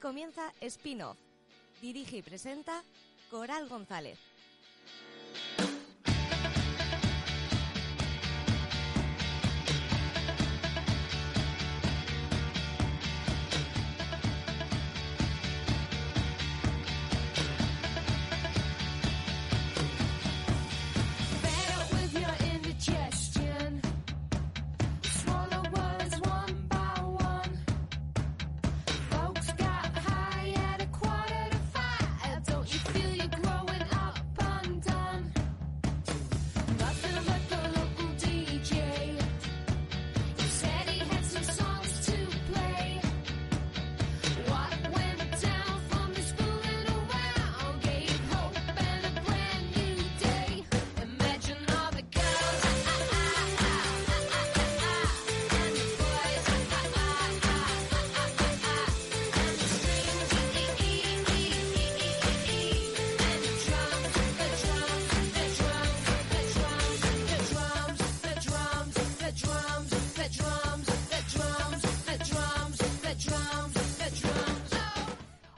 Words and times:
Comienza 0.00 0.52
Spin-off. 0.60 1.18
Dirige 1.80 2.16
y 2.16 2.22
presenta 2.22 2.82
Coral 3.30 3.68
González. 3.68 4.18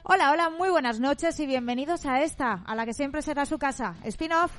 Hola, 0.05 0.31
hola, 0.33 0.49
muy 0.49 0.69
buenas 0.69 0.99
noches 0.99 1.39
y 1.39 1.45
bienvenidos 1.45 2.05
a 2.05 2.23
esta, 2.23 2.61
a 2.65 2.75
la 2.75 2.85
que 2.85 2.93
siempre 2.93 3.21
será 3.21 3.45
su 3.45 3.57
casa, 3.57 3.95
spin-off. 4.03 4.51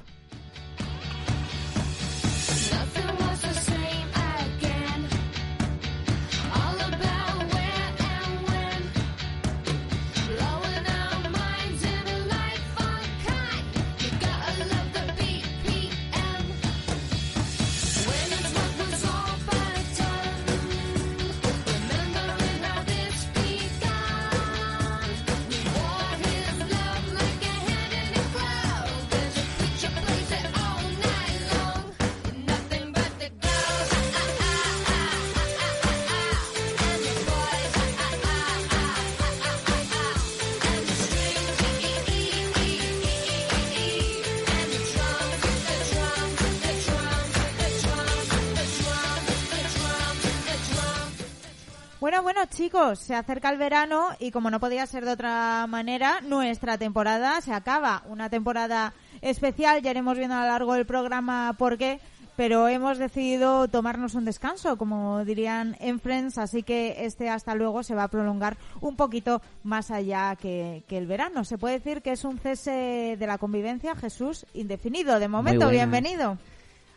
Chicos, 52.65 52.99
se 52.99 53.15
acerca 53.15 53.51
el 53.51 53.59
verano 53.59 54.09
y 54.19 54.31
como 54.31 54.49
no 54.51 54.59
podía 54.59 54.87
ser 54.87 55.05
de 55.05 55.13
otra 55.13 55.67
manera, 55.67 56.23
nuestra 56.23 56.79
temporada 56.79 57.39
se 57.43 57.53
acaba. 57.53 58.03
Una 58.09 58.31
temporada 58.31 58.95
especial, 59.21 59.83
ya 59.83 59.91
iremos 59.91 60.17
viendo 60.17 60.35
a 60.35 60.41
lo 60.41 60.47
largo 60.47 60.73
del 60.73 60.87
programa 60.87 61.55
por 61.59 61.77
qué, 61.77 62.01
pero 62.37 62.67
hemos 62.69 62.97
decidido 62.97 63.69
tomarnos 63.69 64.15
un 64.15 64.25
descanso, 64.25 64.79
como 64.79 65.27
dirían 65.27 65.77
en 65.79 66.01
Friends, 66.01 66.39
así 66.39 66.63
que 66.63 67.05
este 67.05 67.29
hasta 67.29 67.55
luego 67.55 67.83
se 67.83 67.95
va 67.95 68.05
a 68.05 68.09
prolongar 68.09 68.57
un 68.81 68.97
poquito 68.97 69.43
más 69.63 69.91
allá 69.91 70.35
que, 70.35 70.85
que 70.89 70.97
el 70.97 71.07
verano. 71.07 71.45
Se 71.45 71.59
puede 71.59 71.81
decir 71.81 72.01
que 72.01 72.13
es 72.13 72.25
un 72.25 72.39
cese 72.39 73.17
de 73.19 73.27
la 73.27 73.37
convivencia, 73.37 73.95
Jesús, 73.95 74.47
indefinido. 74.55 75.19
De 75.19 75.29
momento, 75.29 75.69
bienvenido. 75.69 76.39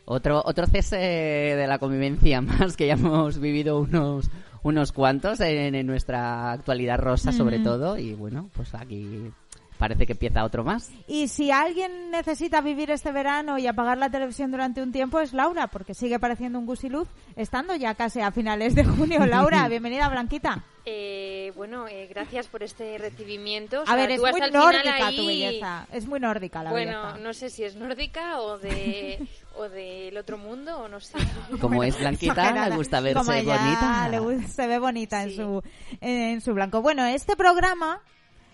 Otro, 0.09 0.41
otro 0.45 0.67
cese 0.67 0.95
de 0.95 1.67
la 1.67 1.79
convivencia 1.79 2.39
más 2.41 2.77
que 2.77 2.87
ya 2.87 2.93
hemos 2.93 3.39
vivido 3.39 3.81
unos, 3.81 4.31
unos 4.63 4.91
cuantos 4.91 5.39
en, 5.39 5.75
en 5.75 5.87
nuestra 5.87 6.51
actualidad 6.51 6.97
rosa 6.99 7.31
sobre 7.31 7.59
todo 7.59 7.97
y 7.97 8.13
bueno, 8.13 8.49
pues 8.53 8.73
aquí 8.75 9.31
parece 9.77 10.07
que 10.07 10.13
empieza 10.13 10.43
otro 10.43 10.63
más. 10.63 10.89
Y 11.07 11.27
si 11.27 11.51
alguien 11.51 12.09
necesita 12.09 12.61
vivir 12.61 12.89
este 12.89 13.11
verano 13.11 13.59
y 13.59 13.67
apagar 13.67 13.99
la 13.99 14.09
televisión 14.09 14.49
durante 14.49 14.81
un 14.81 14.91
tiempo 14.91 15.19
es 15.19 15.33
Laura, 15.33 15.67
porque 15.67 15.93
sigue 15.93 16.17
pareciendo 16.17 16.57
un 16.57 16.65
gusiluz, 16.65 17.07
estando 17.35 17.75
ya 17.75 17.93
casi 17.93 18.19
a 18.21 18.31
finales 18.31 18.73
de 18.73 18.83
junio. 18.83 19.23
Laura, 19.27 19.67
bienvenida, 19.67 20.09
Blanquita. 20.09 20.63
Eh, 20.83 21.51
bueno, 21.55 21.87
eh, 21.87 22.07
gracias 22.09 22.47
por 22.47 22.63
este 22.63 22.97
recibimiento. 22.97 23.81
O 23.81 23.83
A 23.87 23.95
ver, 23.95 24.09
es 24.09 24.19
tú 24.21 24.25
muy 24.27 24.39
nórdica 24.49 25.05
ahí- 25.07 25.15
tu 25.17 25.27
belleza. 25.27 25.85
Es 25.91 26.07
muy 26.07 26.19
nórdica 26.19 26.63
la 26.63 26.71
Bueno, 26.71 27.01
belleza. 27.03 27.19
no 27.23 27.33
sé 27.35 27.49
si 27.51 27.63
es 27.63 27.75
nórdica 27.75 28.39
o 28.39 28.57
de 28.57 29.19
o 29.57 29.69
del 29.69 30.15
otro 30.17 30.37
mundo 30.37 30.77
o 30.79 30.87
no 30.87 30.99
sé. 30.99 31.17
Como 31.61 31.83
es 31.83 31.97
blanquita, 31.99 32.69
le 32.69 32.75
gusta 32.75 32.99
verse 33.01 33.19
Como 33.19 33.31
ella 33.31 33.57
bonita. 33.57 34.09
le 34.09 34.19
gu- 34.19 34.47
se 34.47 34.67
ve 34.67 34.79
bonita 34.79 35.23
en 35.23 35.31
su 35.35 35.61
en 36.01 36.41
su 36.41 36.53
blanco. 36.53 36.81
Bueno, 36.81 37.05
este 37.05 37.35
programa 37.35 38.01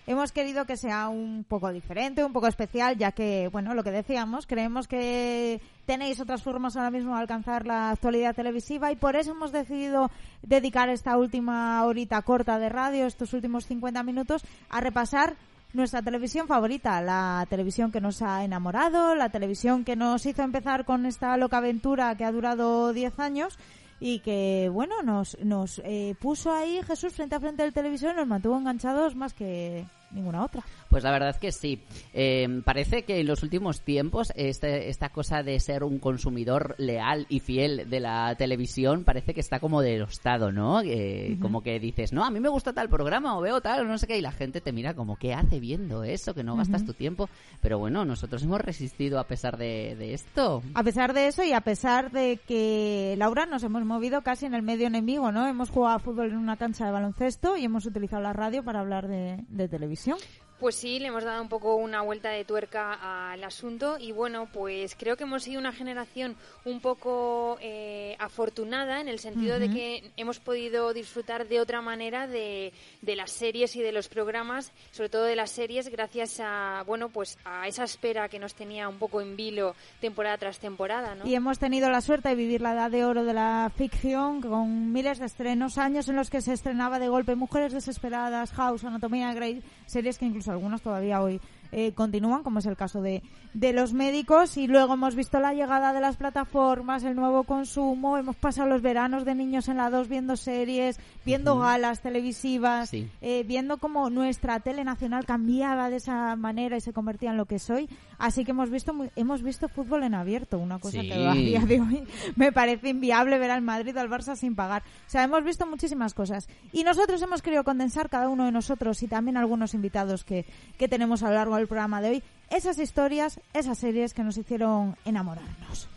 hemos 0.06 0.32
querido 0.32 0.66
que 0.66 0.76
sea 0.76 1.08
un 1.08 1.44
poco 1.48 1.70
diferente, 1.72 2.22
un 2.24 2.32
poco 2.34 2.46
especial, 2.46 2.98
ya 2.98 3.12
que, 3.12 3.48
bueno, 3.50 3.72
lo 3.72 3.82
que 3.82 3.90
decíamos, 3.90 4.46
creemos 4.46 4.86
que 4.86 5.62
tenéis 5.86 6.20
otras 6.20 6.42
formas 6.42 6.76
ahora 6.76 6.90
mismo 6.90 7.14
de 7.14 7.20
alcanzar 7.22 7.66
la 7.66 7.90
actualidad 7.90 8.34
televisiva 8.34 8.92
y 8.92 8.96
por 8.96 9.16
eso 9.16 9.30
hemos 9.30 9.50
decidido 9.50 10.10
dedicar 10.42 10.90
esta 10.90 11.16
última 11.16 11.82
horita 11.84 12.20
corta 12.20 12.58
de 12.58 12.68
radio, 12.68 13.06
estos 13.06 13.32
últimos 13.32 13.64
50 13.66 14.02
minutos, 14.02 14.44
a 14.68 14.80
repasar 14.80 15.36
nuestra 15.74 16.02
televisión 16.02 16.46
favorita, 16.46 17.02
la 17.02 17.46
televisión 17.50 17.92
que 17.92 18.00
nos 18.00 18.22
ha 18.22 18.44
enamorado, 18.44 19.14
la 19.14 19.28
televisión 19.28 19.84
que 19.84 19.96
nos 19.96 20.24
hizo 20.24 20.42
empezar 20.42 20.84
con 20.84 21.04
esta 21.04 21.36
loca 21.36 21.58
aventura 21.58 22.16
que 22.16 22.24
ha 22.24 22.32
durado 22.32 22.92
10 22.92 23.18
años 23.18 23.58
y 24.00 24.20
que, 24.20 24.70
bueno, 24.72 25.02
nos, 25.02 25.36
nos 25.40 25.80
eh, 25.84 26.14
puso 26.20 26.52
ahí 26.52 26.80
Jesús 26.86 27.12
frente 27.12 27.34
a 27.34 27.40
frente 27.40 27.62
del 27.62 27.72
televisor 27.72 28.12
y 28.12 28.16
nos 28.16 28.26
mantuvo 28.26 28.56
enganchados 28.56 29.16
más 29.16 29.34
que 29.34 29.84
ninguna 30.14 30.44
otra. 30.44 30.62
Pues 30.88 31.02
la 31.04 31.10
verdad 31.10 31.36
que 31.36 31.52
sí. 31.52 31.82
Eh, 32.12 32.62
parece 32.64 33.02
que 33.02 33.20
en 33.20 33.26
los 33.26 33.42
últimos 33.42 33.80
tiempos 33.80 34.32
este- 34.36 34.88
esta 34.88 35.08
cosa 35.10 35.42
de 35.42 35.58
ser 35.60 35.82
un 35.84 35.98
consumidor 35.98 36.74
leal 36.78 37.26
y 37.28 37.40
fiel 37.40 37.88
de 37.90 38.00
la 38.00 38.34
televisión 38.36 39.04
parece 39.04 39.34
que 39.34 39.40
está 39.40 39.60
como 39.60 39.80
denostado, 39.82 40.52
¿no? 40.52 40.80
Eh, 40.82 41.36
Como 41.40 41.62
que 41.62 41.78
dices, 41.80 42.12
no, 42.12 42.24
a 42.24 42.30
mí 42.30 42.38
me 42.40 42.48
gusta 42.48 42.72
tal 42.72 42.88
programa 42.88 43.36
o 43.36 43.40
veo 43.40 43.60
tal 43.60 43.80
o 43.80 43.84
no 43.84 43.98
sé 43.98 44.06
qué 44.06 44.18
y 44.18 44.20
la 44.22 44.32
gente 44.32 44.60
te 44.60 44.72
mira 44.72 44.94
como, 44.94 45.16
¿qué 45.16 45.34
hace 45.34 45.58
viendo 45.60 46.04
eso? 46.04 46.34
Que 46.34 46.44
no 46.44 46.56
gastas 46.56 46.84
tu 46.84 46.94
tiempo. 46.94 47.28
Pero 47.60 47.78
bueno, 47.78 48.04
nosotros 48.04 48.42
hemos 48.44 48.60
resistido 48.60 49.18
a 49.18 49.26
pesar 49.26 49.56
de, 49.56 49.96
de 49.96 50.14
esto. 50.14 50.62
A 50.74 50.82
pesar 50.84 51.12
de 51.12 51.26
eso 51.26 51.42
y 51.42 51.52
a 51.52 51.60
pesar 51.60 52.10
de 52.12 52.38
que, 52.46 53.14
Laura, 53.18 53.46
nos 53.46 53.62
hemos 53.64 53.84
movido 53.84 54.22
casi 54.22 54.46
en 54.46 54.54
el 54.54 54.62
medio 54.62 54.86
enemigo, 54.86 55.32
¿no? 55.32 55.46
Hemos 55.46 55.70
jugado 55.70 55.96
a 55.96 55.98
fútbol 55.98 56.30
en 56.30 56.36
una 56.36 56.56
cancha 56.56 56.86
de 56.86 56.92
baloncesto 56.92 57.56
y 57.56 57.64
hemos 57.64 57.84
utilizado 57.86 58.22
la 58.22 58.32
radio 58.32 58.62
para 58.62 58.80
hablar 58.80 59.08
de, 59.08 59.44
de 59.48 59.68
televisión. 59.68 60.03
connexion 60.04 60.43
Pues 60.58 60.76
sí, 60.76 61.00
le 61.00 61.08
hemos 61.08 61.24
dado 61.24 61.42
un 61.42 61.48
poco 61.48 61.74
una 61.74 62.00
vuelta 62.02 62.30
de 62.30 62.44
tuerca 62.44 63.32
al 63.32 63.42
asunto 63.42 63.98
y 63.98 64.12
bueno, 64.12 64.48
pues 64.52 64.94
creo 64.94 65.16
que 65.16 65.24
hemos 65.24 65.42
sido 65.42 65.58
una 65.58 65.72
generación 65.72 66.36
un 66.64 66.80
poco 66.80 67.58
eh, 67.60 68.16
afortunada 68.20 69.00
en 69.00 69.08
el 69.08 69.18
sentido 69.18 69.58
de 69.58 69.70
que 69.70 70.10
hemos 70.16 70.38
podido 70.38 70.92
disfrutar 70.92 71.48
de 71.48 71.60
otra 71.60 71.82
manera 71.82 72.28
de, 72.28 72.72
de 73.02 73.16
las 73.16 73.32
series 73.32 73.74
y 73.74 73.82
de 73.82 73.90
los 73.90 74.08
programas, 74.08 74.72
sobre 74.92 75.08
todo 75.08 75.24
de 75.24 75.36
las 75.36 75.50
series, 75.50 75.88
gracias 75.88 76.40
a 76.40 76.84
bueno, 76.86 77.08
pues 77.08 77.36
a 77.44 77.66
esa 77.66 77.84
espera 77.84 78.28
que 78.28 78.38
nos 78.38 78.54
tenía 78.54 78.88
un 78.88 78.98
poco 78.98 79.20
en 79.20 79.36
vilo 79.36 79.74
temporada 80.00 80.38
tras 80.38 80.60
temporada, 80.60 81.14
¿no? 81.14 81.26
Y 81.26 81.34
hemos 81.34 81.58
tenido 81.58 81.90
la 81.90 82.00
suerte 82.00 82.28
de 82.28 82.34
vivir 82.36 82.60
la 82.60 82.74
edad 82.74 82.90
de 82.90 83.04
oro 83.04 83.24
de 83.24 83.34
la 83.34 83.72
ficción 83.76 84.40
con 84.40 84.92
miles 84.92 85.18
de 85.18 85.26
estrenos, 85.26 85.78
años 85.78 86.08
en 86.08 86.16
los 86.16 86.30
que 86.30 86.40
se 86.40 86.52
estrenaba 86.52 86.98
de 86.98 87.08
golpe 87.08 87.34
Mujeres 87.34 87.72
Desesperadas, 87.72 88.52
House, 88.52 88.84
Anatomía 88.84 89.34
Grey, 89.34 89.62
series 89.86 90.18
que 90.18 90.26
incluso 90.26 90.43
algunos 90.48 90.82
todavía 90.82 91.20
hoy 91.22 91.40
eh, 91.72 91.92
continúan, 91.92 92.42
como 92.42 92.58
es 92.58 92.66
el 92.66 92.76
caso 92.76 93.02
de, 93.02 93.22
de 93.54 93.72
los 93.72 93.92
médicos, 93.92 94.56
y 94.56 94.66
luego 94.66 94.94
hemos 94.94 95.14
visto 95.14 95.40
la 95.40 95.52
llegada 95.54 95.92
de 95.92 96.00
las 96.00 96.16
plataformas, 96.16 97.04
el 97.04 97.14
nuevo 97.16 97.44
consumo, 97.44 98.16
hemos 98.18 98.36
pasado 98.36 98.68
los 98.68 98.82
veranos 98.82 99.24
de 99.24 99.34
niños 99.34 99.68
en 99.68 99.76
la 99.76 99.90
2 99.90 100.08
viendo 100.08 100.36
series, 100.36 100.98
viendo 101.24 101.58
galas 101.58 102.00
televisivas, 102.00 102.90
Sí. 102.90 103.08
eh, 103.20 103.44
viendo 103.46 103.78
cómo 103.78 104.10
nuestra 104.10 104.60
tele 104.60 104.84
nacional 104.84 105.24
cambiaba 105.26 105.90
de 105.90 105.96
esa 105.96 106.36
manera 106.36 106.76
y 106.76 106.80
se 106.80 106.92
convertía 106.92 107.30
en 107.30 107.36
lo 107.36 107.46
que 107.46 107.58
soy. 107.58 107.88
Así 108.18 108.44
que 108.44 108.52
hemos 108.52 108.70
visto 108.70 108.94
hemos 109.16 109.42
visto 109.42 109.68
fútbol 109.68 110.02
en 110.04 110.14
abierto, 110.14 110.58
una 110.58 110.78
cosa 110.78 111.00
Sí. 111.00 111.08
que 111.08 111.26
a 111.26 111.32
día 111.32 111.60
de 111.60 111.80
hoy 111.80 112.04
me 112.36 112.52
parece 112.52 112.88
inviable 112.90 113.38
ver 113.38 113.50
al 113.50 113.62
Madrid 113.62 113.96
o 113.96 114.00
al 114.00 114.08
Barça 114.10 114.36
sin 114.36 114.54
pagar. 114.54 114.82
O 115.06 115.10
sea, 115.10 115.22
hemos 115.24 115.42
visto 115.44 115.66
muchísimas 115.66 116.14
cosas. 116.14 116.48
Y 116.72 116.84
nosotros 116.84 117.20
hemos 117.22 117.42
querido 117.42 117.64
condensar, 117.64 118.08
cada 118.08 118.28
uno 118.28 118.44
de 118.44 118.52
nosotros 118.52 119.02
y 119.02 119.08
también 119.08 119.36
algunos 119.36 119.74
invitados 119.74 120.24
que, 120.24 120.44
que 120.78 120.88
tenemos 120.88 121.22
a 121.22 121.28
lo 121.28 121.34
largo 121.34 121.56
del 121.56 121.63
programa 121.68 122.00
de 122.00 122.10
hoy, 122.10 122.22
esas 122.50 122.78
historias, 122.78 123.40
esas 123.52 123.78
series 123.78 124.14
que 124.14 124.22
nos 124.22 124.36
hicieron 124.36 124.96
enamorarnos. 125.04 125.88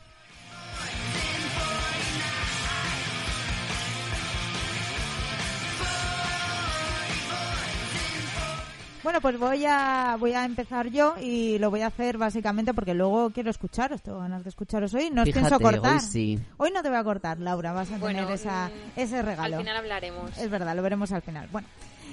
Bueno, 9.03 9.21
pues 9.21 9.39
voy 9.39 9.63
a, 9.65 10.17
voy 10.19 10.33
a 10.33 10.43
empezar 10.43 10.89
yo 10.89 11.15
y 11.21 11.57
lo 11.59 11.69
voy 11.69 11.79
a 11.81 11.87
hacer 11.87 12.17
básicamente 12.17 12.73
porque 12.73 12.93
luego 12.93 13.29
quiero 13.29 13.49
escucharos, 13.49 14.01
tengo 14.01 14.19
ganas 14.19 14.43
de 14.43 14.49
escucharos 14.49 14.93
hoy. 14.95 15.09
No 15.11 15.21
os 15.21 15.27
Fíjate, 15.27 15.47
pienso 15.47 15.59
cortar. 15.61 15.93
hoy 15.93 15.99
sí. 16.01 16.39
Hoy 16.57 16.71
no 16.73 16.81
te 16.83 16.89
voy 16.89 16.97
a 16.97 17.03
cortar, 17.05 17.39
Laura, 17.39 17.71
vas 17.71 17.89
a 17.89 17.97
Bueno, 17.99 18.19
tener 18.19 18.33
esa, 18.35 18.67
mm, 18.67 18.99
ese 18.99 19.21
regalo. 19.21 19.55
Al 19.57 19.61
final 19.61 19.77
hablaremos. 19.77 20.37
Es 20.37 20.49
verdad, 20.49 20.75
lo 20.75 20.81
veremos 20.81 21.09
al 21.13 21.21
final. 21.21 21.47
Bueno, 21.53 21.67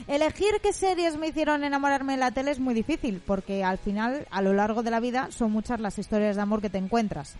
elegir 0.08 0.52
qué 0.62 0.72
series 0.72 1.16
me 1.16 1.28
hicieron 1.28 1.64
enamorarme 1.64 2.12
de 2.14 2.18
la 2.18 2.30
tele 2.30 2.50
es 2.50 2.58
muy 2.60 2.74
difícil, 2.74 3.20
porque 3.26 3.64
al 3.64 3.78
final, 3.78 4.26
a 4.30 4.42
lo 4.42 4.52
largo 4.52 4.82
de 4.82 4.90
la 4.90 5.00
vida, 5.00 5.28
son 5.30 5.52
muchas 5.52 5.80
las 5.80 5.98
historias 5.98 6.36
de 6.36 6.42
amor 6.42 6.60
que 6.60 6.70
te 6.70 6.78
encuentras. 6.78 7.34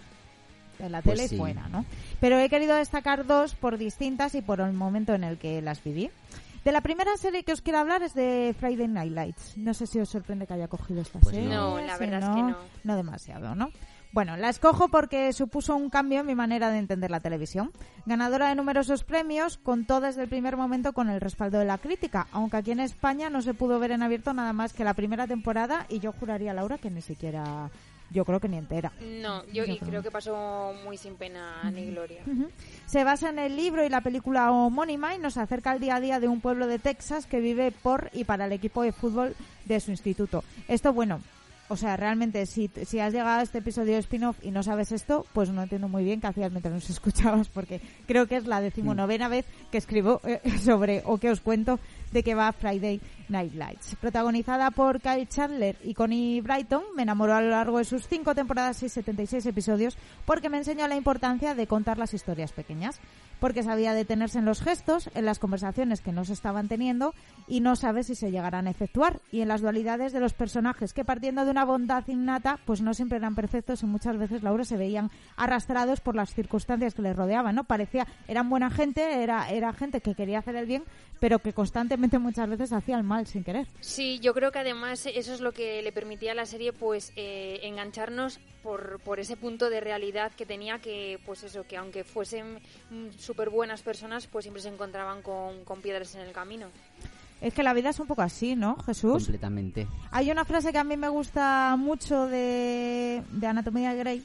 En 0.79 0.91
la 0.93 1.03
Pues 1.03 1.17
tele 1.17 1.29
sí. 1.29 1.37
y 1.37 1.39
fuera, 1.39 1.69
¿no? 1.69 1.85
Pero 2.21 2.39
he 2.39 2.49
querido 2.49 2.75
destacar 2.75 3.27
dos 3.27 3.55
por 3.55 3.79
distintas 3.79 4.35
y 4.35 4.43
por 4.43 4.61
el 4.61 4.73
momento 4.73 5.15
en 5.15 5.23
el 5.25 5.39
que 5.39 5.63
las 5.63 5.83
viví. 5.85 6.11
De 6.65 6.73
la 6.73 6.81
primera 6.81 7.15
serie 7.19 7.45
que 7.45 7.53
os 7.53 7.61
quiero 7.61 7.79
hablar 7.79 8.03
es 8.03 8.15
de 8.15 8.55
Friday 8.59 8.89
Night 8.89 9.13
Lights. 9.13 9.57
No 9.59 9.75
sé 9.75 9.87
si 9.87 10.01
os 10.01 10.09
sorprende 10.09 10.47
que 10.47 10.55
haya 10.55 10.67
cogido 10.67 11.03
esta 11.03 11.21
Pues 11.21 11.35
serie. 11.37 11.49
no. 11.51 11.79
No, 11.79 11.87
la 11.87 11.95
si 11.99 12.01
verdad 12.07 12.21
es 12.31 12.35
que 12.37 12.43
no. 12.43 12.57
No 12.85 12.97
demasiado, 12.97 13.55
¿no? 13.55 13.71
Bueno, 14.15 14.37
la 14.37 14.49
escojo 14.49 14.87
porque 14.87 15.33
supuso 15.33 15.75
un 15.75 15.91
cambio 15.91 16.21
en 16.21 16.27
mi 16.27 16.37
manera 16.37 16.71
de 16.71 16.79
entender 16.79 17.11
la 17.11 17.19
televisión. 17.19 17.73
Ganadora 18.07 18.49
de 18.49 18.55
numerosos 18.55 19.03
premios, 19.03 19.59
contó 19.59 20.01
desde 20.01 20.23
el 20.23 20.29
primer 20.29 20.57
momento 20.57 20.93
con 20.93 21.11
el 21.11 21.21
respaldo 21.21 21.59
de 21.59 21.65
la 21.65 21.79
crítica, 21.79 22.29
aunque 22.31 22.59
aquí 22.59 22.71
en 22.71 22.79
España 22.79 23.29
no 23.29 23.43
se 23.43 23.55
pudo 23.55 23.81
ver 23.81 23.91
en 23.91 24.05
abierto 24.05 24.33
nada 24.33 24.53
más 24.53 24.73
que 24.73 24.85
la 24.85 24.95
primera 24.95 25.27
temporada 25.27 25.87
y 25.89 25.99
yo 25.99 26.13
juraría, 26.13 26.55
Laura, 26.55 26.79
que 26.79 26.93
ni 26.93 27.03
siquiera, 27.03 27.73
yo 28.13 28.25
creo 28.25 28.39
que 28.39 28.49
ni 28.49 28.57
entera. 28.57 28.93
No, 29.21 29.45
yo, 29.47 29.65
creo. 29.65 29.79
creo 29.79 30.03
que 30.05 30.13
pasó 30.13 30.73
muy 30.85 30.97
sin 30.97 31.17
pena 31.17 31.69
ni 31.73 31.87
gloria. 31.87 32.23
Se 32.87 33.03
basa 33.03 33.31
en 33.31 33.41
el 33.41 33.57
libro 33.57 33.85
y 33.85 33.89
la 33.89 34.01
película 34.01 34.53
homónima 34.53 35.17
y 35.17 35.19
nos 35.19 35.39
acerca 35.39 35.73
al 35.73 35.81
día 35.81 35.97
a 35.97 36.01
día 36.01 36.21
de 36.21 36.29
un 36.29 36.41
pueblo 36.41 36.69
de 36.69 36.79
Texas 36.79 37.27
que 37.27 37.41
vive 37.41 37.73
por 37.73 38.11
y 38.13 38.23
para 38.23 38.45
el 38.45 38.53
equipo 38.53 38.85
de 38.85 38.93
fútbol 38.93 39.35
de 39.65 39.81
su 39.81 39.91
instituto. 39.91 40.45
Esto, 40.69 40.93
bueno, 40.93 41.19
o 41.75 41.77
sea, 41.77 41.97
realmente, 41.97 42.47
si, 42.47 42.71
si 42.87 43.01
has 43.01 43.13
llegado 43.13 43.41
a 43.41 43.43
este 43.43 43.59
episodio 43.59 43.95
de 43.95 43.99
spin-off 43.99 44.39
y 44.43 44.53
no 44.53 44.63
sabes 44.63 44.93
esto, 44.93 45.27
pues 45.33 45.51
no 45.51 45.61
entiendo 45.61 45.89
muy 45.89 46.05
bien 46.05 46.21
qué 46.21 46.29
hacías 46.29 46.53
mientras 46.53 46.73
nos 46.73 46.89
escuchabas, 46.91 47.49
porque 47.49 47.81
creo 48.07 48.29
que 48.29 48.37
es 48.37 48.47
la 48.47 48.61
decimonovena 48.61 49.27
vez 49.27 49.45
que 49.73 49.79
escribo 49.79 50.21
eh, 50.25 50.41
sobre, 50.63 51.03
o 51.05 51.19
que 51.19 51.31
os 51.31 51.41
cuento, 51.41 51.81
de 52.13 52.23
que 52.23 52.37
va 52.37 52.53
Friday 52.53 53.01
Night 53.29 53.55
Lights. 53.55 53.97
Protagonizada 54.01 54.71
por 54.71 55.01
Kyle 55.01 55.29
Chandler 55.29 55.77
y 55.83 55.95
Connie 55.95 56.41
Brighton, 56.41 56.83
me 56.97 57.03
enamoró 57.03 57.35
a 57.35 57.41
lo 57.41 57.51
largo 57.51 57.79
de 57.79 57.85
sus 57.85 58.07
cinco 58.07 58.35
temporadas 58.35 58.83
y 58.83 58.89
76 58.89 59.47
episodios 59.47 59.97
porque 60.27 60.51
me 60.51 60.59
enseñó 60.59 60.87
la 60.89 60.97
importancia 60.97 61.55
de 61.55 61.67
contar 61.67 61.99
las 61.99 62.15
historias 62.15 62.53
pequeñas. 62.53 63.01
Porque 63.41 63.63
sabía 63.63 63.93
detenerse 63.93 64.39
en 64.39 64.47
los 64.47 64.63
gestos, 64.63 65.11
en 65.15 65.27
las 65.27 65.39
conversaciones 65.39 66.01
que 66.01 66.13
no 66.13 66.25
se 66.25 66.33
estaban 66.33 66.69
teniendo 66.69 67.15
y 67.47 67.61
no 67.61 67.77
sabe 67.77 68.03
si 68.03 68.15
se 68.15 68.31
llegarán 68.31 68.67
a 68.67 68.71
efectuar. 68.71 69.21
Y 69.33 69.41
en 69.41 69.49
las 69.49 69.61
dualidades 69.61 70.13
de 70.13 70.21
los 70.21 70.33
personajes 70.33 70.95
que 70.95 71.05
partiendo 71.05 71.45
de 71.45 71.51
una 71.51 71.65
bondad 71.65 72.05
innata, 72.07 72.59
pues 72.65 72.81
no 72.81 72.95
siempre 72.95 73.19
eran 73.19 73.35
perfectos 73.35 73.83
y 73.83 73.87
muchas 73.87 74.17
veces 74.17 74.43
Laura 74.43 74.65
se 74.65 74.77
veían 74.77 75.11
arrastrados 75.37 76.01
por 76.01 76.15
las 76.15 76.33
circunstancias 76.33 76.95
que 76.95 77.03
les 77.03 77.17
rodeaban, 77.17 77.55
¿no? 77.55 77.65
Parecía, 77.65 78.07
eran 78.29 78.49
buena 78.49 78.71
gente, 78.71 79.23
era, 79.23 79.51
era 79.51 79.73
gente 79.73 80.01
que 80.01 80.15
quería 80.15 80.39
hacer 80.39 80.57
el 80.57 80.67
bien, 80.67 80.85
pero 81.21 81.39
que 81.39 81.53
constantemente 81.53 82.19
muchas 82.19 82.49
veces 82.49 82.73
hacía 82.73 82.97
el 82.97 83.05
mal 83.05 83.14
sin 83.27 83.45
querer. 83.45 83.67
Sí, 83.81 84.19
yo 84.21 84.35
creo 84.35 84.51
que 84.53 84.59
además 84.59 85.07
eso 85.07 85.33
es 85.35 85.41
lo 85.41 85.53
que 85.53 85.83
le 85.83 85.93
permitía 85.93 86.33
a 86.33 86.35
la 86.35 86.47
serie 86.47 86.73
pues 86.73 87.13
eh, 87.17 87.61
engancharnos 87.63 88.39
por, 88.63 89.01
por 89.01 89.21
ese 89.21 89.37
punto 89.37 89.71
de 89.71 89.81
realidad 89.81 90.33
que 90.37 90.47
tenía 90.47 90.79
que 90.79 91.19
pues 91.27 91.43
eso, 91.45 91.65
que 91.67 91.77
aunque 91.77 92.05
fuesen 92.05 92.59
súper 93.19 93.51
buenas 93.51 93.83
personas 93.83 94.27
pues 94.27 94.45
siempre 94.45 94.63
se 94.63 94.69
encontraban 94.69 95.23
con, 95.23 95.65
con 95.65 95.81
piedras 95.81 96.15
en 96.15 96.23
el 96.23 96.33
camino. 96.33 96.69
Es 97.41 97.53
que 97.53 97.63
la 97.63 97.75
vida 97.75 97.91
es 97.91 98.01
un 98.01 98.07
poco 98.07 98.23
así, 98.23 98.57
¿no, 98.57 98.77
Jesús? 98.85 99.25
Completamente. 99.25 99.87
Hay 100.11 100.31
una 100.31 100.45
frase 100.47 100.73
que 100.73 100.79
a 100.79 100.85
mí 100.85 100.97
me 100.97 101.09
gusta 101.09 101.77
mucho 101.77 102.27
de, 102.27 103.23
de 103.33 103.47
Anatomía 103.47 103.93
de 103.93 103.99
Grey, 103.99 104.25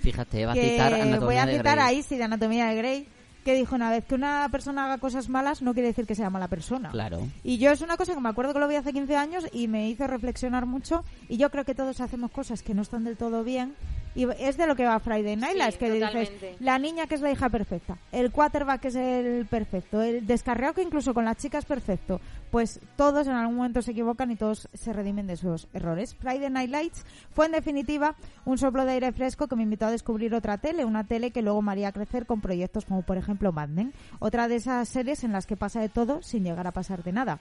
Fíjate, 0.00 0.46
va 0.46 0.52
a 0.52 0.54
que 0.54 0.70
citar 0.70 0.94
Anatomía 0.94 1.18
voy 1.26 1.36
a 1.36 1.46
de 1.46 1.56
citar 1.58 1.76
Grey. 1.76 1.86
ahí, 1.96 2.02
sí, 2.02 2.16
de 2.16 2.24
Anatomía 2.24 2.66
de 2.68 2.74
Grey, 2.76 3.08
que 3.44 3.54
dijo 3.54 3.74
una 3.74 3.90
vez 3.90 4.04
que 4.04 4.14
una 4.14 4.48
persona 4.50 4.84
haga 4.84 4.98
cosas 4.98 5.28
malas 5.28 5.62
no 5.62 5.72
quiere 5.72 5.88
decir 5.88 6.06
que 6.06 6.14
sea 6.14 6.30
mala 6.30 6.48
persona. 6.48 6.90
Claro. 6.90 7.26
Y 7.42 7.58
yo 7.58 7.70
es 7.70 7.80
una 7.80 7.96
cosa 7.96 8.14
que 8.14 8.20
me 8.20 8.28
acuerdo 8.28 8.52
que 8.52 8.60
lo 8.60 8.68
vi 8.68 8.76
hace 8.76 8.92
15 8.92 9.16
años 9.16 9.46
y 9.52 9.68
me 9.68 9.88
hizo 9.88 10.06
reflexionar 10.06 10.66
mucho 10.66 11.04
y 11.28 11.36
yo 11.36 11.50
creo 11.50 11.64
que 11.64 11.74
todos 11.74 12.00
hacemos 12.00 12.30
cosas 12.30 12.62
que 12.62 12.74
no 12.74 12.82
están 12.82 13.04
del 13.04 13.16
todo 13.16 13.44
bien 13.44 13.74
y 14.14 14.26
es 14.38 14.56
de 14.56 14.66
lo 14.66 14.74
que 14.76 14.84
va 14.84 14.98
Friday 14.98 15.36
Night 15.36 15.52
Sí, 15.52 15.58
Lights, 15.58 15.78
que 15.78 15.90
dices 15.90 16.32
la 16.60 16.78
niña 16.78 17.06
que 17.06 17.14
es 17.14 17.20
la 17.20 17.30
hija 17.30 17.48
perfecta, 17.48 17.98
el 18.12 18.30
quarterback 18.30 18.80
que 18.80 18.88
es 18.88 18.96
el 18.96 19.46
perfecto, 19.46 20.02
el 20.02 20.26
descarriado 20.26 20.74
que 20.74 20.82
incluso 20.82 21.14
con 21.14 21.24
las 21.24 21.36
chicas 21.36 21.64
perfecto, 21.64 22.20
pues 22.50 22.80
todos 22.96 23.26
en 23.26 23.34
algún 23.34 23.56
momento 23.56 23.82
se 23.82 23.92
equivocan 23.92 24.30
y 24.30 24.36
todos 24.36 24.68
se 24.74 24.92
redimen 24.92 25.26
de 25.26 25.36
sus 25.36 25.68
errores. 25.72 26.14
Friday 26.14 26.50
Night 26.50 26.70
Lights 26.70 27.04
fue 27.32 27.46
en 27.46 27.52
definitiva 27.52 28.16
un 28.44 28.58
soplo 28.58 28.84
de 28.84 28.92
aire 28.92 29.12
fresco 29.12 29.46
que 29.46 29.56
me 29.56 29.62
invitó 29.62 29.86
a 29.86 29.90
descubrir 29.90 30.34
otra 30.34 30.58
tele, 30.58 30.84
una 30.84 31.04
tele 31.04 31.30
que 31.30 31.42
luego 31.42 31.62
me 31.62 31.72
haría 31.72 31.92
crecer 31.92 32.26
con 32.26 32.40
proyectos 32.40 32.84
como 32.84 33.02
por 33.02 33.16
ejemplo 33.16 33.52
Mad 33.52 33.68
Men, 33.68 33.92
otra 34.18 34.48
de 34.48 34.56
esas 34.56 34.88
series 34.88 35.24
en 35.24 35.32
las 35.32 35.46
que 35.46 35.56
pasa 35.56 35.80
de 35.80 35.88
todo 35.88 36.22
sin 36.22 36.44
llegar 36.44 36.66
a 36.66 36.72
pasar 36.72 37.02
de 37.04 37.12
nada. 37.12 37.40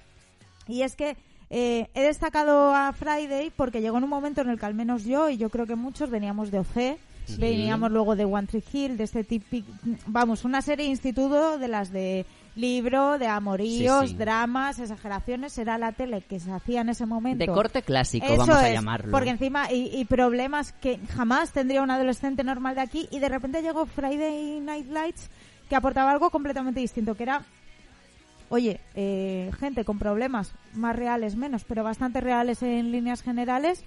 Y 0.67 0.84
es 0.84 0.96
que 0.96 1.17
eh, 1.50 1.89
he 1.94 2.01
destacado 2.01 2.74
a 2.75 2.94
Friday 2.94 3.51
porque 3.56 3.82
llegó 3.82 3.98
en 3.98 4.03
un 4.03 4.10
momento 4.10 4.41
en 4.41 4.50
el 4.50 4.60
que 4.60 4.65
al 4.65 4.74
menos 4.75 5.03
yo 5.03 5.29
y 5.29 5.38
yo 5.38 5.50
creo 5.50 5.65
que 5.65 5.75
muchos 5.75 6.10
veníamos 6.10 6.51
de 6.51 6.60
OC, 6.60 6.98
veníamos 7.38 7.91
luego 7.91 8.15
de 8.15 8.25
One 8.25 8.48
Tree 8.48 8.63
Hill, 8.74 8.98
de 8.98 9.03
este 9.03 9.24
típico, 9.24 9.72
vamos, 10.08 10.46
una 10.46 10.62
serie 10.62 10.86
de 10.86 10.91
instituto 10.91 11.58
de 11.60 11.68
las 11.68 11.91
de 11.91 12.25
libro, 12.56 13.18
de 13.20 13.27
amoríos, 13.27 14.01
Sí, 14.01 14.08
sí. 14.10 14.15
dramas, 14.15 14.79
exageraciones, 14.79 15.58
era 15.58 15.77
la 15.77 15.91
tele 15.91 16.22
que 16.22 16.39
se 16.39 16.51
hacía 16.51 16.82
en 16.82 16.89
ese 16.89 17.06
momento. 17.06 17.39
De 17.39 17.48
corte 17.48 17.84
clásico, 17.84 18.25
Eso 18.25 18.38
vamos 18.38 18.56
a 18.58 18.68
es, 18.68 18.74
llamarlo. 18.74 19.12
Porque 19.12 19.29
encima, 19.29 19.72
y, 19.72 19.89
y 19.96 20.06
problemas 20.06 20.74
que 20.74 21.00
jamás 21.15 21.51
tendría 21.53 21.82
un 21.84 21.91
adolescente 21.91 22.44
normal 22.44 22.75
de 22.75 22.82
aquí, 22.82 23.08
y 23.12 23.20
de 23.20 23.29
repente 23.29 23.62
llegó 23.62 23.86
Friday 23.86 24.60
Night 24.60 24.88
Lights, 24.91 25.29
que 25.70 25.75
aportaba 25.75 26.12
algo 26.12 26.32
completamente 26.32 26.79
distinto, 26.79 27.15
que 27.15 27.24
era, 27.24 27.44
oye, 28.50 28.79
eh, 28.96 29.51
gente 29.60 29.86
con 29.86 30.00
problemas 30.00 30.53
más 30.74 30.96
reales, 30.96 31.36
menos, 31.36 31.63
pero 31.63 31.84
bastante 31.84 32.22
reales 32.22 32.62
en 32.63 32.91
líneas 32.91 33.22
generales, 33.22 33.84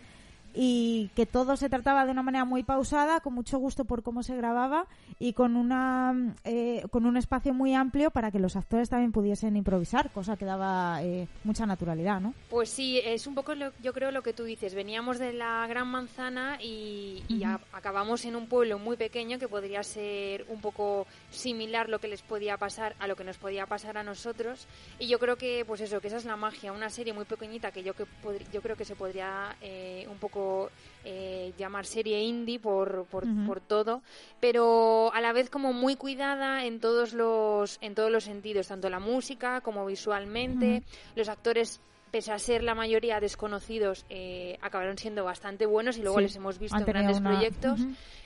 y 0.54 1.10
que 1.14 1.26
todo 1.26 1.56
se 1.56 1.68
trataba 1.68 2.04
de 2.04 2.12
una 2.12 2.22
manera 2.22 2.44
muy 2.44 2.62
pausada, 2.62 3.20
con 3.20 3.34
mucho 3.34 3.58
gusto 3.58 3.84
por 3.84 4.02
cómo 4.02 4.22
se 4.22 4.36
grababa 4.36 4.86
y 5.18 5.32
con 5.32 5.56
una 5.56 6.34
eh, 6.44 6.84
con 6.90 7.06
un 7.06 7.16
espacio 7.16 7.54
muy 7.54 7.74
amplio 7.74 8.10
para 8.10 8.30
que 8.30 8.38
los 8.38 8.56
actores 8.56 8.88
también 8.88 9.12
pudiesen 9.12 9.56
improvisar, 9.56 10.10
cosa 10.10 10.36
que 10.36 10.44
daba 10.44 11.02
eh, 11.02 11.28
mucha 11.44 11.64
naturalidad, 11.66 12.20
¿no? 12.20 12.34
Pues 12.50 12.68
sí, 12.70 13.00
es 13.04 13.26
un 13.26 13.34
poco 13.34 13.54
lo- 13.54 13.72
yo 13.82 13.92
creo 13.92 14.10
lo 14.10 14.22
que 14.22 14.32
tú 14.32 14.44
dices. 14.44 14.74
Veníamos 14.74 15.18
de 15.18 15.32
la 15.32 15.66
gran 15.66 15.88
manzana 15.88 16.58
y, 16.62 17.22
y 17.28 17.44
a- 17.44 17.60
acabamos 17.72 18.24
en 18.24 18.36
un 18.36 18.46
pueblo 18.46 18.78
muy 18.78 18.96
pequeño 18.96 19.38
que 19.38 19.48
podría 19.48 19.82
ser 19.82 20.44
un 20.48 20.60
poco 20.60 21.06
similar 21.30 21.88
lo 21.88 21.98
que 21.98 22.08
les 22.08 22.22
podía 22.22 22.56
pasar 22.58 22.94
a 22.98 23.06
lo 23.06 23.16
que 23.16 23.24
nos 23.24 23.38
podía 23.38 23.66
pasar 23.66 23.96
a 23.96 24.02
nosotros. 24.02 24.66
Y 24.98 25.06
yo 25.08 25.18
creo 25.18 25.36
que, 25.36 25.64
pues 25.66 25.80
eso, 25.80 26.00
que 26.00 26.08
esa 26.08 26.16
es 26.18 26.24
la 26.24 26.36
magia. 26.36 26.72
Una 26.72 26.90
serie 26.90 27.12
muy 27.12 27.24
pequeñita 27.24 27.70
que 27.72 27.82
yo 27.82 27.94
que 27.94 28.04
yo 28.52 28.60
creo 28.62 28.76
que 28.76 28.84
se 28.84 28.96
podría 28.96 29.56
eh, 29.60 30.06
un 30.10 30.18
poco 30.18 30.41
eh, 31.04 31.52
llamar 31.58 31.84
serie 31.86 32.20
indie 32.22 32.60
por, 32.60 33.06
por, 33.06 33.24
por 33.46 33.60
todo, 33.60 34.02
pero 34.40 35.10
a 35.14 35.20
la 35.20 35.32
vez 35.32 35.50
como 35.50 35.72
muy 35.72 35.96
cuidada 35.96 36.64
en 36.64 36.78
todos 36.80 37.12
los 37.12 37.78
en 37.80 37.94
todos 37.94 38.10
los 38.10 38.24
sentidos, 38.24 38.68
tanto 38.68 38.88
la 38.88 39.00
música 39.00 39.60
como 39.62 39.84
visualmente, 39.86 40.82
los 41.16 41.28
actores 41.28 41.80
pese 42.12 42.30
a 42.30 42.38
ser 42.38 42.62
la 42.62 42.74
mayoría 42.74 43.20
desconocidos, 43.20 44.04
eh, 44.10 44.58
acabaron 44.60 44.98
siendo 44.98 45.24
bastante 45.24 45.64
buenos 45.64 45.96
y 45.96 46.02
luego 46.02 46.18
Sí, 46.18 46.24
les 46.24 46.36
hemos 46.36 46.58
visto 46.58 46.76
en 46.76 46.84
grandes 46.84 47.18
una- 47.20 47.30
proyectos. 47.30 47.80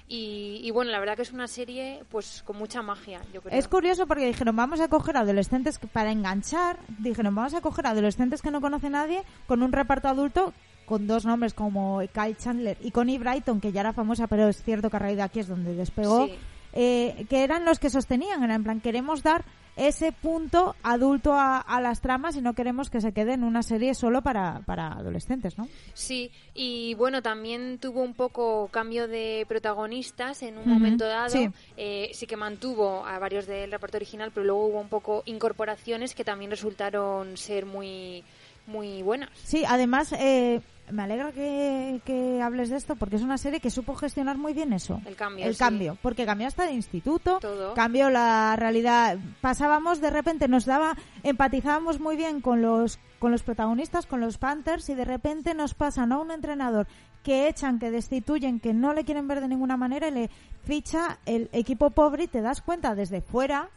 Y, 0.09 0.61
y 0.63 0.71
bueno, 0.71 0.91
la 0.93 0.99
verdad 1.01 1.17
que 1.17 1.23
es 1.23 1.33
una 1.33 1.47
serie 1.49 2.03
pues 2.11 2.43
con 2.45 2.57
mucha 2.57 2.83
magia, 2.83 3.21
yo 3.33 3.41
creo. 3.43 3.57
Es 3.59 3.67
curioso 3.69 4.07
porque 4.07 4.27
dijeron, 4.27 4.55
vamos 4.57 4.81
a 4.81 4.89
coger 4.89 5.17
adolescentes 5.17 5.79
que- 5.79 5.87
para 5.89 6.11
enganchar, 6.13 6.79
dijeron, 6.99 7.35
vamos 7.35 7.55
a 7.55 7.61
coger 7.61 7.87
adolescentes 7.87 8.43
que 8.43 8.51
no 8.51 8.61
conoce 8.61 8.91
nadie 8.91 9.23
con 9.47 9.63
un 9.63 9.73
reparto 9.73 10.09
adulto 10.09 10.53
con 10.87 11.07
dos 11.07 11.25
nombres 11.27 11.53
como 11.53 12.01
Kyle 12.15 12.37
Chandler 12.37 12.79
y 12.81 12.91
Connie 12.93 13.19
Brighton, 13.19 13.61
que 13.61 13.73
ya 13.73 13.81
era 13.81 13.93
famosa, 13.93 14.27
pero 14.27 14.49
es 14.49 14.63
cierto 14.63 14.89
que 14.89 14.97
a 14.97 15.01
raíz 15.01 15.17
de 15.17 15.23
aquí 15.23 15.41
es 15.41 15.49
donde 15.49 15.75
despegó, 15.75 16.27
Sí. 16.27 16.35
eh, 16.73 17.27
que 17.29 17.43
eran 17.45 17.65
los 17.65 17.79
que 17.79 17.91
sostenían, 17.91 18.43
era 18.43 18.55
en 18.55 18.63
plan, 18.65 18.81
queremos 18.81 19.23
dar 19.23 19.45
ese 19.77 20.11
punto 20.11 20.75
adulto 20.83 21.35
a, 21.35 21.59
a 21.61 21.83
las 21.83 22.01
tramas 22.01 22.35
y 22.35 22.41
no 22.41 22.55
queremos 22.55 22.89
que 22.89 23.03
se 23.03 23.13
quede 23.13 23.35
en 23.35 23.45
una 23.45 23.63
serie 23.63 23.95
solo 23.95 24.23
para, 24.23 24.61
para 24.65 24.93
adolescentes, 24.93 25.59
¿no? 25.59 25.69
Sí, 25.93 26.31
y 26.55 26.95
bueno, 26.95 27.21
también 27.21 27.77
tuvo 27.79 28.01
un 28.03 28.15
poco 28.15 28.69
cambio 28.69 29.07
de 29.07 29.45
protagonistas 29.47 30.43
en 30.43 30.57
un 30.57 30.67
momento 30.67 31.05
dado. 31.07 31.29
sí. 31.29 31.51
Eh, 31.77 32.09
sí 32.15 32.27
que 32.27 32.39
mantuvo 32.39 33.05
a 33.05 33.19
varios 33.19 33.47
del 33.47 33.71
reparto 33.71 33.99
original, 33.99 34.31
pero 34.33 34.47
luego 34.47 34.65
hubo 34.67 34.81
un 34.81 34.89
poco 34.89 35.23
incorporaciones 35.27 36.15
que 36.15 36.25
también 36.25 36.51
resultaron 36.51 37.37
ser 37.37 37.67
muy, 37.67 38.25
muy 38.67 39.03
buenas. 39.03 39.29
Sí, 39.45 39.63
además, 39.69 40.15
eh, 40.19 40.63
me 40.91 41.03
alegra 41.03 41.33
que, 41.33 42.01
que 42.05 42.41
hables 42.43 42.71
de 42.71 42.77
esto 42.77 42.97
porque 42.97 43.17
es 43.17 43.23
una 43.23 43.39
serie 43.39 43.61
que 43.61 43.71
supo 43.71 43.95
gestionar 43.95 44.39
muy 44.39 44.53
bien 44.53 44.73
eso. 44.73 45.01
El 45.07 45.17
cambio, 45.17 45.45
El 45.47 45.55
sí. 45.55 45.59
cambio, 45.59 45.99
porque 46.03 46.27
cambió 46.27 46.47
hasta 46.47 46.65
de 46.65 46.73
instituto, 46.73 47.39
Todo. 47.41 47.75
cambió 47.75 48.11
la 48.11 48.55
realidad. 48.57 49.19
Pasábamos 49.41 50.01
de 50.01 50.11
repente, 50.11 50.49
nos 50.49 50.65
daba, 50.65 50.97
empatizábamos 51.23 52.01
muy 52.01 52.17
bien 52.17 52.41
con 52.41 52.63
los, 52.63 52.99
con 53.19 53.31
los 53.33 53.43
protagonistas, 53.43 54.07
con 54.07 54.21
los 54.21 54.39
Panthers, 54.39 54.89
y 54.89 54.95
de 54.95 55.05
repente 55.05 55.55
nos 55.55 55.75
pasan 55.75 56.13
a 56.13 56.19
un 56.19 56.31
entrenador 56.31 56.87
que 57.23 57.49
echan, 57.49 57.79
que 57.81 57.91
destituyen, 57.91 58.61
que 58.61 58.73
no 58.73 58.93
le 58.93 59.05
quieren 59.05 59.27
ver 59.27 59.41
de 59.41 59.49
ninguna 59.49 59.77
manera 59.77 60.09
y 60.09 60.13
le 60.13 60.31
ficha 60.65 61.19
el 61.27 61.49
equipo 61.53 61.91
pobre 61.91 62.25
y 62.25 62.29
te 62.29 62.41
das 62.41 62.63
cuenta 62.63 62.95
desde 62.95 63.21
fuera 63.21 63.69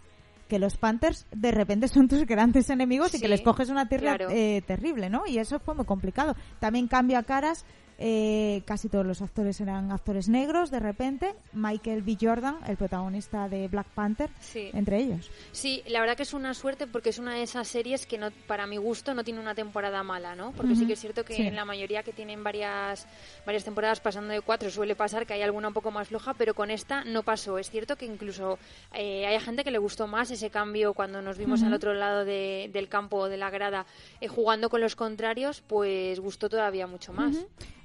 que 0.49 0.59
los 0.59 0.75
Panthers 0.75 1.27
de 1.31 1.51
repente 1.51 1.87
son 1.87 2.09
tus 2.09 2.25
grandes 2.25 2.69
enemigos 2.69 3.13
y 3.13 3.21
que 3.21 3.29
les 3.29 3.41
coges 3.41 3.69
una 3.69 3.87
tierra 3.87 4.17
claro. 4.17 4.33
eh, 4.33 4.61
terrible, 4.65 5.09
¿no? 5.09 5.25
Y 5.27 5.37
eso 5.37 5.59
fue 5.59 5.75
muy 5.75 5.85
complicado. 5.85 6.35
También 6.59 6.87
cambio 6.87 7.17
a 7.17 7.23
caras. 7.23 7.63
Eh, 8.01 8.63
casi 8.65 8.87
todos 8.89 9.05
los 9.05 9.21
actores 9.21 9.59
eran 9.61 9.91
actores 9.91 10.29
negros 10.29 10.71
de 10.71 10.79
repente. 10.79 11.35
Michael 11.53 12.01
B. 12.01 12.17
Jordan, 12.19 12.57
el 12.67 12.77
protagonista 12.77 13.47
de 13.49 13.67
Black 13.67 13.87
Panther, 13.89 14.29
Sí. 14.39 14.69
entre 14.73 14.99
ellos. 14.99 15.29
Sí, 15.51 15.83
la 15.87 15.99
verdad 15.99 16.15
que 16.15 16.23
es 16.23 16.33
una 16.33 16.53
suerte 16.53 16.87
porque 16.87 17.09
es 17.09 17.19
una 17.19 17.33
de 17.35 17.43
esas 17.43 17.67
series 17.67 18.05
que 18.05 18.17
no, 18.17 18.31
para 18.47 18.65
mi 18.67 18.77
gusto 18.77 19.13
no 19.13 19.23
tiene 19.23 19.39
una 19.41 19.53
temporada 19.53 20.01
mala, 20.03 20.35
¿no? 20.35 20.51
Porque 20.53 20.75
sí 20.75 20.87
que 20.87 20.93
es 20.93 20.99
cierto 20.99 21.25
que 21.25 21.33
sí. 21.35 21.41
en 21.41 21.55
la 21.55 21.65
mayoría 21.65 22.01
que 22.03 22.13
tienen 22.13 22.43
varias 22.43 23.05
varias 23.45 23.63
temporadas 23.65 23.99
pasando 23.99 24.31
de 24.33 24.41
cuatro 24.41 24.69
suele 24.69 24.95
pasar 24.95 25.25
que 25.25 25.33
hay 25.33 25.41
alguna 25.41 25.67
un 25.67 25.73
poco 25.73 25.91
más 25.91 26.07
floja, 26.07 26.33
pero 26.35 26.53
con 26.53 26.71
esta 26.71 27.03
no 27.03 27.23
pasó. 27.23 27.57
Es 27.57 27.69
cierto 27.69 27.97
que 27.97 28.05
incluso 28.05 28.57
eh, 28.93 29.25
hay 29.27 29.39
gente 29.39 29.63
que 29.65 29.71
le 29.71 29.77
gustó 29.77 30.07
más 30.07 30.31
ese 30.31 30.49
cambio 30.49 30.93
cuando 30.93 31.21
nos 31.21 31.37
vimos 31.37 31.61
al 31.63 31.73
otro 31.73 31.93
lado 31.93 32.23
de- 32.23 32.69
del 32.71 32.87
campo 32.87 33.27
de 33.27 33.37
la 33.37 33.49
grada 33.49 33.85
eh, 34.21 34.27
jugando 34.29 34.69
con 34.69 34.79
los 34.81 34.95
contrarios, 34.95 35.61
pues 35.67 36.19
gustó 36.19 36.47
todavía 36.49 36.87
mucho 36.87 37.11
más. 37.11 37.35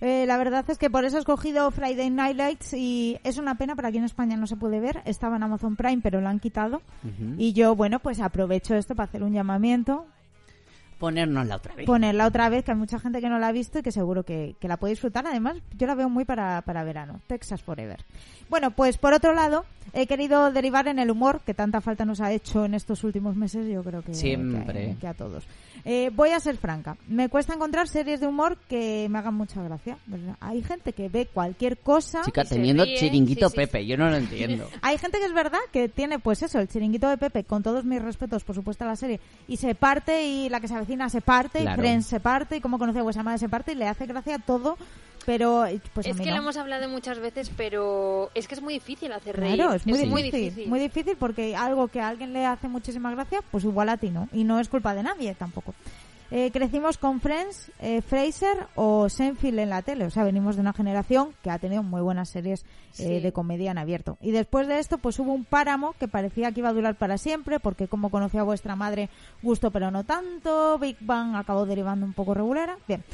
Eh, 0.04 0.26
la 0.26 0.36
verdad 0.36 0.66
es 0.68 0.76
que 0.76 0.90
por 0.90 1.06
eso 1.06 1.16
he 1.16 1.20
escogido 1.20 1.70
Friday 1.70 2.10
Night 2.10 2.36
Lights 2.36 2.74
y 2.74 3.18
es 3.24 3.38
una 3.38 3.54
pena, 3.54 3.74
pero 3.74 3.88
aquí 3.88 3.96
en 3.96 4.04
España 4.04 4.36
no 4.36 4.46
se 4.46 4.54
puede 4.54 4.78
ver. 4.78 5.00
Estaba 5.06 5.36
en 5.36 5.42
Amazon 5.42 5.76
Prime, 5.76 6.02
pero 6.02 6.20
lo 6.20 6.28
han 6.28 6.40
quitado. 6.40 6.82
Y 7.38 7.54
yo, 7.54 7.74
bueno, 7.74 8.00
pues 8.00 8.20
aprovecho 8.20 8.74
esto 8.74 8.94
para 8.94 9.08
hacer 9.08 9.22
un 9.22 9.32
llamamiento 9.32 10.04
Ponernosla 10.98 11.56
otra 11.56 11.74
vez. 11.74 11.86
ponerla 11.86 12.26
otra 12.26 12.48
vez, 12.48 12.64
que 12.64 12.72
hay 12.72 12.76
mucha 12.76 12.98
gente 12.98 13.20
que 13.20 13.28
no 13.28 13.38
la 13.38 13.48
ha 13.48 13.52
visto 13.52 13.78
y 13.78 13.82
que 13.82 13.92
seguro 13.92 14.24
que, 14.24 14.56
que 14.60 14.68
la 14.68 14.76
puede 14.76 14.92
disfrutar. 14.92 15.26
Además, 15.26 15.56
yo 15.76 15.86
la 15.86 15.94
veo 15.94 16.08
muy 16.08 16.24
para, 16.24 16.62
para 16.62 16.84
verano. 16.84 17.20
Texas 17.26 17.62
Forever. 17.62 18.04
Bueno, 18.48 18.70
pues 18.70 18.98
por 18.98 19.12
otro 19.12 19.34
lado, 19.34 19.64
he 19.92 20.06
querido 20.06 20.50
derivar 20.52 20.88
en 20.88 20.98
el 20.98 21.10
humor, 21.10 21.40
que 21.44 21.54
tanta 21.54 21.80
falta 21.80 22.04
nos 22.04 22.20
ha 22.20 22.32
hecho 22.32 22.64
en 22.64 22.74
estos 22.74 23.04
últimos 23.04 23.36
meses, 23.36 23.66
yo 23.68 23.82
creo 23.82 24.02
que, 24.02 24.14
Siempre. 24.14 24.90
que, 24.90 24.96
que 25.00 25.06
a 25.06 25.14
todos. 25.14 25.44
Eh, 25.84 26.10
voy 26.14 26.30
a 26.30 26.40
ser 26.40 26.56
franca. 26.56 26.96
Me 27.08 27.28
cuesta 27.28 27.54
encontrar 27.54 27.88
series 27.88 28.20
de 28.20 28.26
humor 28.26 28.56
que 28.68 29.06
me 29.10 29.18
hagan 29.18 29.34
mucha 29.34 29.62
gracia. 29.62 29.98
Hay 30.40 30.62
gente 30.62 30.92
que 30.92 31.08
ve 31.08 31.26
cualquier 31.26 31.76
cosa. 31.76 32.22
Chica, 32.24 32.44
teniendo 32.44 32.84
ríe, 32.84 32.96
chiringuito 32.96 33.48
sí, 33.48 33.52
sí. 33.52 33.56
Pepe, 33.56 33.86
yo 33.86 33.96
no 33.96 34.08
lo 34.08 34.16
entiendo. 34.16 34.68
Hay 34.82 34.96
gente 34.96 35.18
que 35.18 35.26
es 35.26 35.34
verdad 35.34 35.58
que 35.72 35.88
tiene, 35.88 36.18
pues 36.18 36.42
eso, 36.42 36.58
el 36.58 36.68
chiringuito 36.68 37.08
de 37.08 37.18
Pepe, 37.18 37.44
con 37.44 37.62
todos 37.62 37.84
mis 37.84 38.00
respetos, 38.00 38.44
por 38.44 38.54
supuesto, 38.54 38.84
a 38.84 38.88
la 38.88 38.96
serie, 38.96 39.20
y 39.46 39.58
se 39.58 39.74
parte, 39.74 40.26
y 40.26 40.48
la 40.48 40.60
que 40.60 40.68
se 40.68 40.74
avecina 40.84 41.08
se 41.08 41.20
parte, 41.20 41.60
Claro. 41.60 41.80
y 41.80 41.84
Friends 41.84 42.06
se 42.06 42.20
parte, 42.20 42.56
y 42.56 42.60
como 42.60 42.78
conoce 42.78 43.00
a 43.00 43.02
vuestra 43.02 43.22
madre 43.22 43.38
se 43.38 43.48
parte, 43.48 43.72
y 43.72 43.74
le 43.74 43.88
hace 43.88 44.06
gracia 44.06 44.38
todo, 44.38 44.76
pero 45.26 45.64
pues 45.94 46.06
a 46.06 46.10
es 46.10 46.16
mí 46.16 46.24
que 46.24 46.30
no. 46.30 46.36
lo 46.36 46.42
hemos 46.42 46.56
hablado 46.56 46.88
muchas 46.88 47.18
veces, 47.18 47.50
pero 47.56 48.30
es 48.34 48.46
que 48.46 48.54
es 48.54 48.60
muy 48.62 48.74
difícil 48.74 49.10
hacer 49.12 49.36
reír. 49.36 49.54
Claro, 49.56 49.72
es 49.74 49.86
muy, 49.86 50.04
muy 50.06 50.22
difícil, 50.22 50.44
difícil. 50.50 50.68
muy 50.68 50.78
difícil 50.80 51.16
porque 51.18 51.56
algo 51.56 51.88
que 51.88 52.00
a 52.00 52.08
alguien 52.08 52.32
le 52.34 52.44
hace 52.44 52.68
muchísima 52.68 53.10
gracia, 53.10 53.40
pues 53.50 53.64
igual 53.64 53.88
a 53.88 53.96
ti 53.96 54.10
no. 54.10 54.28
Y 54.32 54.44
no 54.44 54.60
es 54.60 54.68
culpa 54.68 54.94
de 54.94 55.02
nadie 55.02 55.34
tampoco. 55.34 55.74
Eh, 56.36 56.50
crecimos 56.50 56.98
con 56.98 57.20
Friends, 57.20 57.70
eh, 57.78 58.02
Fraser 58.02 58.66
o 58.74 59.08
Seinfeld 59.08 59.56
en 59.60 59.70
la 59.70 59.82
tele. 59.82 60.04
O 60.04 60.10
sea, 60.10 60.24
venimos 60.24 60.56
de 60.56 60.62
una 60.62 60.72
generación 60.72 61.28
que 61.44 61.50
ha 61.50 61.60
tenido 61.60 61.84
muy 61.84 62.02
buenas 62.02 62.28
series 62.28 62.66
eh, 62.98 63.20
de 63.20 63.32
comedia 63.32 63.70
en 63.70 63.78
abierto. 63.78 64.18
Y 64.20 64.32
después 64.32 64.66
de 64.66 64.80
esto, 64.80 64.98
pues 64.98 65.16
hubo 65.20 65.32
un 65.32 65.44
páramo 65.44 65.92
que 65.92 66.08
parecía 66.08 66.50
que 66.50 66.58
iba 66.58 66.70
a 66.70 66.72
durar 66.72 66.96
para 66.96 67.18
siempre, 67.18 67.60
porque 67.60 67.86
como 67.86 68.10
conocía 68.10 68.40
a 68.40 68.42
vuestra 68.42 68.74
madre, 68.74 69.10
gusto 69.42 69.70
pero 69.70 69.92
no 69.92 70.02
tanto. 70.02 70.76
Big 70.80 70.96
Bang 70.98 71.36
acabó 71.36 71.66
derivando 71.66 72.04
un 72.04 72.14
poco 72.14 72.34
regulera. 72.34 72.78
Bien. 72.88 73.04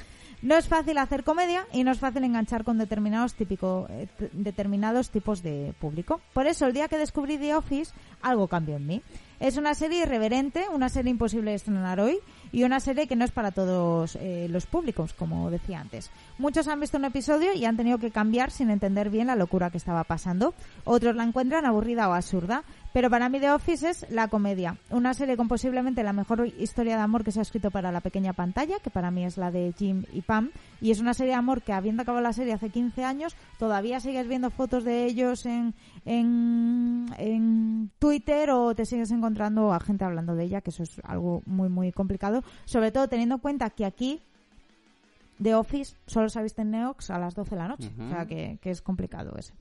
No 0.40 0.56
es 0.56 0.68
fácil 0.68 0.96
hacer 0.96 1.22
comedia 1.22 1.66
y 1.70 1.84
no 1.84 1.90
es 1.90 1.98
fácil 1.98 2.24
enganchar 2.24 2.64
con 2.64 2.78
determinados, 2.78 3.34
típico, 3.34 3.86
eh, 3.90 4.08
determinados 4.32 5.10
tipos 5.10 5.42
de 5.42 5.74
público. 5.78 6.22
Por 6.32 6.46
eso, 6.46 6.66
el 6.66 6.72
día 6.72 6.88
que 6.88 6.96
descubrí 6.96 7.36
The 7.36 7.54
Office, 7.54 7.92
algo 8.22 8.48
cambió 8.48 8.76
en 8.76 8.86
mí. 8.86 9.02
Es 9.38 9.58
una 9.58 9.74
serie 9.74 10.04
irreverente, 10.04 10.64
una 10.72 10.88
serie 10.88 11.10
imposible 11.10 11.50
de 11.50 11.56
estrenar 11.56 12.00
hoy 12.00 12.18
y 12.52 12.64
una 12.64 12.80
serie 12.80 13.06
que 13.06 13.16
no 13.16 13.24
es 13.24 13.30
para 13.30 13.50
todos 13.50 14.16
eh, 14.16 14.46
los 14.50 14.66
públicos, 14.66 15.12
como 15.12 15.50
decía 15.50 15.80
antes. 15.80 16.10
Muchos 16.38 16.68
han 16.68 16.80
visto 16.80 16.98
un 16.98 17.04
episodio 17.04 17.52
y 17.54 17.64
han 17.64 17.76
tenido 17.76 17.98
que 17.98 18.10
cambiar 18.10 18.50
sin 18.50 18.70
entender 18.70 19.10
bien 19.10 19.28
la 19.28 19.36
locura 19.36 19.70
que 19.70 19.78
estaba 19.78 20.04
pasando. 20.04 20.54
Otros 20.84 21.16
la 21.16 21.24
encuentran 21.24 21.66
aburrida 21.66 22.08
o 22.08 22.12
absurda. 22.12 22.64
Pero 22.92 23.08
para 23.08 23.28
mí 23.28 23.38
The 23.38 23.52
Office 23.52 23.88
es 23.88 24.10
la 24.10 24.28
comedia. 24.28 24.76
Una 24.90 25.14
serie 25.14 25.36
con 25.36 25.46
posiblemente 25.46 26.02
la 26.02 26.12
mejor 26.12 26.46
historia 26.58 26.96
de 26.96 27.02
amor 27.02 27.22
que 27.22 27.30
se 27.30 27.38
ha 27.38 27.42
escrito 27.42 27.70
para 27.70 27.92
la 27.92 28.00
pequeña 28.00 28.32
pantalla, 28.32 28.78
que 28.80 28.90
para 28.90 29.10
mí 29.10 29.24
es 29.24 29.36
la 29.36 29.50
de 29.50 29.72
Jim 29.78 30.04
y 30.12 30.22
Pam. 30.22 30.50
Y 30.80 30.90
es 30.90 31.00
una 31.00 31.14
serie 31.14 31.32
de 31.32 31.38
amor 31.38 31.62
que, 31.62 31.72
habiendo 31.72 32.02
acabado 32.02 32.22
la 32.22 32.32
serie 32.32 32.52
hace 32.52 32.70
15 32.70 33.04
años, 33.04 33.36
todavía 33.58 34.00
sigues 34.00 34.26
viendo 34.26 34.50
fotos 34.50 34.82
de 34.82 35.04
ellos 35.04 35.46
en, 35.46 35.74
en, 36.04 37.06
en 37.18 37.90
Twitter 37.98 38.50
o 38.50 38.74
te 38.74 38.84
sigues 38.86 39.10
encontrando 39.12 39.72
a 39.72 39.80
gente 39.80 40.04
hablando 40.04 40.34
de 40.34 40.44
ella, 40.44 40.60
que 40.60 40.70
eso 40.70 40.82
es 40.82 41.00
algo 41.04 41.42
muy, 41.46 41.68
muy 41.68 41.92
complicado. 41.92 42.42
Sobre 42.64 42.90
todo 42.90 43.08
teniendo 43.08 43.36
en 43.36 43.40
cuenta 43.40 43.70
que 43.70 43.84
aquí 43.84 44.20
The 45.42 45.54
Office 45.54 45.96
solo 46.06 46.28
se 46.28 46.38
ha 46.38 46.42
visto 46.42 46.60
en 46.62 46.70
Neox 46.70 47.10
a 47.10 47.18
las 47.18 47.34
12 47.34 47.50
de 47.50 47.56
la 47.56 47.68
noche. 47.68 47.90
O 47.98 48.08
sea 48.10 48.26
que, 48.26 48.58
que 48.60 48.70
es 48.70 48.82
complicado 48.82 49.34
ese. 49.38 49.54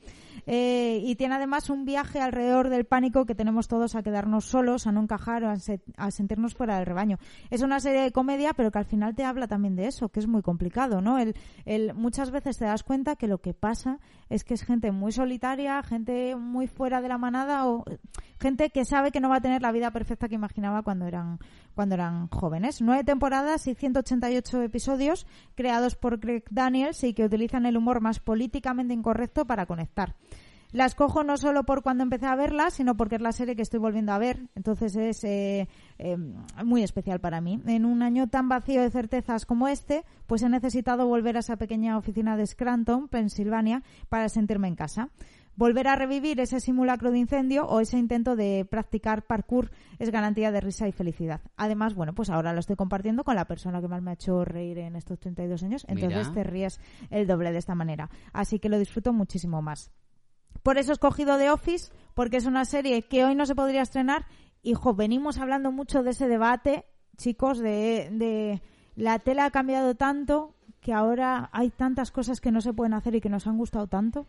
Eh, 0.46 1.02
y 1.04 1.16
tiene 1.16 1.36
además 1.36 1.70
un 1.70 1.86
viaje 1.86 2.20
alrededor 2.22 2.70
del 2.70 2.86
pánico 2.86 3.26
que 3.26 3.36
tenemos 3.36 3.68
todos 3.68 3.96
a 3.96 4.04
quedarnos 4.04 4.46
solos, 4.46 4.88
a 4.88 4.92
no 4.92 5.02
encajar 5.02 5.44
o 5.44 5.50
a, 5.50 5.56
se- 5.58 5.82
a 5.98 6.12
sentirnos 6.12 6.56
fuera 6.56 6.78
del 6.78 6.86
rebaño. 6.86 7.18
Es 7.50 7.62
una 7.62 7.80
serie 7.80 8.02
de 8.02 8.12
comedia, 8.12 8.54
pero 8.54 8.72
que 8.72 8.80
al 8.80 8.86
final 8.86 9.16
te 9.16 9.24
habla 9.26 9.48
también 9.48 9.76
de 9.76 9.88
eso, 9.88 10.10
que 10.10 10.20
es 10.20 10.28
muy 10.28 10.42
complicado, 10.42 11.02
¿no? 11.02 11.18
El, 11.20 11.36
el, 11.66 11.94
muchas 11.94 12.32
veces 12.32 12.58
te 12.58 12.66
das 12.66 12.84
cuenta 12.84 13.16
que 13.16 13.28
lo 13.28 13.40
que 13.40 13.54
pasa 13.54 14.00
es 14.30 14.44
que 14.44 14.54
es 14.54 14.64
gente 14.64 14.92
muy 14.92 15.12
solitaria, 15.12 15.82
gente 15.84 16.36
muy 16.36 16.68
fuera 16.68 17.02
de 17.02 17.08
la 17.10 17.18
manada 17.18 17.68
o 17.68 17.84
gente 18.40 18.70
que 18.70 18.86
sabe 18.86 19.12
que 19.12 19.20
no 19.20 19.30
va 19.30 19.38
a 19.38 19.42
tener 19.42 19.62
la 19.62 19.72
vida 19.72 19.92
perfecta 19.92 20.30
que 20.30 20.36
imaginaba 20.36 20.82
cuando 20.84 21.06
eran, 21.06 21.40
cuando 21.80 21.96
eran 21.96 22.28
jóvenes. 22.28 22.82
Nueve 22.82 23.06
temporadas 23.06 23.66
y 23.68 23.74
188 23.74 24.64
episodios 24.64 25.26
creados 25.56 25.96
por 25.96 26.20
Greg 26.20 26.44
Daniels 26.52 27.06
y 27.06 27.14
que 27.14 27.24
utilizan 27.24 27.66
el 27.66 27.78
humor 27.78 28.02
más 28.02 28.20
políticamente 28.20 28.94
incorrecto 28.94 29.46
para 29.46 29.66
conectar. 29.66 30.14
La 30.74 30.86
escojo 30.86 31.24
no 31.24 31.38
solo 31.38 31.64
por 31.64 31.82
cuando 31.82 32.04
empecé 32.04 32.26
a 32.26 32.36
verla, 32.36 32.70
sino 32.70 32.98
porque 32.98 33.16
es 33.16 33.22
la 33.22 33.32
serie 33.32 33.56
que 33.56 33.62
estoy 33.62 33.80
volviendo 33.80 34.12
a 34.12 34.18
ver. 34.18 34.50
Entonces 34.56 34.94
es 34.98 35.24
eh, 35.24 35.70
eh, 35.98 36.18
muy 36.66 36.84
especial 36.84 37.22
para 37.22 37.40
mí. 37.40 37.62
En 37.66 37.86
un 37.86 38.04
año 38.04 38.28
tan 38.28 38.50
vacío 38.50 38.82
de 38.82 38.92
certezas 38.92 39.46
como 39.46 39.70
este, 39.70 40.04
pues 40.28 40.44
he 40.44 40.50
necesitado 40.50 41.08
volver 41.08 41.38
a 41.38 41.40
esa 41.40 41.56
pequeña 41.56 41.98
oficina 41.98 42.36
de 42.36 42.46
Scranton, 42.46 43.08
Pensilvania, 43.08 43.84
para 44.10 44.28
sentirme 44.28 44.68
en 44.68 44.76
casa. 44.76 45.10
Volver 45.60 45.90
a 45.90 45.98
revivir 45.98 46.40
ese 46.40 46.62
simulacro 46.62 47.12
de 47.12 47.20
incendio 47.20 47.66
o 47.66 47.82
ese 47.82 47.98
intento 47.98 48.38
de 48.38 48.64
practicar 48.64 49.28
parkour 49.28 49.72
es 49.98 50.10
garantía 50.10 50.54
de 50.54 50.62
risa 50.62 50.88
y 50.88 50.94
felicidad. 50.94 51.42
Además, 51.58 51.96
bueno, 51.96 52.16
pues 52.16 52.30
ahora 52.30 52.54
lo 52.54 52.62
estoy 52.62 52.78
compartiendo 52.78 53.26
con 53.26 53.36
la 53.36 53.44
persona 53.44 53.82
que 53.82 53.90
más 53.90 54.02
me 54.02 54.12
ha 54.12 54.14
hecho 54.14 54.46
reír 54.46 54.78
en 54.78 54.96
estos 54.96 55.20
32 55.20 55.62
años, 55.64 55.86
entonces 55.90 56.30
Mira. 56.30 56.34
te 56.34 56.50
ríes 56.50 56.80
el 57.10 57.28
doble 57.28 57.52
de 57.52 57.58
esta 57.58 57.76
manera. 57.76 58.10
Así 58.32 58.60
que 58.60 58.70
lo 58.70 58.80
disfruto 58.80 59.12
muchísimo 59.12 59.62
más. 59.62 59.92
Por 60.64 60.78
eso 60.78 60.92
he 60.92 60.94
escogido 60.94 61.38
The 61.38 61.52
Office, 61.52 61.92
porque 62.14 62.38
es 62.38 62.46
una 62.46 62.64
serie 62.64 63.02
que 63.02 63.26
hoy 63.26 63.36
no 63.36 63.46
se 63.46 63.54
podría 63.54 63.82
estrenar. 63.82 64.28
Y, 64.62 64.76
jo, 64.76 64.94
venimos 64.94 65.40
hablando 65.40 65.74
mucho 65.74 66.04
de 66.04 66.12
ese 66.12 66.30
debate, 66.30 66.86
chicos, 67.18 67.60
de, 67.60 68.08
de 68.14 68.62
la 68.96 69.20
tela 69.20 69.44
ha 69.44 69.52
cambiado 69.52 69.94
tanto 69.96 70.56
que 70.80 70.94
ahora 70.94 71.50
hay 71.52 71.70
tantas 71.70 72.12
cosas 72.12 72.40
que 72.40 72.54
no 72.54 72.62
se 72.62 72.72
pueden 72.72 72.94
hacer 72.94 73.14
y 73.16 73.20
que 73.20 73.28
nos 73.28 73.46
han 73.46 73.58
gustado 73.58 73.88
tanto. 73.88 74.26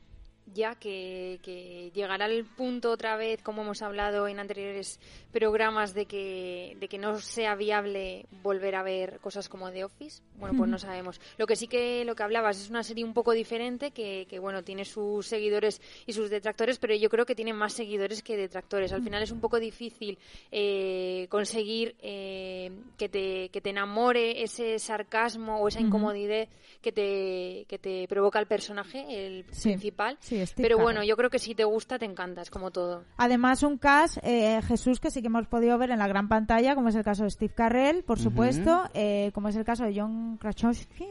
Ya 0.54 0.74
que, 0.74 1.38
que 1.42 1.90
llegará 1.94 2.26
el 2.26 2.44
punto 2.44 2.90
otra 2.90 3.16
vez, 3.16 3.42
como 3.42 3.62
hemos 3.62 3.82
hablado 3.82 4.28
en 4.28 4.38
anteriores 4.40 4.98
programas, 5.32 5.94
de 5.94 6.06
que, 6.06 6.76
de 6.80 6.88
que 6.88 6.98
no 6.98 7.18
sea 7.20 7.54
viable 7.54 8.26
volver 8.42 8.74
a 8.74 8.82
ver 8.82 9.20
cosas 9.20 9.48
como 9.48 9.70
The 9.70 9.84
Office. 9.84 10.22
Bueno, 10.36 10.56
pues 10.56 10.68
no 10.70 10.78
sabemos. 10.78 11.20
Lo 11.38 11.46
que 11.46 11.56
sí 11.56 11.66
que 11.68 12.04
lo 12.04 12.14
que 12.14 12.22
hablabas 12.22 12.60
es 12.60 12.70
una 12.70 12.82
serie 12.82 13.04
un 13.04 13.14
poco 13.14 13.32
diferente, 13.32 13.90
que, 13.92 14.26
que 14.28 14.38
bueno, 14.38 14.62
tiene 14.64 14.84
sus 14.84 15.26
seguidores 15.26 15.80
y 16.06 16.12
sus 16.12 16.30
detractores, 16.30 16.78
pero 16.78 16.94
yo 16.94 17.08
creo 17.10 17.26
que 17.26 17.34
tiene 17.34 17.52
más 17.52 17.72
seguidores 17.74 18.22
que 18.22 18.36
detractores. 18.36 18.92
Al 18.92 19.02
final 19.02 19.22
es 19.22 19.30
un 19.30 19.40
poco 19.40 19.60
difícil 19.60 20.18
eh, 20.50 21.26
conseguir 21.30 21.94
eh, 22.00 22.70
que, 22.98 23.08
te, 23.08 23.48
que 23.50 23.60
te 23.60 23.70
enamore 23.70 24.42
ese 24.42 24.78
sarcasmo 24.78 25.60
o 25.60 25.68
esa 25.68 25.80
incomodidad 25.80 26.48
que 26.80 26.92
te, 26.92 27.66
que 27.68 27.78
te 27.78 28.08
provoca 28.08 28.38
el 28.40 28.46
personaje, 28.46 29.04
el 29.26 29.44
Sí. 29.52 29.70
principal. 29.70 30.16
Sí, 30.20 30.39
Steve 30.46 30.68
Pero 30.68 30.78
bueno, 30.82 31.02
yo 31.04 31.16
creo 31.16 31.30
que 31.30 31.38
si 31.38 31.54
te 31.54 31.64
gusta, 31.64 31.98
te 31.98 32.04
encanta, 32.06 32.42
es 32.42 32.50
como 32.50 32.70
todo. 32.70 33.04
Además, 33.16 33.62
un 33.62 33.78
cast, 33.78 34.18
eh, 34.22 34.60
Jesús, 34.62 35.00
que 35.00 35.10
sí 35.10 35.20
que 35.20 35.26
hemos 35.28 35.46
podido 35.46 35.76
ver 35.78 35.90
en 35.90 35.98
la 35.98 36.08
gran 36.08 36.28
pantalla, 36.28 36.74
como 36.74 36.88
es 36.88 36.94
el 36.94 37.04
caso 37.04 37.24
de 37.24 37.30
Steve 37.30 37.52
Carrell, 37.54 38.02
por 38.04 38.18
supuesto, 38.18 38.84
eh, 38.94 39.30
como 39.34 39.48
es 39.48 39.56
el 39.56 39.64
caso 39.64 39.84
de 39.84 39.98
John 39.98 40.36
Krasinski, 40.38 41.06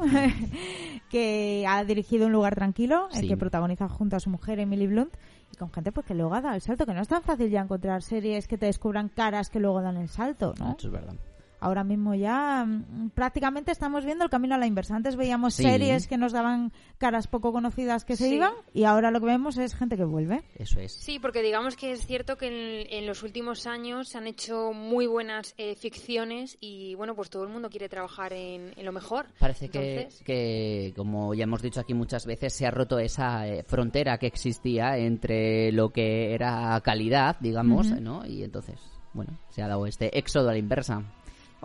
que 1.10 1.64
ha 1.68 1.84
dirigido 1.84 2.26
Un 2.26 2.32
lugar 2.32 2.54
tranquilo, 2.54 3.08
el 3.12 3.20
Sí. 3.20 3.28
que 3.28 3.36
protagoniza 3.36 3.88
junto 3.88 4.16
a 4.16 4.20
su 4.20 4.30
mujer 4.30 4.58
Emily 4.58 4.86
Blunt, 4.86 5.14
y 5.52 5.56
con 5.56 5.70
gente 5.72 5.92
pues 5.92 6.06
que 6.06 6.14
luego 6.14 6.34
ha 6.34 6.40
dado 6.40 6.54
el 6.54 6.60
salto, 6.60 6.86
que 6.86 6.94
no 6.94 7.00
es 7.02 7.08
tan 7.08 7.22
fácil 7.22 7.50
ya 7.50 7.60
encontrar 7.60 8.02
series 8.02 8.48
que 8.48 8.58
te 8.58 8.66
descubran 8.66 9.08
caras 9.08 9.50
que 9.50 9.60
luego 9.60 9.80
dan 9.82 9.96
el 9.96 10.08
salto, 10.08 10.54
¿no? 10.58 10.74
Eso 10.78 10.88
es 10.88 10.92
verdad. 10.92 11.14
Ahora 11.60 11.84
mismo 11.84 12.14
ya 12.14 12.64
mm, 12.66 13.10
prácticamente 13.10 13.72
estamos 13.72 14.04
viendo 14.04 14.24
el 14.24 14.30
camino 14.30 14.54
a 14.54 14.58
la 14.58 14.66
inversa. 14.66 14.94
Antes 14.96 15.16
veíamos 15.16 15.54
Sí. 15.54 15.62
series 15.62 16.06
que 16.06 16.16
nos 16.18 16.32
daban 16.32 16.72
caras 16.98 17.26
poco 17.28 17.52
conocidas 17.52 18.04
que 18.04 18.16
se 18.16 18.28
Sí. 18.28 18.34
iban 18.36 18.52
y 18.74 18.84
ahora 18.84 19.10
lo 19.10 19.20
que 19.20 19.26
vemos 19.26 19.56
es 19.58 19.74
gente 19.74 19.96
que 19.96 20.04
vuelve. 20.04 20.42
Eso 20.56 20.80
es. 20.80 20.92
Sí, 20.92 21.18
porque 21.18 21.42
digamos 21.42 21.76
que 21.76 21.92
es 21.92 22.06
cierto 22.06 22.36
que 22.36 22.46
en, 22.48 22.86
en 22.92 23.06
los 23.06 23.22
últimos 23.22 23.66
años 23.66 24.08
se 24.08 24.18
han 24.18 24.26
hecho 24.26 24.72
muy 24.72 25.06
buenas 25.06 25.54
eh, 25.58 25.74
ficciones 25.76 26.58
y 26.60 26.94
bueno, 26.94 27.14
pues 27.14 27.30
todo 27.30 27.44
el 27.44 27.48
mundo 27.50 27.70
quiere 27.70 27.88
trabajar 27.88 28.32
en, 28.32 28.72
en 28.76 28.84
lo 28.84 28.92
mejor. 28.92 29.26
Parece 29.38 29.68
que, 29.68 29.96
Entonces, 29.96 30.22
que, 30.24 30.92
como 30.96 31.34
ya 31.34 31.44
hemos 31.44 31.62
dicho 31.62 31.80
aquí 31.80 31.94
muchas 31.94 32.26
veces, 32.26 32.52
se 32.52 32.66
ha 32.66 32.70
roto 32.70 32.98
esa 32.98 33.46
eh, 33.48 33.62
frontera 33.64 34.18
que 34.18 34.26
existía 34.26 34.98
entre 34.98 35.72
lo 35.72 35.90
que 35.90 36.34
era 36.34 36.80
calidad, 36.82 37.36
digamos. 37.40 37.86
¿no? 38.00 38.26
Y 38.26 38.42
entonces, 38.42 38.78
bueno, 39.14 39.38
se 39.50 39.62
ha 39.62 39.68
dado 39.68 39.86
este 39.86 40.16
éxodo 40.18 40.48
a 40.48 40.52
la 40.52 40.58
inversa. 40.58 41.02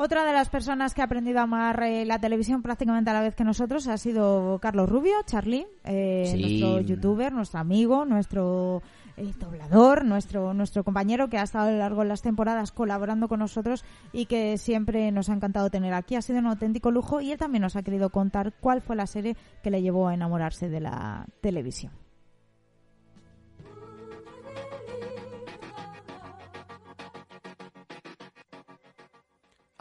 Otra 0.03 0.25
de 0.25 0.34
las 0.34 0.50
personas 0.50 0.96
que 0.96 1.01
ha 1.01 1.05
aprendido 1.05 1.41
a 1.41 1.43
amar 1.43 1.84
eh, 1.84 2.05
la 2.05 2.17
televisión 2.17 2.63
prácticamente 2.63 3.12
a 3.12 3.13
la 3.13 3.22
vez 3.22 3.36
que 3.36 3.43
nosotros 3.43 3.88
ha 3.88 4.00
sido 4.00 4.58
Carlos 4.60 4.89
Rubio, 4.89 5.13
Charlie, 5.27 5.67
eh, 5.84 6.25
Sí. 6.25 6.41
nuestro 6.41 6.81
youtuber, 6.81 7.31
nuestro 7.31 7.60
amigo, 7.60 8.03
nuestro 8.03 8.81
eh, 9.15 9.31
doblador, 9.38 10.03
nuestro, 10.03 10.55
nuestro 10.55 10.84
compañero 10.84 11.29
que 11.29 11.38
ha 11.38 11.43
estado 11.43 11.67
a 11.67 11.72
lo 11.72 11.77
largo 11.77 12.01
de 12.01 12.08
las 12.08 12.24
temporadas 12.24 12.72
colaborando 12.72 13.27
con 13.27 13.41
nosotros 13.41 13.86
y 14.12 14.25
que 14.25 14.58
siempre 14.58 15.12
nos 15.12 15.29
ha 15.29 15.36
encantado 15.36 15.70
tener 15.70 15.93
aquí. 15.93 16.15
Ha 16.15 16.24
sido 16.24 16.39
un 16.39 16.48
auténtico 16.48 16.89
lujo 16.89 17.22
y 17.22 17.31
él 17.31 17.38
también 17.38 17.62
nos 17.62 17.75
ha 17.75 17.84
querido 17.84 18.10
contar 18.10 18.53
cuál 18.60 18.81
fue 18.81 18.96
la 18.96 19.05
serie 19.05 19.38
que 19.62 19.70
le 19.70 19.84
llevó 19.84 20.08
a 20.08 20.15
enamorarse 20.15 20.67
de 20.67 20.79
la 20.79 21.27
televisión. 21.41 22.00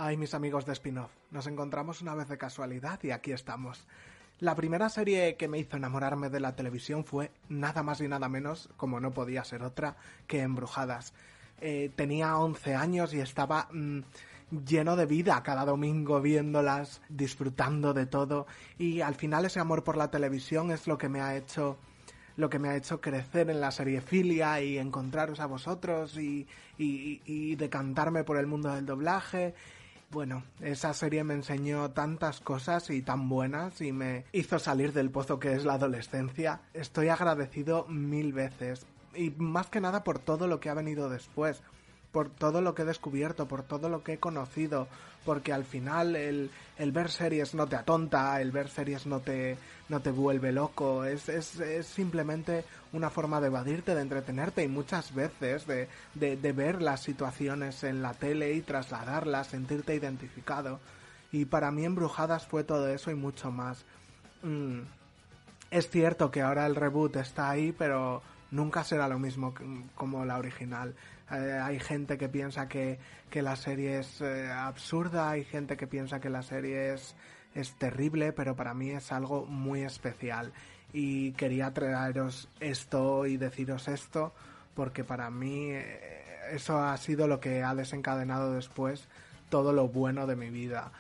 Ay, 0.02 0.16
mis 0.16 0.32
amigos 0.32 0.64
de 0.64 0.72
spin-off, 0.72 1.10
nos 1.30 1.46
encontramos 1.46 2.00
una 2.00 2.14
vez 2.14 2.26
de 2.26 2.38
casualidad 2.38 2.98
y 3.02 3.10
aquí 3.10 3.32
estamos. 3.32 3.86
La 4.38 4.54
primera 4.54 4.88
serie 4.88 5.36
que 5.36 5.46
me 5.46 5.58
hizo 5.58 5.76
enamorarme 5.76 6.30
de 6.30 6.40
la 6.40 6.56
televisión 6.56 7.04
fue 7.04 7.32
nada 7.50 7.82
más 7.82 8.00
y 8.00 8.08
nada 8.08 8.26
menos, 8.30 8.70
como 8.78 8.98
no 8.98 9.10
podía 9.10 9.44
ser 9.44 9.62
otra, 9.62 9.96
que 10.26 10.40
Embrujadas. 10.40 11.12
Eh, 11.60 11.90
tenía 11.96 12.38
11 12.38 12.76
años 12.76 13.12
y 13.12 13.20
estaba 13.20 13.68
mm, 13.72 13.98
lleno 14.64 14.96
de 14.96 15.04
vida 15.04 15.42
cada 15.42 15.66
domingo 15.66 16.22
viéndolas, 16.22 17.02
disfrutando 17.10 17.92
de 17.92 18.06
todo 18.06 18.46
y 18.78 19.02
al 19.02 19.16
final 19.16 19.44
ese 19.44 19.60
amor 19.60 19.84
por 19.84 19.98
la 19.98 20.10
televisión 20.10 20.70
es 20.70 20.86
lo 20.86 20.96
que 20.96 21.10
me 21.10 21.20
ha 21.20 21.36
hecho 21.36 21.76
lo 22.36 22.48
que 22.48 22.58
me 22.58 22.70
ha 22.70 22.76
hecho 22.76 23.02
crecer 23.02 23.50
en 23.50 23.60
la 23.60 23.70
seriefilia 23.70 24.62
y 24.62 24.78
encontraros 24.78 25.40
a 25.40 25.46
vosotros 25.46 26.16
y 26.16 26.46
decantarme 27.56 28.24
por 28.24 28.38
el 28.38 28.46
mundo 28.46 28.74
del 28.74 28.86
doblaje. 28.86 29.54
Bueno, 30.12 30.42
esa 30.60 30.92
serie 30.92 31.22
me 31.22 31.34
enseñó 31.34 31.92
tantas 31.92 32.40
cosas 32.40 32.90
y 32.90 33.00
tan 33.00 33.28
buenas 33.28 33.80
y 33.80 33.92
me 33.92 34.24
hizo 34.32 34.58
salir 34.58 34.92
del 34.92 35.10
pozo 35.10 35.38
que 35.38 35.52
es 35.52 35.64
la 35.64 35.74
adolescencia. 35.74 36.62
Estoy 36.74 37.10
agradecido 37.10 37.86
mil 37.86 38.32
veces 38.32 38.86
y 39.14 39.30
más 39.38 39.68
que 39.68 39.80
nada 39.80 40.02
por 40.02 40.18
todo 40.18 40.48
lo 40.48 40.58
que 40.58 40.68
ha 40.68 40.74
venido 40.74 41.08
después, 41.10 41.62
por 42.10 42.28
todo 42.28 42.60
lo 42.60 42.74
que 42.74 42.82
he 42.82 42.86
descubierto, 42.86 43.46
por 43.46 43.62
todo 43.62 43.88
lo 43.88 44.02
que 44.02 44.14
he 44.14 44.18
conocido, 44.18 44.88
porque 45.24 45.52
al 45.52 45.64
final 45.64 46.16
el, 46.16 46.50
el 46.76 46.90
ver 46.90 47.08
series 47.08 47.54
no 47.54 47.68
te 47.68 47.76
atonta, 47.76 48.40
el 48.40 48.50
ver 48.50 48.68
series 48.68 49.06
no 49.06 49.20
te, 49.20 49.58
no 49.88 50.00
te 50.00 50.10
vuelve 50.10 50.50
loco, 50.50 51.04
es, 51.04 51.28
es, 51.28 51.60
es 51.60 51.86
simplemente 51.86 52.64
una 52.92 53.10
forma 53.10 53.40
de 53.40 53.46
evadirte, 53.48 53.94
de 53.94 54.02
entretenerte 54.02 54.64
y 54.64 54.68
muchas 54.68 55.14
veces 55.14 55.66
de, 55.66 55.88
de, 56.14 56.52
ver 56.52 56.82
las 56.82 57.00
situaciones 57.00 57.84
en 57.84 58.02
la 58.02 58.14
tele 58.14 58.52
y 58.54 58.62
trasladarlas, 58.62 59.48
sentirte 59.48 59.94
identificado. 59.94 60.80
Y 61.32 61.44
para 61.44 61.70
mí 61.70 61.84
Embrujadas 61.84 62.46
fue 62.46 62.64
todo 62.64 62.88
eso 62.88 63.10
y 63.10 63.14
mucho 63.14 63.50
más. 63.52 63.84
Mm, 64.42 64.80
es 65.70 65.88
cierto 65.88 66.30
que 66.30 66.42
ahora 66.42 66.66
el 66.66 66.74
reboot 66.74 67.16
está 67.16 67.50
ahí, 67.50 67.72
pero 67.72 68.22
nunca 68.50 68.82
será 68.82 69.06
lo 69.06 69.18
mismo 69.18 69.54
que- 69.54 69.64
como 69.94 70.24
la 70.24 70.38
original. 70.38 70.94
Eh, 71.30 71.60
hay 71.62 71.78
gente 71.78 72.18
que 72.18 72.28
piensa 72.28 72.68
que, 72.68 72.98
que 73.30 73.42
la 73.42 73.54
serie 73.54 74.00
es 74.00 74.20
eh, 74.20 74.50
absurda, 74.50 75.30
hay 75.30 75.44
gente 75.44 75.76
que 75.76 75.86
piensa 75.86 76.20
que 76.20 76.28
la 76.28 76.42
serie 76.42 76.94
es, 76.94 77.14
es 77.54 77.72
terrible, 77.76 78.32
pero 78.32 78.56
para 78.56 78.74
mí 78.74 78.90
es 78.90 79.12
algo 79.12 79.46
muy 79.46 79.82
especial. 79.82 80.52
Y 80.92 81.32
quería 81.32 81.72
traeros 81.72 82.48
esto 82.58 83.26
y 83.26 83.36
deciros 83.36 83.88
esto, 83.88 84.32
porque 84.74 85.04
para 85.04 85.30
mí 85.30 85.70
eh, 85.70 86.22
eso 86.52 86.78
ha 86.78 86.96
sido 86.96 87.28
lo 87.28 87.40
que 87.40 87.62
ha 87.62 87.74
desencadenado 87.74 88.52
después 88.52 89.08
todo 89.50 89.72
lo 89.72 89.88
bueno 89.88 90.26
de 90.26 90.36
mi 90.36 90.48
vida. 90.48 90.90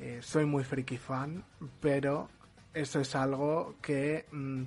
Eh, 0.00 0.20
soy 0.22 0.44
muy 0.44 0.64
friki 0.64 0.98
fan, 0.98 1.42
pero 1.80 2.28
eso 2.74 3.00
es 3.00 3.14
algo 3.14 3.76
que, 3.80 4.26
mm, 4.32 4.62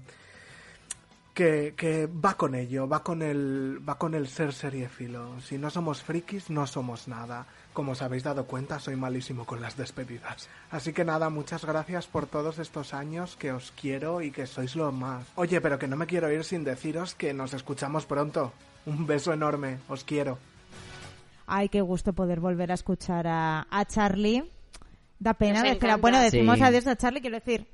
que, 1.34 1.74
que 1.76 2.08
va 2.08 2.36
con 2.36 2.56
ello, 2.56 2.88
va 2.88 3.04
con 3.04 3.22
el, 3.22 3.82
va 3.88 3.98
con 3.98 4.16
el 4.16 4.28
ser 4.28 4.54
seriefilo. 4.54 5.40
Si 5.42 5.58
no 5.58 5.70
somos 5.70 6.02
frikis, 6.02 6.50
no 6.50 6.66
somos 6.66 7.08
nada. 7.08 7.46
Como 7.76 7.92
os 7.92 8.02
habéis 8.02 8.24
dado 8.24 8.46
cuenta, 8.48 8.80
soy 8.80 8.96
malísimo 8.96 9.46
con 9.46 9.60
las 9.62 9.76
despedidas. 9.78 10.48
Así 10.72 10.94
que 10.94 11.04
nada, 11.06 11.30
muchas 11.30 11.64
gracias 11.66 12.08
por 12.08 12.26
todos 12.26 12.58
estos 12.58 12.94
años 12.94 13.36
que 13.36 13.52
os 13.52 13.72
quiero 13.80 14.22
y 14.22 14.32
que 14.32 14.48
sois 14.48 14.76
lo 14.78 14.92
más. 14.94 15.26
Oye, 15.36 15.60
pero 15.62 15.78
que 15.78 15.88
no 15.88 15.98
me 15.98 16.08
quiero 16.08 16.32
ir 16.32 16.44
sin 16.46 16.64
deciros 16.64 17.14
que 17.16 17.34
nos 17.34 17.54
escuchamos 17.54 18.06
pronto. 18.06 18.54
Un 18.88 19.06
beso 19.06 19.34
enorme, 19.34 19.80
os 19.90 20.04
quiero. 20.06 20.40
Ay, 21.48 21.68
qué 21.70 21.82
gusto 21.82 22.14
poder 22.14 22.40
volver 22.40 22.72
a 22.72 22.76
escuchar 22.76 23.28
a, 23.28 23.68
a 23.70 23.86
Charlie. 23.86 24.50
Da 25.20 25.34
pena 25.34 25.62
decir, 25.62 25.98
bueno, 26.00 26.20
decimos 26.22 26.56
Sí. 26.58 26.64
adiós 26.64 26.88
a 26.88 26.96
Charlie, 26.96 27.22
quiero 27.22 27.36
decir, 27.36 27.68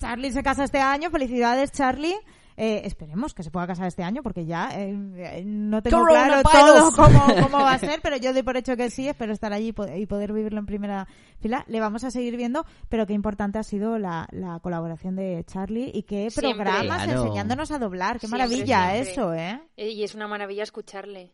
Charlie 0.00 0.32
se 0.32 0.42
casa 0.42 0.64
este 0.64 0.80
año, 0.80 1.10
felicidades 1.10 1.70
Charlie. 1.72 2.16
Eh, 2.56 2.82
esperemos 2.84 3.34
que 3.34 3.42
se 3.42 3.50
pueda 3.50 3.66
casar 3.66 3.86
este 3.88 4.02
año 4.04 4.22
porque 4.22 4.46
ya 4.46 4.68
eh, 4.80 4.90
eh, 5.16 5.42
no 5.44 5.82
tengo 5.82 6.04
claro 6.04 6.40
todo 6.42 6.92
cómo, 6.92 7.24
cómo 7.42 7.58
va 7.64 7.72
a 7.72 7.78
ser, 7.80 8.00
pero 8.00 8.16
yo 8.16 8.32
doy 8.32 8.42
por 8.44 8.56
hecho 8.56 8.76
que 8.76 8.90
sí, 8.90 9.08
espero 9.08 9.32
estar 9.32 9.52
allí 9.52 9.68
y 9.68 9.72
po- 9.72 9.88
y 9.88 10.06
poder 10.06 10.32
vivirlo 10.32 10.60
en 10.60 10.66
primera 10.66 11.08
fila. 11.40 11.64
Le 11.66 11.80
vamos 11.80 12.04
a 12.04 12.10
seguir 12.12 12.36
viendo, 12.36 12.64
pero 12.88 13.06
qué 13.06 13.12
importante 13.12 13.58
ha 13.58 13.64
sido 13.64 13.98
la, 13.98 14.28
la 14.30 14.60
colaboración 14.60 15.16
de 15.16 15.42
Charlie 15.46 15.90
y 15.92 16.04
qué 16.04 16.30
Siempre. 16.30 16.64
programas 16.64 17.02
Claro. 17.04 17.22
enseñándonos 17.22 17.70
a 17.72 17.78
doblar. 17.80 18.20
Qué 18.20 18.28
Siempre, 18.28 18.38
maravilla 18.38 18.90
siempre. 18.92 19.10
eso, 19.12 19.34
¿eh? 19.34 19.60
Y 19.76 20.04
es 20.04 20.14
una 20.14 20.28
maravilla 20.28 20.62
escucharle. 20.62 21.32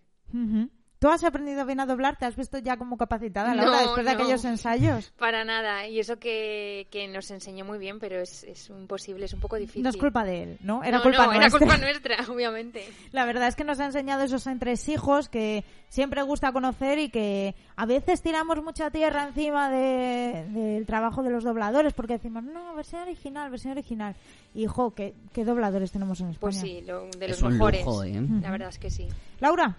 ¿Tú 1.01 1.09
has 1.09 1.25
aprendido 1.25 1.65
bien 1.65 1.81
a 1.81 1.87
doblar? 1.87 2.17
¿Te 2.17 2.27
has 2.27 2.37
visto 2.37 2.59
ya 2.59 2.77
como 2.77 2.99
capacitada 2.99 3.55
No, 3.55 3.63
Laura 3.63 3.79
después 3.81 4.05
de 4.05 4.13
no. 4.15 4.19
aquellos 4.21 4.45
ensayos? 4.45 5.11
Para 5.19 5.45
nada. 5.45 5.87
Y 5.89 5.99
eso 5.99 6.19
que, 6.19 6.89
que 6.91 7.09
nos 7.09 7.31
enseñó 7.31 7.65
muy 7.65 7.79
bien, 7.79 7.99
pero 7.99 8.21
es, 8.21 8.45
es 8.45 8.69
imposible, 8.69 9.25
es 9.25 9.33
un 9.33 9.41
poco 9.41 9.57
difícil. 9.57 9.83
No 9.83 9.89
es 9.89 9.97
culpa 9.97 10.25
de 10.25 10.43
él, 10.43 10.59
¿no? 10.61 10.85
Era 10.85 10.99
No, 10.99 11.03
culpa 11.05 11.27
no, 11.27 11.33
nuestra. 11.33 11.47
era 11.47 11.59
culpa 11.59 11.77
nuestra, 11.81 12.17
obviamente. 12.31 12.85
La 13.13 13.25
verdad 13.25 13.49
es 13.49 13.57
que 13.57 13.65
nos 13.65 13.81
ha 13.81 13.87
enseñado 13.87 14.25
esos 14.25 14.47
entresijos 14.47 15.31
que 15.31 15.65
siempre 15.89 16.21
gusta 16.21 16.53
conocer 16.53 16.99
y 16.99 17.09
que 17.09 17.55
a 17.77 17.87
veces 17.87 18.21
tiramos 18.21 18.63
mucha 18.63 18.91
tierra 18.91 19.25
encima 19.27 19.71
de- 19.71 20.45
del 20.51 20.85
trabajo 20.85 21.23
de 21.23 21.31
los 21.31 21.45
dobladores 21.45 21.95
porque 21.95 22.13
decimos, 22.19 22.45
no, 22.45 22.75
versión 22.75 23.01
original, 23.01 23.51
versión 23.51 23.73
original. 23.73 24.15
Hijo, 24.55 24.95
¿qué, 24.95 25.15
qué 25.33 25.47
dobladores 25.47 25.93
tenemos 25.93 26.21
en 26.21 26.27
España? 26.29 26.41
Pues 26.41 26.57
sí, 26.61 26.83
lo- 26.87 27.07
de 27.07 27.29
los 27.29 27.39
Es 27.39 27.43
un 27.43 27.55
mejores. 27.55 27.87
lujo, 27.87 28.05
¿eh? 28.05 28.21
La 28.43 28.51
verdad 28.51 28.69
es 28.69 28.79
que 28.79 28.91
sí. 28.91 29.09
Laura, 29.41 29.79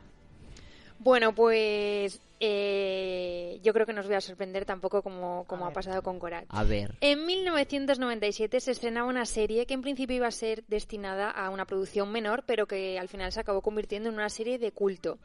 Bueno, 1.04 1.34
pues 1.34 2.20
eh, 2.44 3.60
yo 3.62 3.72
creo 3.72 3.86
que 3.86 3.94
nos 3.94 4.08
voy 4.08 4.16
a 4.16 4.22
sorprender 4.22 4.66
tampoco 4.66 5.04
como, 5.04 5.46
como 5.46 5.68
ha 5.68 5.72
pasado 5.72 6.02
con 6.02 6.18
Coral. 6.18 6.46
A 6.50 6.64
ver. 6.64 6.96
En 7.00 7.28
1997 7.28 8.60
se 8.60 8.72
estrenaba 8.72 9.08
una 9.08 9.28
serie 9.28 9.68
que 9.68 9.76
en 9.76 9.84
principio 9.84 10.16
iba 10.16 10.28
a 10.28 10.32
ser 10.32 10.64
destinada 10.68 11.30
a 11.30 11.52
una 11.52 11.66
producción 11.66 12.12
menor, 12.12 12.44
pero 12.48 12.66
que 12.66 12.98
al 12.98 13.10
final 13.10 13.32
se 13.32 13.40
acabó 13.40 13.62
convirtiendo 13.62 14.10
en 14.10 14.16
una 14.16 14.30
serie 14.30 14.58
de 14.58 14.72
culto. 14.72 15.20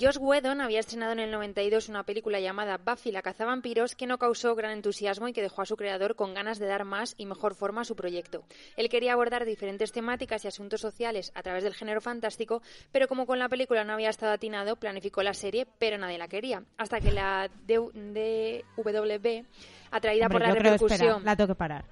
Josh 0.00 0.16
Whedon 0.18 0.62
había 0.62 0.80
estrenado 0.80 1.12
en 1.12 1.20
el 1.20 1.30
92 1.30 1.90
una 1.90 2.04
película 2.04 2.40
llamada 2.40 2.78
Buffy 2.78 3.12
la 3.12 3.20
cazavampiros 3.20 3.94
que 3.94 4.06
no 4.06 4.16
causó 4.16 4.54
gran 4.54 4.72
entusiasmo 4.72 5.28
y 5.28 5.34
que 5.34 5.42
dejó 5.42 5.60
a 5.60 5.66
su 5.66 5.76
creador 5.76 6.16
con 6.16 6.32
ganas 6.32 6.58
de 6.58 6.66
dar 6.66 6.86
más 6.86 7.14
y 7.18 7.26
mejor 7.26 7.54
forma 7.54 7.82
a 7.82 7.84
su 7.84 7.96
proyecto. 7.96 8.44
Él 8.78 8.88
quería 8.88 9.12
abordar 9.12 9.44
diferentes 9.44 9.92
temáticas 9.92 10.44
y 10.44 10.48
asuntos 10.48 10.80
sociales 10.80 11.32
a 11.34 11.42
través 11.42 11.64
del 11.64 11.74
género 11.74 12.00
fantástico, 12.00 12.62
pero 12.92 13.08
como 13.08 13.26
con 13.26 13.38
la 13.38 13.50
película 13.50 13.84
no 13.84 13.92
había 13.92 14.08
estado 14.08 14.32
atinado, 14.32 14.76
planificó 14.76 15.22
la 15.22 15.34
serie, 15.34 15.66
pero 15.78 15.98
nadie 15.98 16.16
la 16.16 16.28
quería. 16.28 16.61
Hasta 16.76 17.00
que 17.00 17.12
la 17.12 17.48
DWB, 17.66 19.44
atraída 19.90 20.26
hombre, 20.26 20.38
por 20.38 20.40
la 20.42 20.48
yo 20.48 20.54
creo, 20.54 20.74
espera, 20.74 20.96
repercusión... 20.96 21.24
la 21.24 21.36
tengo 21.36 21.48
que 21.48 21.54
parar. 21.54 21.84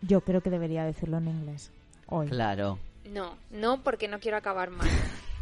Yo 0.00 0.20
creo 0.20 0.40
que 0.40 0.50
debería 0.50 0.84
decirlo 0.84 1.18
en 1.18 1.28
inglés. 1.28 1.70
Hoy. 2.06 2.28
Claro. 2.28 2.78
No, 3.04 3.36
no 3.50 3.82
porque 3.82 4.08
no 4.08 4.18
quiero 4.18 4.36
acabar 4.36 4.70
mal. 4.70 4.88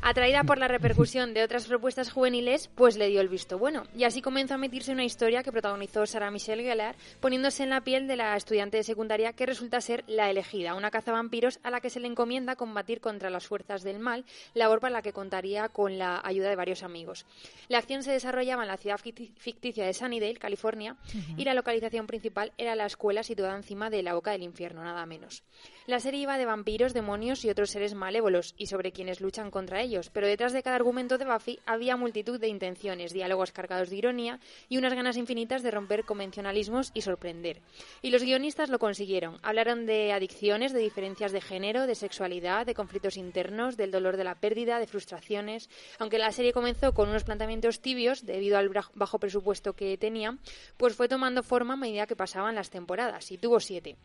Atraída 0.05 0.43
por 0.43 0.59
la 0.59 0.67
repercusión 0.69 1.33
de 1.33 1.45
otras 1.45 1.67
propuestas 1.67 2.11
juveniles, 2.11 2.69
pues 2.75 2.97
le 2.97 3.09
dio 3.09 3.21
el 3.21 3.29
visto 3.29 3.57
bueno. 3.59 3.85
Y 3.97 4.03
así 4.05 4.21
comenzó 4.21 4.55
a 4.55 4.59
metirse 4.59 4.91
una 4.93 5.05
historia 5.05 5.43
que 5.45 5.53
protagonizó 5.53 6.05
Sarah 6.07 6.31
Michelle 6.33 6.65
Gellar, 6.65 6.97
poniéndose 7.21 7.63
en 7.63 7.71
la 7.71 7.83
piel 7.83 8.09
de 8.09 8.17
la 8.17 8.37
estudiante 8.37 8.77
de 8.79 8.83
secundaria 8.83 9.33
que 9.33 9.47
resulta 9.47 9.81
ser 9.81 10.03
la 10.09 10.29
elegida, 10.29 10.75
una 10.75 10.91
cazavampiros 10.91 11.61
a 11.63 11.71
la 11.71 11.81
que 11.81 11.89
se 11.89 12.01
le 12.01 12.09
encomienda 12.09 12.57
combatir 12.57 13.01
contra 13.01 13.31
las 13.31 13.47
fuerzas 13.47 13.83
del 13.85 14.01
mal, 14.01 14.25
labor 14.55 14.81
para 14.81 14.93
la 14.95 15.03
que 15.03 15.13
contaría 15.13 15.69
con 15.69 15.99
la 15.99 16.21
ayuda 16.25 16.49
de 16.49 16.57
varios 16.57 16.83
amigos. 16.83 17.25
La 17.69 17.79
acción 17.79 18.03
se 18.03 18.11
desarrollaba 18.11 18.63
en 18.63 18.69
la 18.69 18.77
ciudad 18.79 18.99
ficti- 18.99 19.33
ficticia 19.39 19.87
de 19.87 19.95
Sunnydale, 19.95 20.35
California, 20.35 20.97
y 21.37 21.45
la 21.45 21.55
localización 21.55 22.09
principal 22.09 22.53
era 22.59 22.75
la 22.75 22.87
escuela 22.87 23.23
situada 23.23 23.55
encima 23.57 23.89
de 23.89 24.03
la 24.03 24.15
boca 24.15 24.33
del 24.33 24.43
infierno, 24.43 24.83
nada 24.83 25.07
menos. 25.07 25.45
La 25.87 26.01
serie 26.01 26.21
iba 26.21 26.39
de 26.39 26.45
vampiros, 26.47 26.93
demonios 26.95 27.45
y 27.45 27.51
otros 27.51 27.71
seres 27.71 27.95
malévolos 27.95 28.55
y 28.57 28.67
sobre 28.67 28.93
quienes 28.93 29.21
luchan 29.21 29.51
contra 29.51 29.81
ellos, 29.81 29.92
pero 30.13 30.27
detrás 30.27 30.53
de 30.53 30.63
cada 30.63 30.77
argumento 30.77 31.19
de 31.19 31.25
Buffy 31.25 31.59
había 31.67 31.97
multitud 31.97 32.41
de 32.41 32.49
intenciones, 32.49 33.13
diálogos 33.13 33.53
cargados 33.53 33.91
de 33.91 33.97
ironía 33.97 34.41
y 34.69 34.79
unas 34.79 34.95
ganas 34.95 35.17
infinitas 35.17 35.63
de 35.63 35.71
romper 35.71 36.05
convencionalismos 36.05 36.91
y 36.95 37.03
sorprender. 37.03 37.61
Y 38.01 38.11
los 38.11 38.23
guionistas 38.23 38.71
lo 38.71 38.79
consiguieron. 38.79 39.39
Hablaron 39.43 39.85
de 39.87 40.13
adicciones, 40.13 40.73
de 40.73 40.81
diferencias 40.81 41.33
de 41.33 41.41
género, 41.41 41.87
de 41.87 41.95
sexualidad, 41.95 42.65
de 42.65 42.75
conflictos 42.75 43.17
internos, 43.17 43.77
del 43.77 43.91
dolor 43.91 44.17
de 44.17 44.25
la 44.25 44.37
pérdida, 44.37 44.79
de 44.79 44.87
frustraciones. 44.87 45.69
Aunque 45.99 46.19
la 46.19 46.33
serie 46.33 46.53
comenzó 46.53 46.95
con 46.95 47.09
unos 47.09 47.25
planteamientos 47.25 47.81
tibios 47.81 48.25
debido 48.25 48.57
al 48.57 48.71
bajo 48.95 49.19
presupuesto 49.19 49.75
que 49.75 49.99
tenía, 49.99 50.39
pues 50.77 50.97
fue 50.97 51.09
tomando 51.09 51.43
forma 51.43 51.75
a 51.75 51.77
medida 51.77 52.07
que 52.07 52.17
pasaban 52.17 52.55
las 52.55 52.71
temporadas 52.71 53.31
y 53.31 53.39
tuvo 53.39 53.61
siete. 53.61 53.97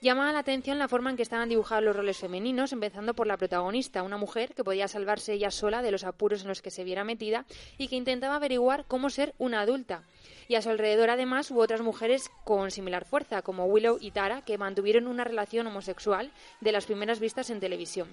Llamaba 0.00 0.32
la 0.32 0.38
atención 0.38 0.78
la 0.78 0.86
forma 0.86 1.10
en 1.10 1.16
que 1.16 1.24
estaban 1.24 1.48
dibujados 1.48 1.82
los 1.82 1.96
roles 1.96 2.18
femeninos, 2.18 2.72
empezando 2.72 3.14
por 3.14 3.26
la 3.26 3.36
protagonista, 3.36 4.04
una 4.04 4.16
mujer 4.16 4.54
que 4.54 4.62
podía 4.62 4.86
salvarse 4.86 5.32
ella 5.32 5.50
sola 5.50 5.82
de 5.82 5.90
los 5.90 6.04
apuros 6.04 6.42
en 6.42 6.48
los 6.48 6.62
que 6.62 6.70
se 6.70 6.84
viera 6.84 7.02
metida 7.02 7.46
y 7.78 7.88
que 7.88 7.96
intentaba 7.96 8.36
averiguar 8.36 8.84
cómo 8.86 9.10
ser 9.10 9.34
una 9.38 9.60
adulta. 9.60 10.04
Y 10.46 10.54
a 10.54 10.62
su 10.62 10.70
alrededor, 10.70 11.10
además, 11.10 11.50
hubo 11.50 11.60
otras 11.60 11.82
mujeres 11.82 12.30
con 12.44 12.70
similar 12.70 13.04
fuerza, 13.04 13.42
como 13.42 13.66
Willow 13.66 13.98
y 14.00 14.12
Tara, 14.12 14.42
que 14.42 14.56
mantuvieron 14.56 15.06
una 15.06 15.24
relación 15.24 15.66
homosexual 15.66 16.30
de 16.60 16.72
las 16.72 16.86
primeras 16.86 17.20
vistas 17.20 17.50
en 17.50 17.60
televisión. 17.60 18.08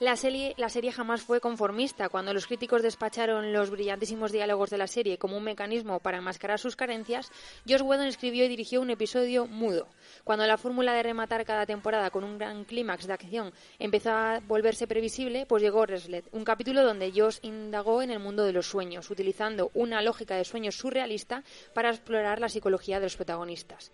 La 0.00 0.16
serie, 0.16 0.54
la 0.56 0.68
serie 0.68 0.90
jamás 0.90 1.22
fue 1.22 1.40
conformista. 1.40 2.08
Cuando 2.08 2.32
los 2.32 2.46
críticos 2.46 2.82
despacharon 2.82 3.52
los 3.52 3.70
brillantísimos 3.70 4.32
diálogos 4.32 4.70
de 4.70 4.78
la 4.78 4.86
serie 4.86 5.18
como 5.18 5.36
un 5.36 5.44
mecanismo 5.44 6.00
para 6.00 6.18
enmascarar 6.18 6.58
sus 6.58 6.76
carencias, 6.76 7.30
Josh 7.68 7.82
Whedon 7.82 8.06
escribió 8.06 8.44
y 8.44 8.48
dirigió 8.48 8.80
un 8.80 8.90
episodio 8.90 9.46
mudo. 9.46 9.86
Cuando 10.24 10.46
la 10.46 10.56
fórmula 10.56 10.83
de 10.92 11.02
rematar 11.02 11.44
cada 11.44 11.66
temporada 11.66 12.10
con 12.10 12.24
un 12.24 12.38
gran 12.38 12.64
clímax 12.64 13.06
de 13.06 13.12
acción 13.12 13.52
empezó 13.78 14.10
a 14.10 14.40
volverse 14.40 14.86
previsible, 14.86 15.46
pues 15.46 15.62
llegó 15.62 15.86
Reslet, 15.86 16.26
un 16.32 16.44
capítulo 16.44 16.84
donde 16.84 17.12
Josh 17.14 17.38
indagó 17.42 18.02
en 18.02 18.10
el 18.10 18.18
mundo 18.18 18.44
de 18.44 18.52
los 18.52 18.66
sueños, 18.66 19.10
utilizando 19.10 19.70
una 19.74 20.02
lógica 20.02 20.36
de 20.36 20.44
sueños 20.44 20.76
surrealista 20.76 21.42
para 21.72 21.90
explorar 21.90 22.40
la 22.40 22.48
psicología 22.48 23.00
de 23.00 23.06
los 23.06 23.16
protagonistas. 23.16 23.92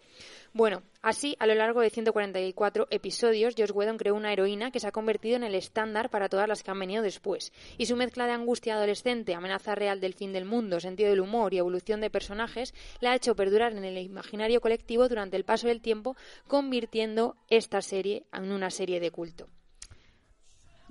Bueno, 0.52 0.82
así, 1.02 1.36
a 1.38 1.46
lo 1.46 1.54
largo 1.54 1.80
de 1.80 1.90
144 1.90 2.88
episodios, 2.90 3.54
Josh 3.56 3.72
Whedon 3.72 3.98
creó 3.98 4.14
una 4.14 4.32
heroína 4.32 4.70
que 4.70 4.80
se 4.80 4.88
ha 4.88 4.92
convertido 4.92 5.36
en 5.36 5.44
el 5.44 5.54
estándar 5.54 6.10
para 6.10 6.28
todas 6.28 6.48
las 6.48 6.62
que 6.62 6.70
han 6.70 6.78
venido 6.78 7.02
después. 7.02 7.52
Y 7.78 7.86
su 7.86 7.96
mezcla 7.96 8.26
de 8.26 8.32
angustia 8.32 8.74
adolescente, 8.74 9.34
amenaza 9.34 9.74
real 9.74 10.00
del 10.00 10.14
fin 10.14 10.32
del 10.32 10.44
mundo, 10.44 10.80
sentido 10.80 11.10
del 11.10 11.20
humor 11.20 11.54
y 11.54 11.58
evolución 11.58 12.00
de 12.00 12.10
personajes 12.10 12.74
la 13.00 13.12
ha 13.12 13.16
hecho 13.16 13.36
perdurar 13.36 13.72
en 13.72 13.84
el 13.84 13.98
imaginario 13.98 14.60
colectivo 14.60 15.08
durante 15.08 15.36
el 15.36 15.44
paso 15.44 15.68
del 15.68 15.80
tiempo, 15.80 16.16
convirtiendo 16.48 17.36
esta 17.48 17.82
serie 17.82 18.24
en 18.32 18.52
una 18.52 18.70
serie 18.70 19.00
de 19.00 19.10
culto. 19.10 19.48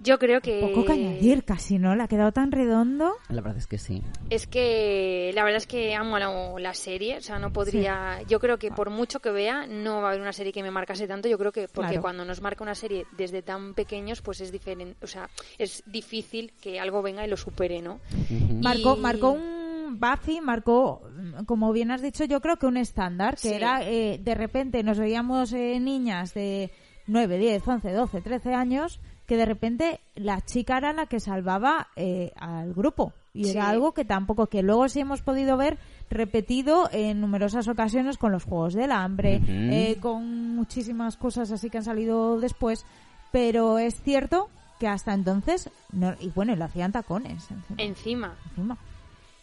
Yo 0.01 0.17
creo 0.17 0.39
que... 0.41 0.62
Poco 0.62 0.85
que 0.85 0.93
añadir, 0.93 1.43
casi, 1.43 1.77
¿no? 1.77 1.95
Le 1.95 2.03
ha 2.03 2.07
quedado 2.07 2.31
tan 2.31 2.51
redondo. 2.51 3.12
La 3.27 3.41
verdad 3.41 3.57
es 3.57 3.67
que 3.67 3.77
sí. 3.77 4.01
Es 4.29 4.47
que 4.47 5.31
la 5.35 5.43
verdad 5.43 5.57
es 5.57 5.67
que 5.67 5.93
amo 5.95 6.17
la, 6.19 6.29
la 6.59 6.73
serie, 6.73 7.17
o 7.17 7.21
sea, 7.21 7.38
no 7.39 7.51
podría, 7.51 8.21
yo 8.27 8.39
creo 8.39 8.57
que 8.57 8.71
por 8.71 8.89
mucho 8.89 9.19
que 9.19 9.29
vea, 9.31 9.67
no 9.67 10.01
va 10.01 10.07
a 10.07 10.09
haber 10.12 10.21
una 10.21 10.33
serie 10.33 10.53
que 10.53 10.63
me 10.63 10.71
marcase 10.71 11.07
tanto, 11.07 11.27
yo 11.27 11.38
creo 11.38 11.51
que 11.51 11.67
porque 11.67 11.89
Claro. 11.89 12.01
cuando 12.01 12.23
nos 12.25 12.41
marca 12.41 12.63
una 12.63 12.75
serie 12.75 13.05
desde 13.17 13.41
tan 13.41 13.73
pequeños, 13.73 14.21
pues 14.21 14.41
es 14.41 14.51
diferente, 14.51 14.95
o 15.03 15.07
sea, 15.07 15.29
es 15.57 15.83
difícil 15.85 16.53
que 16.62 16.79
algo 16.79 17.01
venga 17.01 17.25
y 17.25 17.29
lo 17.29 17.38
supere, 17.38 17.81
¿no? 17.81 17.99
Ujú. 18.31 18.53
Marcó, 18.63 18.95
Y- 18.97 18.99
marcó 19.01 19.31
un 19.31 19.99
Buffy, 19.99 20.39
marcó, 20.39 21.01
como 21.47 21.73
bien 21.73 21.89
has 21.91 22.01
dicho, 22.01 22.23
yo 22.23 22.39
creo 22.41 22.57
que 22.57 22.67
un 22.67 22.77
estándar, 22.77 23.33
que 23.35 23.49
Sí. 23.49 23.53
era, 23.53 23.81
eh, 23.83 24.19
de 24.23 24.35
repente 24.35 24.83
nos 24.83 24.99
veíamos 24.99 25.51
eh, 25.51 25.79
niñas 25.79 26.33
de 26.35 26.69
9, 27.07 27.38
10, 27.39 27.67
11, 27.67 27.91
12, 27.91 28.21
13 28.21 28.53
años, 28.53 28.99
que 29.29 29.37
de 29.37 29.45
repente 29.45 29.99
la 30.15 30.41
chica 30.41 30.79
era 30.79 30.91
la 30.91 31.05
que 31.05 31.19
salvaba 31.19 31.87
eh, 31.95 32.33
al 32.35 32.73
grupo. 32.73 33.13
Y 33.31 33.43
Sí. 33.45 33.51
era 33.51 33.69
algo 33.69 33.93
que 33.93 34.03
tampoco, 34.05 34.47
que 34.47 34.63
luego 34.63 34.89
sí 34.89 34.99
hemos 35.01 35.21
podido 35.21 35.55
ver 35.55 35.77
repetido 36.09 36.89
en 36.91 37.21
numerosas 37.21 37.67
ocasiones 37.67 38.17
con 38.17 38.31
los 38.31 38.43
Juegos 38.43 38.73
del 38.73 38.91
Hambre, 38.91 39.39
eh, 39.47 39.97
con 40.01 40.55
muchísimas 40.55 41.15
cosas 41.15 41.51
así 41.51 41.69
que 41.69 41.77
han 41.77 41.83
salido 41.83 42.39
después. 42.39 42.87
Pero 43.31 43.77
es 43.77 44.01
cierto 44.01 44.49
que 44.79 44.87
hasta 44.87 45.13
entonces, 45.13 45.69
no- 45.93 46.15
y 46.19 46.29
bueno, 46.31 46.53
y 46.53 46.55
lo 46.55 46.65
hacían 46.65 46.91
tacones 46.91 47.51
encima 47.51 47.75
Encima. 47.83 48.35
encima, 48.49 48.77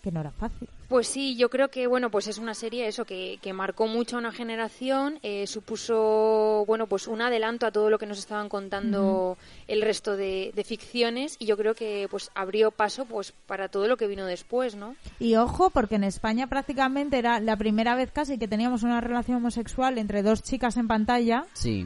que 0.07 0.12
no 0.12 0.21
era 0.21 0.31
fácil. 0.31 0.69
Pues 0.88 1.09
sí, 1.09 1.37
yo 1.37 1.51
creo 1.51 1.66
que 1.69 1.88
bueno, 1.88 2.11
pues 2.12 2.29
es 2.29 2.38
una 2.38 2.55
serie 2.55 2.87
eso 2.87 3.05
que, 3.05 3.40
que 3.42 3.53
marcó 3.53 3.88
mucho 3.88 4.14
a 4.14 4.21
una 4.21 4.31
generación, 4.31 5.19
eh, 5.25 5.49
supuso 5.49 6.64
bueno, 6.66 6.87
pues 6.87 7.09
un 7.09 7.21
adelanto 7.23 7.66
a 7.66 7.73
todo 7.73 7.90
lo 7.90 7.99
que 7.99 8.07
nos 8.07 8.19
estaban 8.19 8.49
contando 8.49 9.37
el 9.66 9.83
resto 9.83 10.16
de, 10.16 10.53
de 10.55 10.62
ficciones 10.64 11.35
y 11.40 11.47
yo 11.47 11.57
creo 11.57 11.75
que 11.75 12.07
pues 12.09 12.31
abrió 12.37 12.71
paso 12.71 13.05
pues 13.05 13.33
para 13.47 13.69
todo 13.69 13.88
lo 13.88 13.97
que 13.97 14.07
vino 14.07 14.27
después, 14.27 14.77
¿no? 14.77 14.95
Y 15.19 15.35
ojo, 15.35 15.71
porque 15.71 15.97
en 15.97 16.05
España 16.05 16.47
prácticamente 16.47 17.19
era 17.19 17.40
la 17.40 17.57
primera 17.57 17.97
vez 17.97 18.12
casi 18.12 18.38
que 18.38 18.47
teníamos 18.47 18.85
una 18.85 19.01
relación 19.01 19.38
homosexual 19.38 19.99
entre 19.99 20.23
dos 20.23 20.45
chicas 20.45 20.77
en 20.77 20.87
pantalla 20.87 21.47
Sí. 21.55 21.85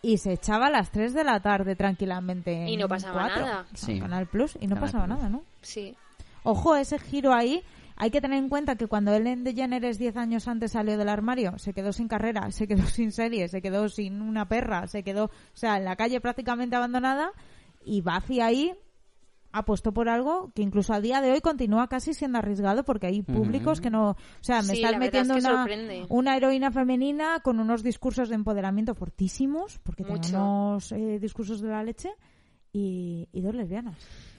y 0.00 0.16
se 0.18 0.32
echaba 0.32 0.68
a 0.68 0.70
las 0.70 0.90
3 0.90 1.12
de 1.12 1.24
la 1.24 1.40
tarde 1.40 1.76
tranquilamente. 1.76 2.64
Y 2.66 2.76
no 2.78 2.84
en 2.84 2.88
pasaba 2.88 3.24
cuatro, 3.26 3.42
nada. 3.46 3.66
Sí. 3.74 4.00
Canal 4.00 4.26
Plus, 4.26 4.56
y 4.60 4.66
no 4.66 4.74
Canal 4.76 4.80
pasaba 4.90 5.04
Plus. 5.04 5.16
nada, 5.18 5.28
¿no? 5.28 5.42
Sí. 5.60 5.94
Ojo, 6.48 6.76
ese 6.76 6.98
giro 6.98 7.34
ahí. 7.34 7.62
hay 7.96 8.10
que 8.10 8.22
tener 8.22 8.38
en 8.38 8.48
cuenta 8.48 8.76
que 8.76 8.86
cuando 8.86 9.12
Ellen 9.12 9.44
DeGeneres 9.44 9.98
10 9.98 10.16
años 10.16 10.48
antes 10.48 10.72
salió 10.72 10.96
del 10.96 11.10
armario, 11.10 11.58
se 11.58 11.74
quedó 11.74 11.92
sin 11.92 12.08
carrera, 12.08 12.50
se 12.52 12.66
quedó 12.66 12.86
sin 12.86 13.12
serie, 13.12 13.48
se 13.48 13.60
quedó 13.60 13.90
sin 13.90 14.22
una 14.22 14.48
perra, 14.48 14.86
se 14.86 15.02
quedó, 15.02 15.24
o 15.26 15.30
sea, 15.52 15.76
en 15.76 15.84
la 15.84 15.96
calle 15.96 16.22
prácticamente 16.22 16.74
abandonada 16.74 17.32
y 17.84 18.00
Buffy 18.00 18.40
ahí 18.40 18.72
apostó 19.52 19.92
por 19.92 20.08
algo 20.08 20.50
que 20.54 20.62
incluso 20.62 20.94
a 20.94 21.02
día 21.02 21.20
de 21.20 21.32
hoy 21.32 21.40
continúa 21.42 21.88
casi 21.88 22.14
siendo 22.14 22.38
arriesgado 22.38 22.82
porque 22.82 23.08
hay 23.08 23.22
públicos 23.22 23.82
que 23.82 23.90
no, 23.90 24.12
o 24.12 24.16
sea, 24.40 24.62
me 24.62 24.74
Sí, 24.74 24.82
estás 24.82 24.98
metiendo 24.98 25.34
es 25.34 25.44
que 25.44 26.06
una, 26.08 26.34
heroína 26.34 26.70
femenina 26.70 27.40
con 27.40 27.60
unos 27.60 27.82
discursos 27.82 28.30
de 28.30 28.36
empoderamiento 28.36 28.94
fortísimos, 28.94 29.80
porque 29.80 30.04
Mucho. 30.04 30.20
tenemos 30.20 30.92
eh, 30.92 31.18
discursos 31.18 31.60
de 31.60 31.68
la 31.68 31.82
leche 31.84 32.10
y, 32.72 33.28
y 33.32 33.40
dos 33.42 33.54
lesbianas. 33.54 33.98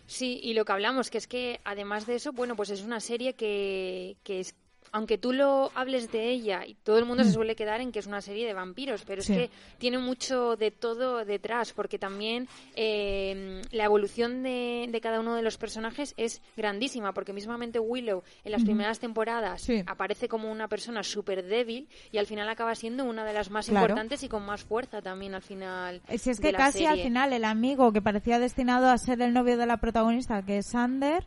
Sí, 0.10 0.39
y 0.41 0.56
lo 0.56 0.65
que 0.65 0.72
hablamos, 0.72 1.12
que 1.12 1.19
es 1.19 1.28
que 1.28 1.62
además 1.63 2.08
de 2.08 2.15
eso, 2.15 2.34
bueno, 2.34 2.56
pues 2.56 2.72
es 2.72 2.82
una 2.82 3.00
serie 3.00 3.36
que, 3.36 4.17
que 4.24 4.39
es 4.39 4.56
aunque 4.91 5.17
tú 5.17 5.34
lo 5.34 5.71
hables 5.75 6.12
de 6.12 6.30
ella 6.30 6.65
y 6.65 6.73
todo 6.75 6.97
el 6.99 7.06
mundo 7.06 7.23
se 7.23 7.32
suele 7.32 7.56
quedar 7.56 7.82
en 7.82 7.91
que 7.91 7.99
es 7.99 8.08
una 8.08 8.21
serie 8.21 8.45
de 8.47 8.54
vampiros, 8.54 9.04
pero 9.06 9.21
Mm. 9.21 9.25
Sí. 9.25 9.34
es 9.34 9.39
que 9.39 9.49
tiene 9.78 9.97
mucho 9.97 10.56
de 10.56 10.71
todo 10.71 11.23
detrás, 11.25 11.73
porque 11.73 11.99
también 11.99 12.47
eh, 12.75 13.62
la 13.71 13.84
evolución 13.86 14.43
de, 14.43 14.88
de 14.89 15.02
cada 15.02 15.19
uno 15.19 15.36
de 15.36 15.41
los 15.41 15.58
personajes 15.58 16.13
es 16.17 16.41
grandísima, 16.58 17.13
porque 17.13 17.34
mismamente 17.34 17.80
Willow 17.80 18.23
en 18.43 18.52
las 18.52 18.63
primeras 18.63 18.99
temporadas 18.99 19.62
Sí. 19.62 19.84
aparece 19.86 20.28
como 20.28 20.52
una 20.52 20.67
persona 20.67 21.04
súper 21.04 21.43
débil 21.43 21.88
y 22.12 22.17
al 22.17 22.25
final 22.25 22.47
acaba 22.49 22.73
siendo 22.75 23.04
una 23.06 23.25
de 23.25 23.34
las 23.34 23.49
más 23.49 23.67
Claro. 23.67 23.86
importantes 23.86 24.23
y 24.23 24.30
con 24.30 24.45
más 24.45 24.63
fuerza 24.63 25.02
también 25.02 25.36
al 25.36 25.41
final. 25.41 26.02
Eh, 26.08 26.17
Si 26.17 26.30
es 26.32 26.38
de 26.38 26.47
que 26.47 26.52
la 26.54 26.58
casi 26.58 26.86
al 26.86 26.99
final 26.99 27.34
el 27.34 27.45
amigo 27.45 27.91
que 27.91 28.02
parecía 28.02 28.39
destinado 28.39 28.89
a 28.89 28.97
ser 28.97 29.21
el 29.21 29.34
novio 29.34 29.58
de 29.58 29.65
la 29.65 29.78
protagonista, 29.78 30.41
que 30.43 30.58
es 30.60 30.67
Sander, 30.67 31.25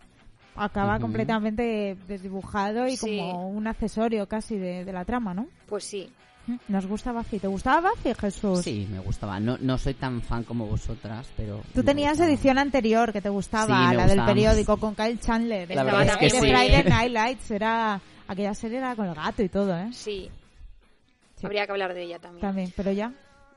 acaba 0.56 0.98
completamente 0.98 1.96
desdibujado 2.06 2.86
y 2.88 2.96
Sí. 2.96 3.18
como 3.18 3.48
un 3.48 3.66
accesorio 3.66 4.26
casi 4.26 4.56
de, 4.58 4.84
de 4.84 4.92
la 4.92 5.04
trama, 5.04 5.32
¿no? 5.34 5.46
Pues 5.66 5.84
sí, 5.84 6.10
Nos 6.66 6.86
gusta 6.86 7.12
Buffy. 7.12 7.38
¿Te 7.38 7.46
gustaba 7.46 7.90
Buffy, 7.90 8.14
Jesús? 8.14 8.62
Sí, 8.62 8.88
me 8.90 8.98
gustaba. 8.98 9.38
No, 9.38 9.56
no 9.60 9.78
soy 9.78 9.94
tan 9.94 10.20
fan 10.20 10.42
como 10.42 10.66
vosotras, 10.66 11.26
pero... 11.36 11.62
Tú 11.72 11.84
tenías 11.84 12.14
gustaba. 12.14 12.30
edición 12.30 12.58
anterior 12.58 13.12
que 13.12 13.20
te 13.20 13.28
gustaba, 13.28 13.90
Sí, 13.90 13.96
la 13.96 14.06
del 14.08 14.24
periódico 14.24 14.76
con 14.76 14.96
Kyle 14.96 15.20
Chandler. 15.20 15.70
La 15.72 15.84
verdad 15.84 16.08
es 16.10 16.16
que 16.16 16.24
de 16.24 16.30
sí. 16.30 16.38
Friday 16.40 16.82
Night 16.88 17.12
Lights 17.12 17.50
era 17.52 18.00
aquella 18.26 18.54
serie 18.54 18.78
era 18.78 18.96
con 18.96 19.06
el 19.06 19.14
gato 19.14 19.40
y 19.42 19.48
todo, 19.48 19.76
¿eh? 19.78 19.88
sí. 19.92 20.28
Sí. 21.36 21.46
Habría 21.46 21.64
que 21.66 21.72
hablar 21.72 21.94
de 21.94 22.02
ella 22.04 22.18
también. 22.18 22.40
También, 22.40 22.72
pero 22.76 22.90
ya. 22.92 23.12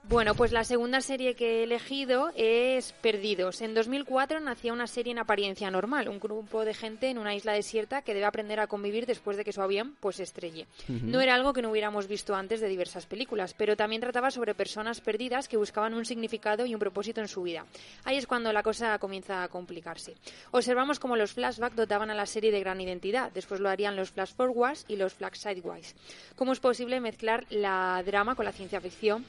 Bueno, 0.07 0.35
pues 0.35 0.51
la 0.51 0.63
segunda 0.63 1.01
serie 1.01 1.33
que 1.33 1.61
he 1.61 1.63
elegido 1.63 2.31
es 2.35 2.93
Perdidos. 3.01 3.61
En 3.61 3.73
2004 3.73 4.39
nacía 4.39 4.71
una 4.71 4.85
serie 4.85 5.11
en 5.11 5.17
apariencia 5.17 5.71
normal, 5.71 6.09
un 6.09 6.19
grupo 6.19 6.63
de 6.63 6.75
gente 6.75 7.09
en 7.09 7.17
una 7.17 7.33
isla 7.33 7.53
desierta 7.53 8.03
que 8.03 8.13
debe 8.13 8.27
aprender 8.27 8.59
a 8.59 8.67
convivir 8.67 9.07
después 9.07 9.35
de 9.35 9.43
que 9.43 9.51
su 9.51 9.63
avión 9.63 9.95
pues 9.99 10.19
estrelle. 10.19 10.67
No 10.87 11.21
era 11.21 11.33
algo 11.33 11.53
que 11.53 11.63
no 11.63 11.71
hubiéramos 11.71 12.07
visto 12.07 12.35
antes 12.35 12.61
de 12.61 12.67
diversas 12.67 13.07
películas, 13.07 13.55
pero 13.55 13.75
también 13.75 13.99
trataba 13.99 14.29
sobre 14.29 14.53
personas 14.53 15.01
perdidas 15.01 15.47
que 15.47 15.57
buscaban 15.57 15.95
un 15.95 16.05
significado 16.05 16.67
y 16.67 16.75
un 16.75 16.79
propósito 16.79 17.19
en 17.21 17.27
su 17.27 17.41
vida. 17.41 17.65
Ahí 18.03 18.17
es 18.17 18.27
cuando 18.27 18.53
la 18.53 18.61
cosa 18.61 18.99
comienza 18.99 19.41
a 19.41 19.47
complicarse. 19.47 20.13
Observamos 20.51 20.99
cómo 20.99 21.15
los 21.15 21.33
flashbacks 21.33 21.75
dotaban 21.75 22.11
a 22.11 22.15
la 22.15 22.27
serie 22.27 22.51
de 22.51 22.59
gran 22.59 22.79
identidad, 22.79 23.31
después 23.31 23.59
lo 23.59 23.69
harían 23.69 23.95
los 23.95 24.11
flash 24.11 24.35
forwards 24.35 24.85
y 24.87 24.97
los 24.97 25.15
flash 25.15 25.37
sidewise. 25.37 25.95
¿Cómo 26.35 26.53
es 26.53 26.59
posible 26.59 26.99
mezclar 26.99 27.47
la 27.49 28.03
drama 28.05 28.35
con 28.35 28.45
la 28.45 28.51
ciencia 28.51 28.79
ficción? 28.79 29.25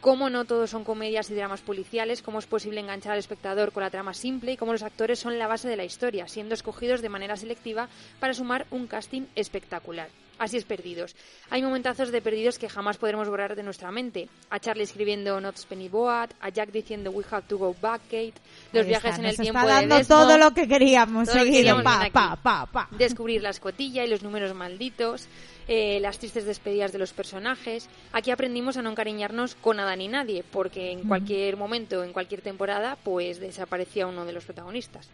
Cómo 0.00 0.30
no 0.30 0.44
todos 0.44 0.70
son 0.70 0.84
comedias 0.84 1.30
y 1.30 1.34
dramas 1.34 1.60
policiales, 1.60 2.22
cómo 2.22 2.38
es 2.38 2.46
posible 2.46 2.80
enganchar 2.80 3.12
al 3.12 3.18
espectador 3.18 3.72
con 3.72 3.82
la 3.82 3.90
trama 3.90 4.14
simple 4.14 4.52
y 4.52 4.56
cómo 4.56 4.72
los 4.72 4.82
actores 4.82 5.18
son 5.18 5.38
la 5.38 5.46
base 5.48 5.68
de 5.68 5.76
la 5.76 5.84
historia, 5.84 6.28
siendo 6.28 6.54
escogidos 6.54 7.02
de 7.02 7.08
manera 7.08 7.36
selectiva 7.36 7.88
para 8.20 8.34
sumar 8.34 8.66
un 8.70 8.86
casting 8.86 9.22
espectacular. 9.34 10.08
Así 10.38 10.58
es 10.58 10.64
Perdidos. 10.64 11.16
Hay 11.48 11.62
momentazos 11.62 12.12
de 12.12 12.20
Perdidos 12.20 12.58
que 12.58 12.68
jamás 12.68 12.98
podremos 12.98 13.26
borrar 13.26 13.56
de 13.56 13.62
nuestra 13.62 13.90
mente. 13.90 14.28
A 14.50 14.60
Charlie 14.60 14.82
escribiendo 14.84 15.40
Not 15.40 15.58
Penny 15.64 15.88
Boat, 15.88 16.32
a 16.42 16.50
Jack 16.50 16.70
diciendo 16.72 17.10
We 17.10 17.24
have 17.30 17.46
to 17.48 17.56
go 17.56 17.74
back, 17.80 18.02
Kate, 18.10 18.34
los 18.72 18.84
Ahí 18.84 18.88
viajes 18.90 19.12
está, 19.12 19.22
en 19.22 19.26
el 19.28 19.38
tiempo 19.38 19.60
está 19.60 19.66
de 19.66 19.72
dando 19.72 19.94
Desmond, 19.96 20.28
todo 20.28 20.36
lo 20.36 20.50
que 20.52 20.68
queríamos 20.68 21.26
todo 21.28 21.38
lo 21.38 21.44
que 21.44 21.52
seguido. 21.52 21.76
queríamos 21.76 21.84
Pa, 21.84 21.98
ver 21.98 22.12
pa, 22.12 22.32
aquí. 22.32 22.40
pa, 22.42 22.66
pa. 22.66 22.88
descubrir 22.90 23.40
la 23.40 23.48
escotilla 23.48 24.04
y 24.04 24.08
los 24.10 24.22
números 24.22 24.52
malditos, 24.54 25.26
eh, 25.68 25.98
las 26.00 26.18
tristes 26.18 26.44
despedidas 26.44 26.92
de 26.92 26.98
los 26.98 27.12
personajes. 27.12 27.88
Aquí 28.12 28.30
aprendimos 28.30 28.76
a 28.76 28.82
no 28.82 28.90
encariñarnos 28.90 29.54
con 29.54 29.78
nada 29.78 29.96
ni 29.96 30.08
nadie, 30.08 30.44
porque 30.50 30.92
en 30.92 31.02
cualquier 31.02 31.56
momento, 31.56 32.04
en 32.04 32.12
cualquier 32.12 32.40
temporada, 32.40 32.96
pues 33.02 33.40
desaparecía 33.40 34.06
uno 34.06 34.24
de 34.24 34.32
los 34.32 34.44
protagonistas. 34.44 35.08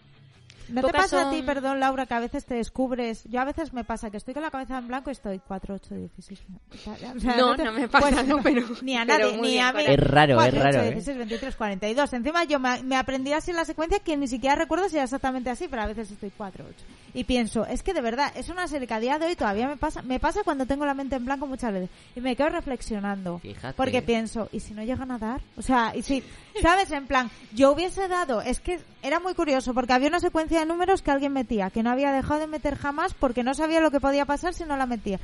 ¿No 0.68 0.82
te 0.82 0.92
pasa 0.92 1.28
a 1.28 1.30
ti, 1.30 1.38
son- 1.38 1.46
perdón, 1.46 1.80
Laura, 1.80 2.06
que 2.06 2.14
a 2.14 2.20
veces 2.20 2.44
te 2.46 2.54
descubres? 2.54 3.24
Yo 3.24 3.40
a 3.40 3.44
veces 3.44 3.72
me 3.72 3.84
pasa 3.84 4.10
que 4.10 4.16
estoy 4.16 4.34
con 4.34 4.42
la 4.42 4.50
cabeza 4.50 4.78
en 4.78 4.88
blanco 4.88 5.10
y 5.10 5.12
estoy 5.12 5.40
4, 5.46 5.74
8, 5.74 5.94
16. 5.94 6.40
O 6.72 6.76
sea, 7.20 7.36
No, 7.36 7.56
te- 7.56 7.64
no 7.64 7.72
me 7.72 7.88
pasa, 7.88 8.22
no, 8.22 8.38
pero- 8.42 8.66
Ni 8.82 8.96
a 8.96 9.04
nadie, 9.04 9.36
ni 9.36 9.48
bien, 9.52 9.64
a 9.64 9.72
mí. 9.72 9.84
Es 9.86 9.98
raro, 10.00 10.34
4, 10.36 10.56
es 10.58 10.62
raro, 10.62 10.78
8, 10.80 10.88
¿eh? 10.88 10.92
16, 10.94 11.18
23, 11.18 11.56
42. 11.56 12.12
Encima 12.12 12.44
yo 12.44 12.58
me, 12.60 12.82
me 12.82 12.96
aprendí 12.96 13.32
así 13.32 13.52
la 13.52 13.64
secuencia 13.64 13.98
que 14.00 14.16
ni 14.16 14.28
siquiera 14.28 14.54
recuerdo 14.56 14.88
si 14.88 14.96
era 14.96 15.04
exactamente 15.04 15.50
así, 15.50 15.68
pero 15.68 15.82
a 15.82 15.86
veces 15.86 16.10
estoy 16.10 16.30
4, 16.36 16.64
8. 16.68 16.84
Y 17.14 17.24
pienso, 17.24 17.66
es 17.66 17.82
que 17.82 17.92
de 17.92 18.00
verdad, 18.00 18.32
es 18.36 18.48
una 18.48 18.66
serie 18.68 18.86
que 18.88 18.94
a 18.94 19.00
día 19.00 19.18
de 19.18 19.26
hoy 19.26 19.36
todavía 19.36 19.68
me 19.68 19.76
pasa, 19.76 20.00
me 20.02 20.18
pasa 20.18 20.40
cuando 20.44 20.64
tengo 20.66 20.86
la 20.86 20.94
mente 20.94 21.16
en 21.16 21.24
blanco 21.26 21.46
muchas 21.46 21.72
veces. 21.72 21.90
Y 22.16 22.20
me 22.20 22.34
quedo 22.36 22.48
reflexionando. 22.48 23.38
Fíjate. 23.40 23.74
Porque 23.74 24.00
pienso, 24.02 24.48
¿y 24.52 24.60
si 24.60 24.72
no 24.74 24.82
llegan 24.82 25.10
a 25.10 25.18
dar? 25.18 25.40
O 25.58 25.62
sea, 25.62 25.92
y 25.94 26.02
si, 26.02 26.22
¿sabes? 26.62 26.90
En 26.90 27.06
plan, 27.06 27.30
yo 27.52 27.72
hubiese 27.72 28.08
dado, 28.08 28.40
es 28.40 28.60
que 28.60 28.80
era 29.02 29.20
muy 29.20 29.34
curioso, 29.34 29.74
porque 29.74 29.92
había 29.92 30.08
una 30.08 30.20
secuencia 30.20 30.51
de 30.60 30.66
números 30.66 31.02
que 31.02 31.10
alguien 31.10 31.32
metía, 31.32 31.70
que 31.70 31.82
no 31.82 31.90
había 31.90 32.12
dejado 32.12 32.40
de 32.40 32.46
meter 32.46 32.76
jamás 32.76 33.14
porque 33.14 33.42
no 33.42 33.54
sabía 33.54 33.80
lo 33.80 33.90
que 33.90 34.00
podía 34.00 34.24
pasar 34.26 34.54
si 34.54 34.64
no 34.64 34.76
la 34.76 34.86
metía. 34.86 35.18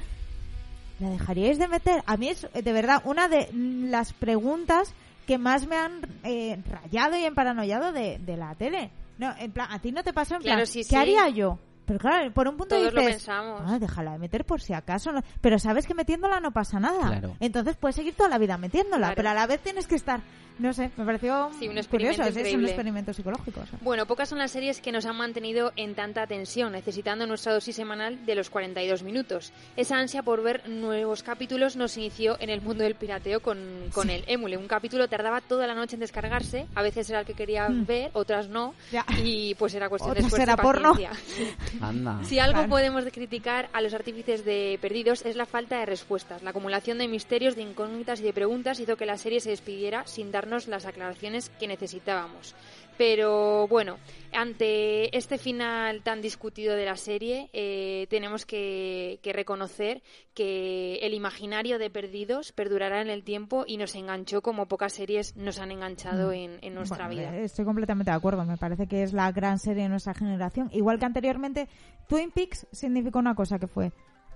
¿La 1.00 1.10
dejaríais 1.10 1.58
de 1.58 1.68
meter? 1.68 2.02
A 2.06 2.16
mí 2.16 2.28
es, 2.28 2.44
eh, 2.54 2.62
de 2.62 2.72
verdad, 2.72 3.02
una 3.04 3.28
de 3.28 3.48
las 3.52 4.12
preguntas 4.12 4.92
que 5.26 5.38
más 5.38 5.66
me 5.66 5.76
han 5.76 6.00
eh, 6.24 6.58
rayado 6.68 7.16
y 7.16 7.24
emparanoiado 7.24 7.92
de, 7.92 8.18
de 8.18 8.36
la 8.36 8.54
tele. 8.56 8.90
No, 9.18 9.32
en 9.38 9.52
plan, 9.52 9.70
a 9.70 9.78
ti 9.78 9.92
no 9.92 10.02
te 10.02 10.12
pasó 10.12 10.34
en 10.36 10.42
Claro, 10.42 10.58
plan, 10.58 10.66
sí, 10.66 10.80
¿qué 10.80 10.84
sí. 10.84 10.96
haría 10.96 11.28
yo? 11.28 11.58
Pero 11.86 11.98
claro, 12.00 12.30
por 12.32 12.46
un 12.48 12.56
punto 12.56 12.76
Todos 12.76 12.92
lo 12.92 13.00
dices, 13.00 13.16
pensamos. 13.16 13.62
"Ah, 13.64 13.78
déjala 13.78 14.12
de 14.12 14.18
meter 14.18 14.44
por 14.44 14.60
si 14.60 14.74
acaso. 14.74 15.10
no". 15.12 15.22
Pero 15.40 15.58
sabes 15.58 15.86
que 15.86 15.94
metiéndola 15.94 16.38
no 16.40 16.50
pasa 16.50 16.78
nada. 16.78 17.06
Claro. 17.08 17.36
Entonces 17.40 17.76
puedes 17.76 17.96
seguir 17.96 18.14
toda 18.14 18.28
la 18.28 18.38
vida 18.38 18.58
metiéndola, 18.58 19.06
Claro. 19.08 19.14
pero 19.16 19.30
a 19.30 19.34
la 19.34 19.46
vez 19.46 19.60
tienes 19.62 19.86
que 19.86 19.94
estar, 19.94 20.20
no 20.58 20.72
sé, 20.72 20.90
me 20.96 21.04
pareció 21.04 21.50
Sí, 21.58 21.68
un 21.68 21.74
curioso, 21.84 22.22
experimento 22.22 22.40
es- 22.48 22.54
un 22.54 22.64
experimento 22.64 23.12
psicológico. 23.12 23.60
o 23.60 23.66
sea. 23.66 23.78
Bueno, 23.82 24.06
pocas 24.06 24.28
son 24.28 24.38
las 24.38 24.50
series 24.50 24.80
que 24.80 24.92
nos 24.92 25.06
han 25.06 25.16
mantenido 25.16 25.72
en 25.76 25.94
tanta 25.94 26.26
tensión, 26.26 26.72
necesitando 26.72 27.26
nuestra 27.26 27.52
dosis 27.52 27.76
semanal 27.76 28.24
de 28.26 28.34
los 28.34 28.50
42 28.50 29.02
minutos. 29.02 29.52
Esa 29.76 29.98
ansia 29.98 30.22
por 30.22 30.42
ver 30.42 30.68
nuevos 30.68 31.22
capítulos 31.22 31.76
nos 31.76 31.96
inició 31.96 32.36
en 32.40 32.50
el 32.50 32.60
mundo 32.60 32.84
del 32.84 32.94
pirateo 32.94 33.40
con, 33.40 33.58
con 33.92 34.10
el 34.10 34.24
Emule. 34.26 34.56
Un 34.56 34.68
capítulo 34.68 35.08
tardaba 35.08 35.40
toda 35.40 35.66
la 35.66 35.74
noche 35.74 35.96
en 35.96 36.00
descargarse, 36.00 36.66
a 36.74 36.82
veces 36.82 37.08
era 37.10 37.20
el 37.20 37.26
que 37.26 37.34
quería 37.34 37.68
ver, 37.70 38.10
otras 38.14 38.48
no, 38.48 38.68
Mm. 38.68 38.74
Ya. 38.92 39.06
y 39.22 39.54
pues 39.54 39.74
era 39.74 39.88
cuestión 39.88 40.14
de 40.14 40.20
esfuerzo 40.20 40.38
y 40.38 40.42
era 40.42 40.56
porno. 40.56 40.90
paciencia. 40.90 41.10
Anda. 41.80 42.22
Si 42.24 42.38
algo 42.38 42.54
Claro. 42.58 42.68
podemos 42.68 43.04
de 43.04 43.10
criticar 43.12 43.68
a 43.72 43.80
los 43.80 43.94
artífices 43.94 44.44
de 44.44 44.78
Perdidos 44.80 45.24
es 45.24 45.36
la 45.36 45.46
falta 45.46 45.78
de 45.78 45.86
respuestas. 45.86 46.42
La 46.42 46.50
acumulación 46.50 46.98
de 46.98 47.08
misterios, 47.08 47.54
de 47.56 47.62
incógnitas 47.62 48.20
y 48.20 48.24
de 48.24 48.32
preguntas 48.32 48.80
hizo 48.80 48.96
que 48.96 49.06
la 49.06 49.16
serie 49.18 49.40
se 49.40 49.50
despidiera 49.50 50.06
sin 50.06 50.30
darnos 50.48 50.66
las 50.66 50.86
aclaraciones 50.86 51.50
que 51.60 51.68
necesitábamos. 51.68 52.54
Pero 52.96 53.68
bueno, 53.68 53.98
ante 54.32 55.16
este 55.16 55.38
final 55.38 56.02
tan 56.02 56.20
discutido 56.20 56.74
de 56.74 56.84
la 56.84 56.96
serie, 56.96 57.48
eh, 57.52 58.08
tenemos 58.10 58.44
que, 58.44 59.20
que 59.22 59.32
reconocer 59.32 60.02
que 60.34 60.96
el 61.02 61.14
imaginario 61.14 61.78
de 61.78 61.90
Perdidos 61.90 62.50
perdurará 62.50 63.00
en 63.00 63.08
el 63.08 63.22
tiempo 63.22 63.64
y 63.68 63.76
nos 63.76 63.94
enganchó 63.94 64.42
como 64.42 64.66
pocas 64.66 64.94
series 64.94 65.36
nos 65.36 65.60
han 65.60 65.70
enganchado 65.70 66.32
en, 66.32 66.58
en 66.62 66.74
nuestra 66.74 67.04
Mm. 67.04 67.14
Bueno, 67.14 67.30
vida. 67.30 67.36
Estoy 67.36 67.64
completamente 67.64 68.10
de 68.10 68.16
acuerdo. 68.16 68.44
Me 68.44 68.56
parece 68.56 68.88
que 68.88 69.02
es 69.04 69.12
la 69.12 69.30
gran 69.30 69.58
serie 69.58 69.84
de 69.84 69.88
nuestra 69.90 70.14
generación. 70.14 70.68
Igual 70.72 70.98
que 70.98 71.04
anteriormente, 71.04 71.68
Twin 72.08 72.32
Peaks 72.32 72.66
significó 72.72 73.20
una 73.20 73.34
cosa 73.36 73.58
que 73.58 73.68
fue, 73.68 73.92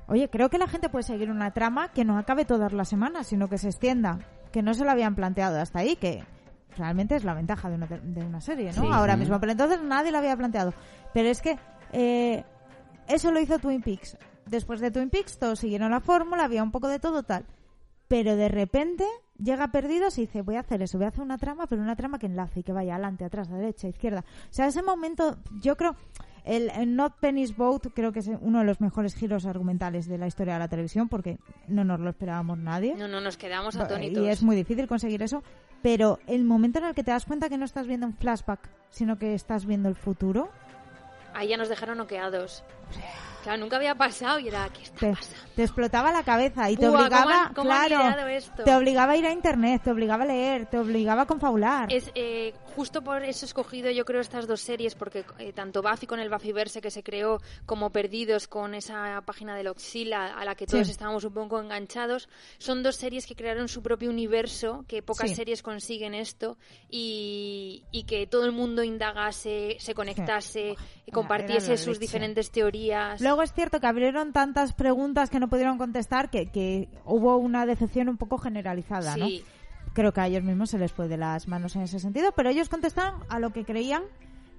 oye, 0.07 0.29
creo 0.29 0.51
que 0.51 0.59
la 0.59 0.69
gente 0.69 0.89
puede 0.89 1.03
seguir 1.03 1.31
una 1.31 1.53
trama 1.53 1.93
que 1.93 2.05
no 2.05 2.17
acabe 2.19 2.45
todas 2.45 2.73
las 2.73 2.89
semanas, 2.89 3.27
sino 3.27 3.49
que 3.49 3.59
se 3.59 3.69
extienda, 3.69 4.21
que 4.53 4.63
no 4.63 4.75
se 4.75 4.85
lo 4.85 4.91
habían 4.91 5.15
planteado 5.15 5.61
hasta 5.61 5.81
ahí, 5.81 5.97
que 5.97 6.25
realmente 6.77 7.17
es 7.17 7.25
la 7.25 7.35
ventaja 7.35 7.69
de 7.69 7.77
una, 7.77 7.87
de 7.87 8.25
una 8.25 8.41
serie, 8.41 8.73
¿no? 8.73 8.83
Sí. 8.83 8.89
Ahora 8.91 9.17
mismo, 9.17 9.39
pero 9.41 9.53
entonces 9.53 9.83
nadie 9.83 10.13
lo 10.13 10.19
había 10.19 10.37
planteado. 10.37 10.73
Pero 11.13 11.29
es 11.29 11.43
que 11.43 11.59
eh, 11.93 12.45
eso 13.09 13.31
lo 13.31 13.41
hizo 13.41 13.59
Twin 13.59 13.83
Peaks. 13.83 14.17
Después 14.47 14.81
de 14.81 14.91
Twin 14.91 15.11
Peaks, 15.11 15.39
todos 15.39 15.59
siguieron 15.59 15.91
la 15.91 16.01
fórmula, 16.01 16.45
había 16.45 16.63
un 16.63 16.73
poco 16.73 16.89
de 16.89 16.99
todo 16.99 17.23
tal. 17.23 17.45
Pero 18.09 18.37
de 18.37 18.49
repente 18.49 19.07
llega 19.39 19.69
Perdidos 19.69 20.19
y 20.19 20.23
dice, 20.23 20.43
voy 20.43 20.57
a 20.57 20.61
hacer 20.61 20.83
eso, 20.83 20.99
voy 20.99 21.07
a 21.07 21.09
hacer 21.09 21.23
una 21.23 21.39
trama, 21.39 21.67
pero 21.67 21.83
una 21.83 21.97
trama 21.97 22.19
que 22.19 22.27
enlace 22.27 22.61
y 22.61 22.63
que 22.63 22.73
vaya 22.73 22.95
adelante, 22.95 23.25
atrás, 23.25 23.51
a 23.51 23.57
derecha, 23.57 23.89
izquierda. 23.89 24.25
O 24.51 24.53
sea, 24.53 24.67
ese 24.67 24.83
momento, 24.83 25.39
yo 25.61 25.77
creo, 25.77 25.97
el, 26.45 26.71
el 26.71 26.97
Not 26.97 27.15
Penny's 27.21 27.57
Boat 27.57 27.87
creo 27.95 28.13
que 28.13 28.21
es 28.21 28.31
uno 28.41 28.61
de 28.61 28.65
los 28.65 28.81
mejores 28.81 29.15
giros 29.15 29.47
argumentales 29.47 30.07
de 30.07 30.19
la 30.19 30.27
historia 30.27 30.55
de 30.55 30.59
la 30.61 30.69
televisión 30.69 31.09
porque 31.09 31.39
no 31.69 31.85
nos 31.85 32.01
lo 32.01 32.11
esperábamos 32.11 32.59
nadie. 32.59 32.95
No, 32.97 33.09
no, 33.09 33.21
nos 33.21 33.37
quedamos 33.37 33.75
Y 33.77 33.81
atónitos. 33.81 34.27
es 34.27 34.43
muy 34.43 34.57
difícil 34.57 34.87
conseguir 34.87 35.23
eso. 35.23 35.43
Pero 35.83 36.19
el 36.27 36.45
momento 36.45 36.79
en 36.79 36.87
el 36.87 36.95
que 36.95 37.03
te 37.03 37.11
das 37.11 37.25
cuenta 37.25 37.49
que 37.49 37.59
no 37.59 37.65
estás 37.65 37.87
viendo 37.87 38.07
un 38.07 38.15
flashback, 38.15 38.69
sino 38.91 39.19
que 39.19 39.35
estás 39.35 39.67
viendo 39.67 39.89
el 39.89 39.97
futuro, 39.97 40.49
Ahí 41.35 41.49
ya 41.49 41.57
nos 41.57 41.69
dejaron 41.69 41.99
noqueados. 41.99 42.63
Claro, 43.43 43.59
nunca 43.59 43.77
había 43.77 43.95
pasado 43.95 44.39
y 44.39 44.49
era, 44.49 44.69
¿qué 44.69 44.83
está 44.83 44.99
te, 45.01 45.13
pasando? 45.13 45.37
te 45.57 45.63
explotaba 45.63 46.13
la 46.13 46.23
cabeza 46.23 46.71
y 46.71 46.77
te 46.77 46.89
Buah, 46.89 46.93
¿cómo 46.93 47.07
obligaba, 47.07 47.53
cómo 47.55 47.71
claro, 47.71 47.99
te 48.65 48.75
obligaba 48.75 49.13
a 49.13 49.17
ir 49.17 49.27
a 49.27 49.33
internet, 49.33 49.81
te 49.83 49.91
obligaba 49.91 50.25
a 50.25 50.27
leer, 50.27 50.67
te 50.67 50.79
obligaba 50.79 51.23
a 51.23 51.27
confabular. 51.27 51.93
Es 51.93 52.11
eh, 52.15 52.53
justo 52.75 53.03
por 53.03 53.23
eso 53.23 53.45
he 53.45 53.49
escogido 53.49 53.91
yo 53.91 54.05
creo 54.05 54.21
estas 54.21 54.47
dos 54.47 54.61
series 54.61 54.95
porque 54.95 55.25
eh, 55.39 55.53
tanto 55.53 55.83
Buffy 55.83 56.07
con 56.07 56.19
el 56.21 56.29
Buffyverse 56.31 56.81
que 56.81 56.91
se 56.91 57.03
creó 57.03 57.41
como 57.67 57.91
Perdidos 57.91 58.49
con 58.49 58.75
esa 58.75 59.21
página 59.25 59.55
del 59.57 59.69
Oxila 59.69 60.35
a 60.39 60.45
la 60.45 60.55
que 60.55 60.67
todos 60.67 60.87
Sí. 60.87 60.93
estábamos 60.93 61.25
un 61.25 61.33
poco 61.35 61.61
enganchados 61.61 62.29
son 62.59 62.83
dos 62.83 62.97
series 62.97 63.27
que 63.27 63.35
crearon 63.37 63.69
su 63.69 63.83
propio 63.83 64.11
universo 64.11 64.85
que 64.89 65.03
pocas 65.03 65.31
Sí. 65.31 65.37
series 65.37 65.63
consiguen 65.63 66.15
esto 66.15 66.57
y, 66.91 67.85
y 67.93 68.05
que 68.05 68.27
todo 68.27 68.45
el 68.45 68.53
mundo 68.53 68.83
indagase 68.83 69.77
se 69.79 69.95
conectase 69.95 70.71
Era 70.73 70.77
compartiese 71.13 71.77
sus 71.77 71.89
leche. 71.95 72.01
diferentes 72.01 72.51
teorías 72.51 73.21
Luego 73.21 73.43
es 73.43 73.53
cierto 73.53 73.81
que 73.81 73.87
abrieron 73.87 74.33
tantas 74.33 74.73
preguntas 74.73 75.31
que 75.31 75.41
no 75.41 75.49
pudieron 75.49 75.79
contestar 75.79 76.31
que, 76.31 76.51
que 76.51 76.89
hubo 77.05 77.37
una 77.37 77.67
decepción 77.67 78.09
un 78.09 78.17
poco 78.17 78.39
generalizada, 78.39 79.17
¿no? 79.17 79.27
Creo 79.95 80.13
que 80.13 80.21
a 80.21 80.27
ellos 80.27 80.43
mismos 80.43 80.71
se 80.71 80.79
les 80.79 80.91
fue 80.93 81.09
de 81.09 81.17
las 81.17 81.49
manos 81.49 81.77
en 81.77 81.83
ese 81.83 81.99
sentido, 82.01 82.33
pero 82.33 82.49
ellos 82.51 82.69
contestaron 82.69 83.21
a 83.29 83.39
lo 83.39 83.51
que 83.51 83.65
creían 83.65 84.03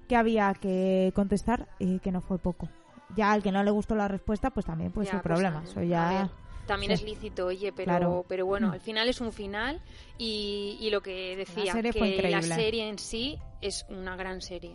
que 0.08 0.16
había 0.16 0.52
que 0.54 1.12
contestar 1.14 1.66
y 1.78 1.98
que 1.98 2.12
no 2.12 2.20
fue 2.20 2.38
poco. 2.38 2.68
Ya 3.16 3.32
al 3.32 3.42
que 3.42 3.52
no 3.52 3.62
le 3.62 3.70
gustó 3.70 3.94
la 3.94 4.08
respuesta, 4.08 4.50
pues 4.50 4.66
también 4.66 4.92
pues 4.92 5.06
Ya, 5.08 5.12
su 5.12 5.22
pues, 5.22 5.24
problema. 5.24 5.62
ya 5.86 6.30
también 6.66 6.96
sí. 6.96 7.04
es 7.04 7.10
lícito, 7.10 7.46
oye, 7.46 7.72
pero, 7.72 7.84
Claro. 7.90 8.24
pero 8.28 8.46
bueno, 8.46 8.68
Mm. 8.68 8.72
al 8.72 8.80
final 8.80 9.08
es 9.08 9.20
un 9.20 9.32
final 9.32 9.80
y, 10.18 10.78
y 10.80 10.90
lo 10.90 11.02
que 11.02 11.36
decía, 11.36 11.72
serie 11.72 11.92
que 11.92 11.98
fue 11.98 12.30
la 12.30 12.40
serie 12.42 12.88
en 12.88 12.98
sí 12.98 13.38
es 13.60 13.84
una 13.90 14.16
gran 14.16 14.40
serie. 14.40 14.72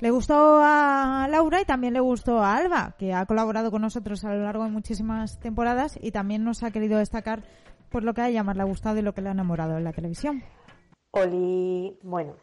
Le 0.00 0.12
gustó 0.12 0.60
a 0.62 1.26
Laura 1.28 1.60
y 1.60 1.64
también 1.64 1.92
le 1.94 1.98
gustó 2.00 2.40
a 2.40 2.56
Alba, 2.56 2.94
que 2.98 3.12
ha 3.12 3.26
colaborado 3.26 3.72
con 3.72 3.82
nosotros 3.82 4.24
a 4.24 4.32
lo 4.32 4.44
largo 4.44 4.62
de 4.62 4.70
muchísimas 4.70 5.40
temporadas 5.40 5.98
y 6.00 6.12
también 6.12 6.44
nos 6.44 6.62
ha 6.62 6.70
querido 6.70 6.98
destacar 6.98 7.42
por 7.88 8.04
lo 8.04 8.14
que 8.14 8.22
a 8.22 8.28
ella 8.28 8.42
más 8.42 8.56
le 8.56 8.62
ha 8.62 8.66
gustado 8.66 8.98
y 8.98 9.02
lo 9.02 9.14
que 9.14 9.22
le 9.22 9.28
ha 9.28 9.32
enamorado 9.32 9.76
en 9.76 9.84
la 9.84 9.92
televisión. 9.92 10.42
Oli, 11.12 11.98
bueno, 12.02 12.34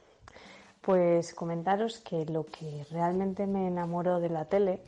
pues 0.81 1.33
comentaros 1.33 1.99
que 1.99 2.25
lo 2.25 2.45
que 2.45 2.85
realmente 2.91 3.47
me 3.47 3.67
enamoró 3.67 4.19
de 4.19 4.29
la 4.29 4.45
tele 4.45 4.81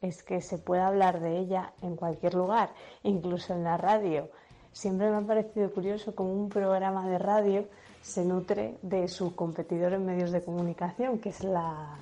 es 0.00 0.22
que 0.22 0.40
se 0.40 0.58
puede 0.58 0.82
hablar 0.82 1.20
de 1.20 1.38
ella 1.38 1.72
en 1.82 1.96
cualquier 1.96 2.34
lugar, 2.34 2.70
incluso 3.02 3.54
en 3.54 3.64
la 3.64 3.76
radio. 3.76 4.30
Siempre 4.72 5.10
me 5.10 5.16
ha 5.16 5.20
parecido 5.20 5.70
curioso 5.72 6.14
cómo 6.14 6.32
un 6.32 6.48
programa 6.48 7.06
de 7.08 7.18
radio 7.18 7.66
se 8.00 8.24
nutre 8.24 8.78
de 8.82 9.08
su 9.08 9.34
competidor 9.34 9.92
en 9.92 10.06
medios 10.06 10.30
de 10.30 10.42
comunicación, 10.42 11.18
que 11.18 11.30
es 11.30 11.44
la, 11.44 11.98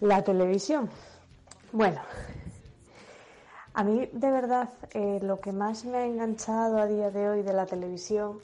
la 0.00 0.22
televisión. 0.22 0.88
Bueno, 1.72 2.00
a 3.74 3.82
mí, 3.82 4.08
de 4.12 4.30
verdad, 4.30 4.70
eh, 4.92 5.18
lo 5.20 5.40
que 5.40 5.52
más 5.52 5.84
me 5.84 5.98
ha 5.98 6.06
enganchado 6.06 6.78
a 6.78 6.86
día 6.86 7.10
de 7.10 7.28
hoy 7.28 7.42
de 7.42 7.52
la 7.52 7.66
televisión 7.66 8.38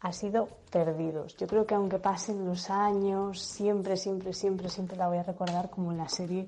ha 0.00 0.12
sido 0.12 0.48
Perdidos. 0.70 1.36
Yo 1.36 1.48
creo 1.48 1.66
que 1.66 1.74
aunque 1.74 1.98
pasen 1.98 2.46
los 2.46 2.70
años, 2.70 3.42
siempre, 3.42 3.96
siempre, 3.96 4.32
siempre, 4.32 4.68
siempre 4.68 4.96
la 4.96 5.08
voy 5.08 5.18
a 5.18 5.24
recordar 5.24 5.68
como 5.70 5.92
la 5.92 6.08
serie 6.08 6.46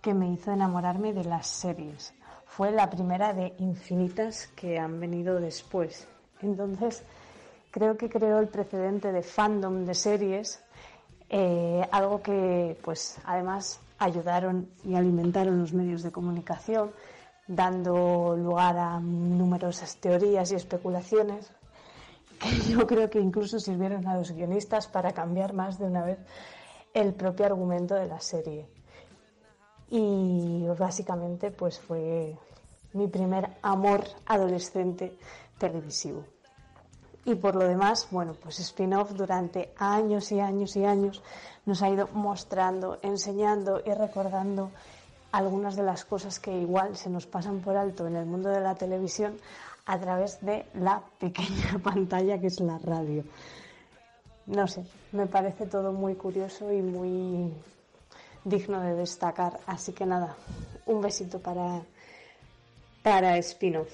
que 0.00 0.14
me 0.14 0.32
hizo 0.32 0.50
enamorarme 0.50 1.12
de 1.12 1.24
las 1.24 1.46
series. 1.46 2.12
Fue 2.46 2.72
la 2.72 2.90
primera 2.90 3.32
de 3.32 3.54
infinitas 3.58 4.48
que 4.48 4.78
han 4.78 4.98
venido 4.98 5.38
después. 5.38 6.08
Entonces, 6.42 7.04
creo 7.70 7.96
que 7.96 8.08
creó 8.08 8.40
el 8.40 8.48
precedente 8.48 9.12
de 9.12 9.22
fandom 9.22 9.84
de 9.84 9.94
series, 9.94 10.60
eh, 11.28 11.86
algo 11.92 12.20
que, 12.20 12.76
pues, 12.82 13.18
además 13.24 13.78
ayudaron 13.98 14.68
y 14.84 14.96
alimentaron 14.96 15.60
los 15.60 15.72
medios 15.72 16.02
de 16.02 16.10
comunicación, 16.10 16.90
dando 17.50 18.36
lugar 18.36 18.78
a 18.78 19.00
numerosas 19.00 19.96
teorías 19.96 20.52
y 20.52 20.54
especulaciones 20.54 21.50
que 22.38 22.60
yo 22.70 22.86
creo 22.86 23.10
que 23.10 23.18
incluso 23.18 23.58
sirvieron 23.58 24.06
a 24.06 24.16
los 24.16 24.30
guionistas 24.30 24.86
para 24.86 25.10
cambiar 25.10 25.52
más 25.52 25.76
de 25.78 25.86
una 25.86 26.04
vez 26.04 26.18
el 26.94 27.12
propio 27.12 27.46
argumento 27.46 27.94
de 27.96 28.06
la 28.06 28.20
serie. 28.20 28.68
Y 29.90 30.64
básicamente 30.78 31.50
pues 31.50 31.80
fue 31.80 32.38
mi 32.92 33.08
primer 33.08 33.58
amor 33.62 34.04
adolescente 34.26 35.18
televisivo. 35.58 36.24
Y 37.24 37.34
por 37.34 37.56
lo 37.56 37.66
demás, 37.66 38.06
bueno, 38.12 38.34
pues 38.40 38.60
spin-off 38.60 39.12
durante 39.12 39.74
años 39.76 40.30
y 40.30 40.38
años 40.38 40.76
y 40.76 40.84
años 40.84 41.20
nos 41.66 41.82
ha 41.82 41.90
ido 41.90 42.08
mostrando, 42.12 43.00
enseñando 43.02 43.82
y 43.84 43.92
recordando 43.92 44.70
algunas 45.32 45.76
de 45.76 45.82
las 45.82 46.04
cosas 46.04 46.38
que 46.40 46.52
igual 46.56 46.96
se 46.96 47.10
nos 47.10 47.26
pasan 47.26 47.60
por 47.60 47.76
alto 47.76 48.06
en 48.06 48.16
el 48.16 48.26
mundo 48.26 48.48
de 48.48 48.60
la 48.60 48.74
televisión 48.74 49.36
a 49.86 49.98
través 49.98 50.40
de 50.40 50.66
la 50.74 51.02
pequeña 51.18 51.78
pantalla 51.82 52.38
que 52.38 52.48
es 52.48 52.60
la 52.60 52.78
radio. 52.78 53.24
No 54.46 54.66
sé, 54.66 54.84
me 55.12 55.26
parece 55.26 55.66
todo 55.66 55.92
muy 55.92 56.14
curioso 56.14 56.72
y 56.72 56.82
muy 56.82 57.52
digno 58.44 58.80
de 58.80 58.94
destacar. 58.94 59.60
Así 59.66 59.92
que 59.92 60.06
nada, 60.06 60.34
un 60.86 61.00
besito 61.00 61.38
para, 61.38 61.82
para 63.02 63.36
spin-off. 63.38 63.88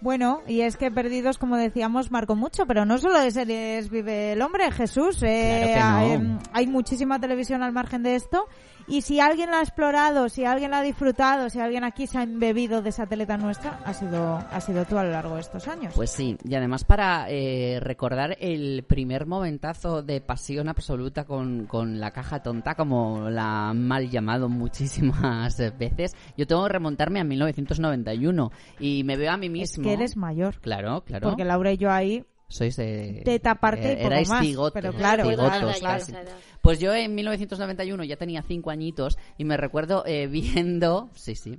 Bueno, 0.00 0.42
y 0.46 0.60
es 0.60 0.76
que 0.76 0.90
Perdidos, 0.90 1.38
como 1.38 1.56
decíamos, 1.56 2.10
marcó 2.10 2.36
mucho, 2.36 2.66
pero 2.66 2.84
no 2.84 2.98
solo 2.98 3.20
de 3.20 3.30
series 3.30 3.88
vive 3.88 4.32
el 4.32 4.42
hombre, 4.42 4.70
Jesús. 4.70 5.22
eh, 5.22 5.72
Claro 5.72 6.04
que 6.06 6.12
hay, 6.12 6.18
no. 6.18 6.38
hay 6.52 6.66
muchísima 6.66 7.18
televisión 7.18 7.62
al 7.62 7.72
margen 7.72 8.02
de 8.02 8.16
esto. 8.16 8.44
Y 8.86 9.02
si 9.02 9.20
alguien 9.20 9.50
la 9.50 9.58
ha 9.58 9.62
explorado, 9.62 10.28
si 10.28 10.44
alguien 10.44 10.70
la 10.70 10.78
ha 10.78 10.82
disfrutado, 10.82 11.48
si 11.48 11.60
alguien 11.60 11.84
aquí 11.84 12.06
se 12.06 12.18
ha 12.18 12.22
embebido 12.22 12.82
de 12.82 12.90
esa 12.90 13.06
teleta 13.06 13.36
nuestra, 13.36 13.80
ha 13.84 13.94
sido, 13.94 14.36
ha 14.36 14.60
sido 14.60 14.84
tú 14.84 14.98
a 14.98 15.04
lo 15.04 15.10
largo 15.10 15.34
de 15.36 15.40
estos 15.40 15.66
años. 15.68 15.94
Pues 15.94 16.10
sí, 16.10 16.36
y 16.44 16.54
además 16.54 16.84
para 16.84 17.26
eh, 17.30 17.78
recordar 17.80 18.36
el 18.40 18.84
primer 18.86 19.26
momentazo 19.26 20.02
de 20.02 20.20
pasión 20.20 20.68
absoluta 20.68 21.24
con, 21.24 21.66
con 21.66 21.98
la 22.00 22.10
caja 22.10 22.42
tonta, 22.42 22.74
como 22.74 23.30
la 23.30 23.70
han 23.70 23.86
mal 23.86 24.10
llamado 24.10 24.48
muchísimas 24.48 25.56
veces, 25.78 26.14
yo 26.36 26.46
tengo 26.46 26.64
que 26.64 26.72
remontarme 26.72 27.20
a 27.20 27.24
1991 27.24 28.50
y 28.80 29.04
me 29.04 29.16
veo 29.16 29.32
a 29.32 29.36
mí 29.36 29.46
es 29.46 29.52
mismo. 29.52 29.84
que 29.84 29.92
eres 29.94 30.16
mayor. 30.16 30.60
Claro, 30.60 31.02
claro. 31.04 31.28
Porque 31.28 31.44
Laura 31.44 31.72
y 31.72 31.76
yo 31.78 31.90
ahí 31.90 32.24
Sois 32.48 32.76
de... 32.76 33.22
Teta 33.24 33.52
aparte 33.52 33.92
y 33.92 33.96
poco 33.96 34.06
erais 34.06 34.28
más, 34.28 34.44
cigotos, 34.44 34.72
pero 34.72 34.92
claro, 34.92 35.24
recuerdo 35.24 35.48
claro, 35.48 35.72
claro. 35.78 36.04
de. 36.04 36.32
Pues 36.60 36.78
yo 36.78 36.94
en 36.94 37.14
1991 37.14 38.04
ya 38.04 38.16
tenía 38.16 38.42
cinco 38.42 38.70
añitos 38.70 39.18
y 39.36 39.44
me 39.44 39.56
recuerdo 39.56 40.04
eh, 40.06 40.26
viendo, 40.30 41.10
sí, 41.14 41.34
sí, 41.34 41.58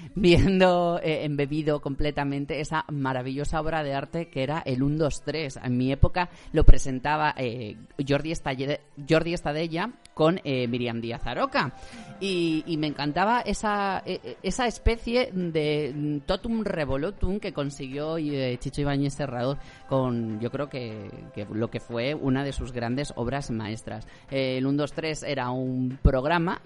viendo 0.14 1.00
eh, 1.02 1.24
embebido 1.24 1.80
completamente 1.80 2.60
esa 2.60 2.84
maravillosa 2.90 3.60
obra 3.60 3.82
de 3.82 3.94
arte 3.94 4.28
que 4.28 4.42
era 4.42 4.62
el 4.64 4.82
1, 4.82 4.96
2, 4.98 5.22
3. 5.24 5.60
En 5.64 5.76
mi 5.76 5.92
época 5.92 6.28
lo 6.52 6.64
presentaba 6.64 7.34
eh, 7.36 7.76
Jordi, 8.06 8.32
Estalle- 8.32 8.80
Jordi 9.08 9.34
Estadella 9.34 9.90
con 10.14 10.40
eh, 10.44 10.66
Miriam 10.68 11.00
Díaz 11.00 11.26
Aroca. 11.26 11.72
Y, 12.20 12.76
me 12.76 12.86
encantaba 12.88 13.40
esa, 13.40 14.02
eh, 14.04 14.20
eh, 14.22 14.36
esa 14.42 14.66
especie 14.66 15.30
de 15.32 15.92
mm, 15.94 16.18
totum 16.26 16.62
revolutum 16.62 17.40
que 17.40 17.52
consiguió 17.54 18.18
eh, 18.18 18.58
Chicho 18.58 18.82
Ibáñez 18.82 19.14
Serrador 19.14 19.56
con, 19.88 20.38
yo 20.40 20.50
creo 20.50 20.68
que, 20.68 21.10
que 21.34 21.46
lo 21.50 21.70
que 21.70 21.80
fue 21.80 22.14
una 22.14 22.44
de 22.44 22.52
sus 22.52 22.72
grandes 22.72 23.12
obras 23.16 23.50
maestras. 23.50 24.06
El 24.30 24.66
1, 24.66 24.76
2, 24.76 24.92
3 24.92 25.22
era 25.22 25.50
un 25.50 25.98
programa, 26.02 26.60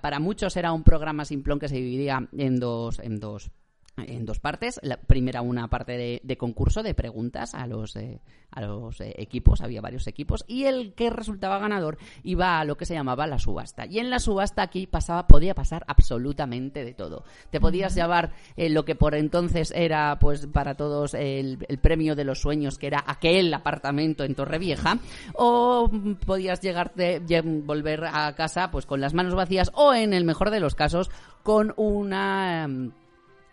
para 0.00 0.18
muchos 0.18 0.56
era 0.56 0.72
un 0.72 0.82
programa 0.82 1.24
simplón 1.24 1.60
que 1.60 1.68
se 1.68 1.76
dividía 1.76 2.26
en 2.36 2.58
dos, 2.58 2.75
en 3.00 3.20
dos 3.20 3.50
en 3.98 4.26
dos 4.26 4.40
partes. 4.40 4.78
La 4.82 4.98
primera, 4.98 5.40
una 5.40 5.68
parte 5.68 5.96
de, 5.96 6.20
de 6.22 6.36
concurso 6.36 6.82
de 6.82 6.92
preguntas 6.92 7.54
a 7.54 7.66
los, 7.66 7.96
eh, 7.96 8.20
a 8.50 8.60
los 8.60 9.00
eh, 9.00 9.14
equipos, 9.16 9.62
había 9.62 9.80
varios 9.80 10.06
equipos, 10.06 10.44
y 10.46 10.64
el 10.64 10.92
que 10.92 11.08
resultaba 11.08 11.58
ganador 11.58 11.96
iba 12.22 12.60
a 12.60 12.64
lo 12.66 12.76
que 12.76 12.84
se 12.84 12.92
llamaba 12.92 13.26
la 13.26 13.38
subasta. 13.38 13.86
Y 13.86 13.98
en 13.98 14.10
la 14.10 14.18
subasta 14.18 14.60
aquí 14.60 14.86
pasaba, 14.86 15.26
podía 15.26 15.54
pasar 15.54 15.82
absolutamente 15.88 16.84
de 16.84 16.92
todo. 16.92 17.24
Te 17.50 17.58
podías 17.58 17.94
llevar 17.94 18.34
eh, 18.56 18.68
lo 18.68 18.84
que 18.84 18.96
por 18.96 19.14
entonces 19.14 19.72
era, 19.74 20.18
pues, 20.18 20.46
para 20.46 20.74
todos 20.74 21.14
el, 21.14 21.64
el 21.66 21.78
premio 21.78 22.14
de 22.14 22.24
los 22.24 22.42
sueños, 22.42 22.76
que 22.76 22.88
era 22.88 23.02
aquel 23.06 23.54
apartamento 23.54 24.24
en 24.24 24.34
Torrevieja, 24.34 24.98
o 25.32 25.90
podías 26.26 26.60
llegarte, 26.60 27.22
lle- 27.22 27.64
volver 27.64 28.04
a 28.04 28.34
casa, 28.34 28.70
pues, 28.70 28.84
con 28.84 29.00
las 29.00 29.14
manos 29.14 29.34
vacías, 29.34 29.70
o 29.72 29.94
en 29.94 30.12
el 30.12 30.24
mejor 30.26 30.50
de 30.50 30.60
los 30.60 30.74
casos, 30.74 31.10
con 31.46 31.72
una. 31.76 32.66
mm, 32.68 32.90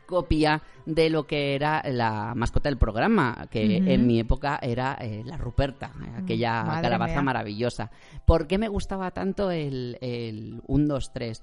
copia 0.05 0.61
de 0.85 1.09
lo 1.09 1.25
que 1.25 1.55
era 1.55 1.81
la 1.89 2.33
mascota 2.35 2.67
del 2.69 2.77
programa, 2.77 3.47
que 3.49 3.77
en 3.77 4.05
mi 4.05 4.19
época 4.19 4.59
era 4.61 4.97
eh, 4.99 5.23
la 5.25 5.37
Ruperta, 5.37 5.91
eh, 6.05 6.11
aquella 6.21 6.61
Madre 6.65 6.81
calabaza 6.83 7.13
mía. 7.13 7.21
maravillosa. 7.23 7.89
¿Por 8.25 8.45
qué 8.45 8.57
me 8.57 8.67
gustaba 8.67 9.11
tanto 9.11 9.49
el, 9.49 9.97
el 10.01 10.61
1, 10.67 10.87
2, 10.87 11.13
3? 11.13 11.41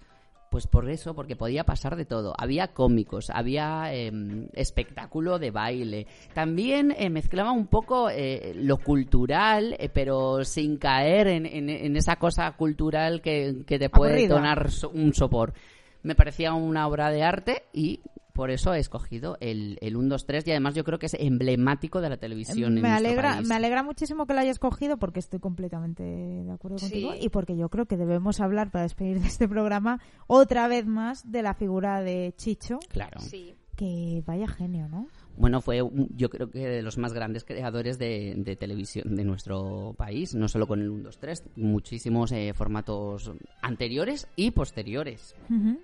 Pues 0.51 0.67
por 0.67 0.89
eso, 0.91 1.15
porque 1.15 1.37
podía 1.37 1.65
pasar 1.65 1.97
de 1.97 2.05
todo. 2.05 2.35
Había 2.37 2.69
cómicos, 2.69 3.31
había 3.31 3.93
em, 3.95 4.47
espectáculo 4.53 5.39
de 5.39 5.51
baile. 5.51 6.07
También 6.35 6.95
eh, 6.97 7.09
mezclaba 7.09 7.51
un 7.53 7.67
poco 7.67 8.11
eh, 8.11 8.53
lo 8.57 8.77
cultural, 8.77 9.77
pero 9.95 10.45
sin 10.45 10.77
caer 10.77 11.29
en, 11.29 11.47
en- 11.47 11.71
en 11.71 11.97
esa 11.97 12.17
cosa 12.17 12.51
cultural 12.53 13.23
que, 13.23 13.63
que 13.67 13.79
te 13.79 13.89
puede 13.89 14.13
Aburrida. 14.13 14.35
donar 14.35 14.71
so- 14.71 14.91
un 14.91 15.15
sopor. 15.15 15.55
Me 16.03 16.15
parecía 16.15 16.53
una 16.55 16.87
obra 16.87 17.11
de 17.11 17.23
arte 17.23 17.63
y 17.73 18.01
por 18.33 18.51
eso 18.51 18.73
he 18.73 18.79
escogido 18.79 19.37
el, 19.41 19.77
el 19.83 19.97
1, 19.97 20.09
2, 20.09 20.25
3 20.27 20.47
y 20.47 20.51
además 20.53 20.75
yo 20.75 20.85
creo 20.85 20.99
que 20.99 21.07
es 21.07 21.15
emblemático 21.19 22.01
de 22.01 22.09
la 22.09 22.17
televisión 22.17 22.77
en 22.79 22.83
me 22.83 22.89
nuestro 22.89 23.09
alegra, 23.09 23.35
país. 23.35 23.49
me 23.49 23.55
alegra 23.57 23.83
muchísimo 23.83 24.27
que 24.27 24.33
lo 24.35 24.41
hayas 24.41 24.59
cogido 24.59 24.97
porque 24.99 25.19
estoy 25.19 25.41
completamente 25.41 26.03
de 26.05 26.51
acuerdo 26.51 26.79
Sí. 26.79 26.87
contigo 26.87 27.13
y 27.21 27.29
porque 27.29 27.57
yo 27.57 27.69
creo 27.69 27.87
que 27.87 27.97
debemos 27.97 28.41
hablar 28.41 28.71
para 28.71 28.83
despedir 28.85 29.21
de 29.21 29.27
este 29.27 29.49
programa 29.49 30.01
otra 30.27 30.69
vez 30.69 30.87
más 30.87 31.31
de 31.31 31.43
la 31.43 31.55
figura 31.55 32.01
de 32.03 32.33
Chicho, 32.37 32.79
Claro. 32.89 33.21
Sí. 33.21 33.55
que 33.77 34.23
vaya 34.27 34.47
genio, 34.49 34.89
¿no? 34.89 35.07
Bueno, 35.41 35.63
fue 35.63 35.81
yo 36.17 36.29
creo 36.29 36.51
que 36.51 36.59
de 36.69 36.83
los 36.83 36.99
más 36.99 37.15
grandes 37.15 37.45
creadores 37.45 37.99
de, 37.99 38.35
de 38.37 38.57
televisión 38.57 39.17
de 39.17 39.25
nuestro 39.25 39.95
país, 39.97 40.35
no 40.35 40.49
solo 40.49 40.67
con 40.67 40.83
el 40.83 40.91
1, 40.91 41.05
2, 41.05 41.19
3, 41.19 41.45
muchísimos 41.57 42.31
eh, 42.33 42.53
formatos 42.55 43.33
anteriores 43.63 44.29
y 44.37 44.51
posteriores. 44.51 45.35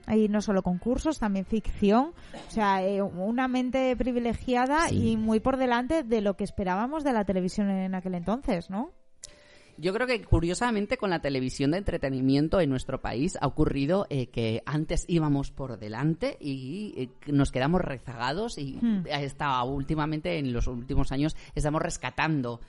Hay 0.04 0.28
no 0.28 0.42
solo 0.42 0.62
concursos, 0.62 1.18
también 1.18 1.46
ficción, 1.46 2.12
o 2.48 2.50
sea, 2.50 2.86
eh, 2.86 3.00
una 3.00 3.48
mente 3.48 3.96
privilegiada 3.96 4.88
Sí. 4.88 5.12
y 5.12 5.16
muy 5.16 5.40
por 5.40 5.56
delante 5.56 6.02
de 6.02 6.20
lo 6.20 6.34
que 6.36 6.44
esperábamos 6.44 7.02
de 7.02 7.14
la 7.14 7.24
televisión 7.24 7.70
en 7.70 7.94
aquel 7.94 8.14
entonces, 8.14 8.68
¿no? 8.68 8.90
Yo 9.78 9.92
creo 9.92 10.06
que 10.06 10.24
curiosamente 10.24 10.96
con 10.96 11.10
la 11.10 11.20
televisión 11.20 11.72
de 11.72 11.78
entretenimiento 11.78 12.60
en 12.60 12.70
nuestro 12.70 13.00
país 13.00 13.36
ha 13.40 13.46
ocurrido 13.46 14.06
eh, 14.10 14.28
que 14.28 14.62
antes 14.64 15.04
íbamos 15.08 15.50
por 15.50 15.78
delante 15.78 16.36
y 16.40 16.94
eh, 16.96 17.08
nos 17.32 17.52
quedamos 17.52 17.80
rezagados 17.80 18.58
y 18.58 18.76
Hmm. 18.86 19.04
hasta 19.12 19.62
últimamente 19.64 20.38
en 20.38 20.52
los 20.52 20.66
últimos 20.66 21.12
años 21.12 21.36
estamos 21.54 21.82
rescatando 21.82 22.60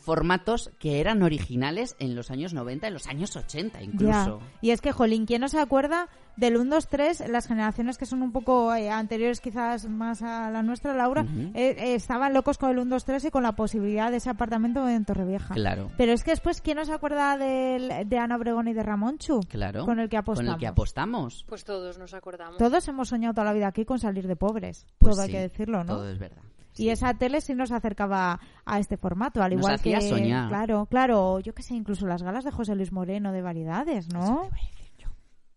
formatos 0.00 0.70
que 0.78 1.00
eran 1.00 1.22
originales 1.22 1.94
en 1.98 2.14
los 2.16 2.30
años 2.30 2.52
90, 2.54 2.88
en 2.88 2.92
los 2.94 3.06
años 3.06 3.36
80 3.36 3.82
incluso. 3.82 4.40
Ya. 4.40 4.46
Y 4.60 4.70
es 4.70 4.80
que, 4.80 4.92
Jolín, 4.92 5.26
¿quién 5.26 5.40
no 5.40 5.48
se 5.48 5.60
acuerda 5.60 6.08
del 6.36 6.56
1, 6.56 6.74
2, 6.74 6.88
3? 6.88 7.28
Las 7.28 7.46
generaciones 7.46 7.96
que 7.96 8.04
son 8.06 8.22
un 8.22 8.32
poco 8.32 8.74
eh, 8.74 8.90
anteriores 8.90 9.40
quizás 9.40 9.88
más 9.88 10.22
a 10.22 10.50
la 10.50 10.62
nuestra, 10.62 10.92
Laura, 10.94 11.24
eh, 11.54 11.76
eh, 11.78 11.94
estaban 11.94 12.34
locos 12.34 12.58
con 12.58 12.70
el 12.70 12.78
1, 12.78 12.90
2, 12.96 13.04
3 13.04 13.24
y 13.26 13.30
con 13.30 13.42
la 13.42 13.52
posibilidad 13.52 14.10
de 14.10 14.16
ese 14.18 14.28
apartamento 14.30 14.88
en 14.88 15.04
Torrevieja. 15.04 15.54
Claro. 15.54 15.90
Pero 15.96 16.12
es 16.12 16.24
que 16.24 16.32
después, 16.32 16.60
¿quién 16.60 16.76
no 16.78 16.84
se 16.84 16.92
acuerda 16.92 17.36
del- 17.38 18.08
de 18.08 18.18
Ana 18.18 18.36
Obregón 18.36 18.68
y 18.68 18.74
de 18.74 18.82
Ramonchu? 18.82 19.40
Claro. 19.48 19.84
Con 19.84 20.00
el 20.00 20.08
que 20.08 20.16
apostamos. 20.16 20.46
Con 20.48 20.54
el 20.54 20.60
que 20.60 20.66
apostamos. 20.66 21.44
Pues 21.48 21.64
todos 21.64 21.96
nos 21.98 22.12
acordamos. 22.12 22.58
Todos 22.58 22.86
hemos 22.88 23.08
soñado 23.08 23.34
toda 23.34 23.44
la 23.44 23.52
vida 23.52 23.68
aquí 23.68 23.84
con 23.84 23.98
salir 23.98 24.26
de 24.26 24.36
pobres. 24.36 24.86
Pues 24.98 25.14
todo 25.14 25.22
hay 25.24 25.30
que 25.30 25.40
decirlo, 25.40 25.84
¿no? 25.84 25.94
Todo 25.94 26.10
es 26.10 26.18
verdad. 26.18 26.42
Y 26.76 26.90
esa 26.90 27.14
tele 27.14 27.40
sí 27.40 27.54
nos 27.54 27.72
acercaba 27.72 28.40
a 28.64 28.78
este 28.78 28.96
formato, 28.96 29.42
al 29.42 29.52
Nos 29.52 29.60
igual 29.60 29.74
hacía 29.74 29.98
que 29.98 30.08
soñar. 30.08 30.48
claro, 30.48 30.86
claro, 30.86 31.40
yo 31.40 31.54
qué 31.54 31.62
sé, 31.62 31.74
incluso 31.74 32.06
las 32.06 32.22
galas 32.22 32.44
de 32.44 32.50
José 32.50 32.74
Luis 32.74 32.92
Moreno 32.92 33.32
de 33.32 33.42
variedades, 33.42 34.06
Eso 34.08 34.16
¿no? 34.16 34.24
te 34.42 34.46
iba 34.46 34.56
a 34.56 34.60
decir 34.70 34.92
yo. 34.98 35.08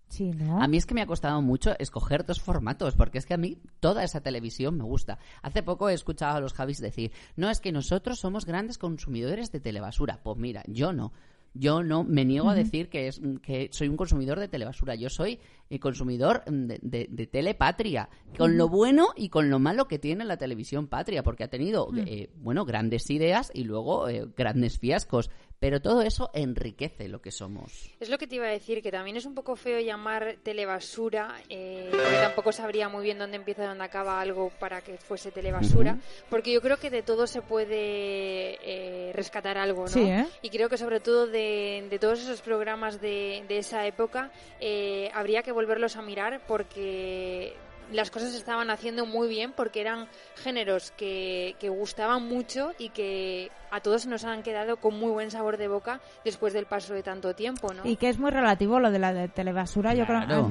Sí, 0.08 0.32
¿no? 0.32 0.62
A 0.62 0.68
mí 0.68 0.78
es 0.78 0.86
que 0.86 0.94
me 0.96 1.02
ha 1.02 1.06
costado 1.06 1.42
mucho 1.42 1.78
escoger 1.78 2.26
dos 2.26 2.42
formatos, 2.42 2.96
porque 2.96 3.18
es 3.20 3.26
que 3.26 3.34
a 3.36 3.38
mí 3.38 3.58
toda 3.80 4.04
esa 4.04 4.22
televisión 4.22 4.78
me 4.78 4.84
gusta. 4.84 5.20
Hace 5.44 5.62
poco 5.62 5.90
he 5.90 5.94
escuchado 5.94 6.38
a 6.38 6.40
los 6.42 6.54
Javis 6.54 6.80
decir, 6.80 7.12
no, 7.36 7.50
es 7.50 7.60
que 7.60 7.72
nosotros 7.72 8.20
somos 8.20 8.46
grandes 8.46 8.78
consumidores 8.78 9.52
de 9.52 9.60
telebasura. 9.60 10.20
Pues 10.24 10.38
mira, 10.38 10.64
yo 10.68 10.94
no. 10.94 11.12
Yo 11.54 11.84
no 11.84 12.04
me 12.04 12.26
niego 12.26 12.50
a 12.50 12.56
decir 12.56 12.90
que, 12.90 13.08
es, 13.08 13.22
que 13.42 13.70
soy 13.72 13.90
un 13.90 13.98
consumidor 13.98 14.40
de 14.40 14.48
telebasura. 14.48 14.96
Yo 14.96 15.10
soy 15.10 15.40
eh, 15.70 15.80
consumidor 15.80 16.44
mm, 16.46 16.66
de, 16.68 16.80
de, 16.82 17.08
de 17.10 17.28
telepatria, 17.28 18.10
con 18.38 18.58
lo 18.58 18.70
bueno 18.70 19.08
y 19.16 19.30
con 19.30 19.50
lo 19.50 19.60
malo 19.60 19.88
que 19.88 20.00
tiene 20.00 20.26
la 20.26 20.38
televisión 20.38 20.88
patria, 20.88 21.24
porque 21.24 21.44
ha 21.44 21.50
tenido, 21.50 21.90
eh, 21.96 22.30
bueno, 22.36 22.66
grandes 22.66 23.10
ideas 23.10 23.52
y 23.54 23.64
luego 23.64 24.10
eh, 24.10 24.28
grandes 24.36 24.80
fiascos. 24.80 25.30
Pero 25.60 25.82
todo 25.82 26.02
eso 26.02 26.30
enriquece 26.34 27.10
lo 27.10 27.22
que 27.22 27.32
somos. 27.32 27.92
Es 28.00 28.10
lo 28.10 28.18
que 28.18 28.28
te 28.28 28.36
iba 28.36 28.46
a 28.46 28.52
decir, 28.52 28.82
que 28.82 28.92
también 28.92 29.18
es 29.18 29.26
un 29.26 29.36
poco 29.36 29.58
feo 29.58 29.80
llamar 29.80 30.38
telebasura, 30.42 31.36
eh, 31.50 31.90
porque 31.92 32.18
tampoco 32.22 32.52
sabría 32.54 32.88
muy 32.88 33.04
bien 33.04 33.20
dónde 33.20 33.36
empieza 33.36 33.64
y 33.64 33.68
dónde 33.68 33.84
acaba 33.84 34.22
algo 34.22 34.52
para 34.60 34.82
que 34.82 34.98
fuese 34.98 35.32
telebasura, 35.32 35.98
porque 36.30 36.54
yo 36.54 36.62
creo 36.62 36.78
que 36.78 36.90
de 36.90 37.04
todo 37.04 37.28
se 37.28 37.42
puede 37.42 38.58
eh, 38.64 39.12
rescatar 39.14 39.58
algo, 39.58 39.82
¿no? 39.82 39.88
Sí, 39.90 40.02
¿eh? 40.02 40.26
Y 40.42 40.50
creo 40.50 40.70
que 40.70 40.78
sobre 40.78 41.02
todo 41.02 41.28
de, 41.28 41.86
de 41.90 42.00
todos 42.00 42.20
esos 42.22 42.42
programas 42.42 43.02
de, 43.02 43.44
de 43.48 43.58
esa 43.58 43.86
época 43.86 44.32
eh, 44.62 45.12
habría 45.14 45.44
que 45.44 45.52
volverlos 45.52 45.98
a 45.98 46.02
mirar 46.02 46.42
porque 46.48 47.54
las 47.92 48.12
cosas 48.12 48.32
se 48.32 48.38
estaban 48.38 48.70
haciendo 48.70 49.06
muy 49.06 49.28
bien 49.28 49.52
porque 49.56 49.82
eran 49.82 50.08
géneros 50.36 50.92
que, 50.92 51.56
que 51.60 51.70
gustaban 51.70 52.28
mucho 52.28 52.72
y 52.78 52.90
que 52.90 53.50
a 53.72 53.80
todos 53.82 54.06
nos 54.06 54.24
han 54.26 54.44
quedado 54.44 54.78
con 54.78 55.00
muy 55.00 55.12
buen 55.12 55.32
sabor 55.32 55.58
de 55.58 55.68
boca 55.68 56.00
después 56.24 56.54
del 56.54 56.66
paso 56.66 56.94
de 56.94 57.04
tanto 57.04 57.34
tiempo, 57.36 57.74
¿no? 57.74 57.86
Y 57.88 57.96
que 57.96 58.10
es 58.10 58.20
muy 58.20 58.32
relativo 58.32 58.80
lo 58.80 58.92
de 58.92 59.00
la 59.00 59.14
de 59.14 59.28
telebasura, 59.28 59.94
yo 59.94 60.06
creo. 60.06 60.20
Ah, 60.20 60.50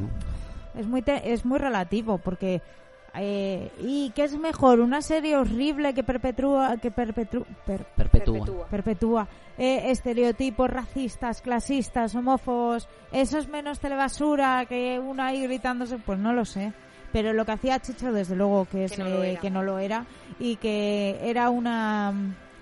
Es 0.79 0.87
muy, 0.87 1.03
te- 1.03 1.33
es 1.33 1.45
muy 1.45 1.59
relativo 1.59 2.19
porque. 2.19 2.61
Eh, 3.15 3.73
¿Y 3.81 4.11
qué 4.11 4.25
es 4.25 4.37
mejor? 4.39 4.81
¿Una 4.81 5.01
serie 5.01 5.37
horrible 5.37 5.95
que 5.95 6.05
perpetúa. 6.05 6.77
que 6.77 6.91
perpetúa. 6.91 7.45
Perpetúa. 7.65 7.97
Perpetúa. 7.97 8.67
perpetúa 8.69 9.29
eh, 9.57 9.91
estereotipos 9.91 10.69
racistas, 10.71 11.41
clasistas, 11.41 12.15
homófobos. 12.15 12.87
¿Eso 13.11 13.39
es 13.39 13.49
menos 13.49 13.81
telebasura 13.81 14.67
que 14.69 15.01
una 15.01 15.29
ahí 15.29 15.43
gritándose? 15.43 15.99
Pues 15.99 16.19
no 16.19 16.33
lo 16.33 16.45
sé. 16.45 16.73
Pero 17.13 17.33
lo 17.33 17.45
que 17.47 17.53
hacía 17.53 17.79
Chicho, 17.81 18.13
desde 18.13 18.37
luego, 18.37 18.67
que, 18.67 18.85
es, 18.85 18.93
Que 18.93 18.99
no 19.03 19.09
lo 19.09 19.23
eh, 19.23 19.31
era. 19.33 19.41
que 19.41 19.51
no 19.51 19.63
lo 19.63 19.79
era. 19.79 20.05
Y 20.39 20.57
que 20.57 21.19
era 21.23 21.49
una, 21.51 22.13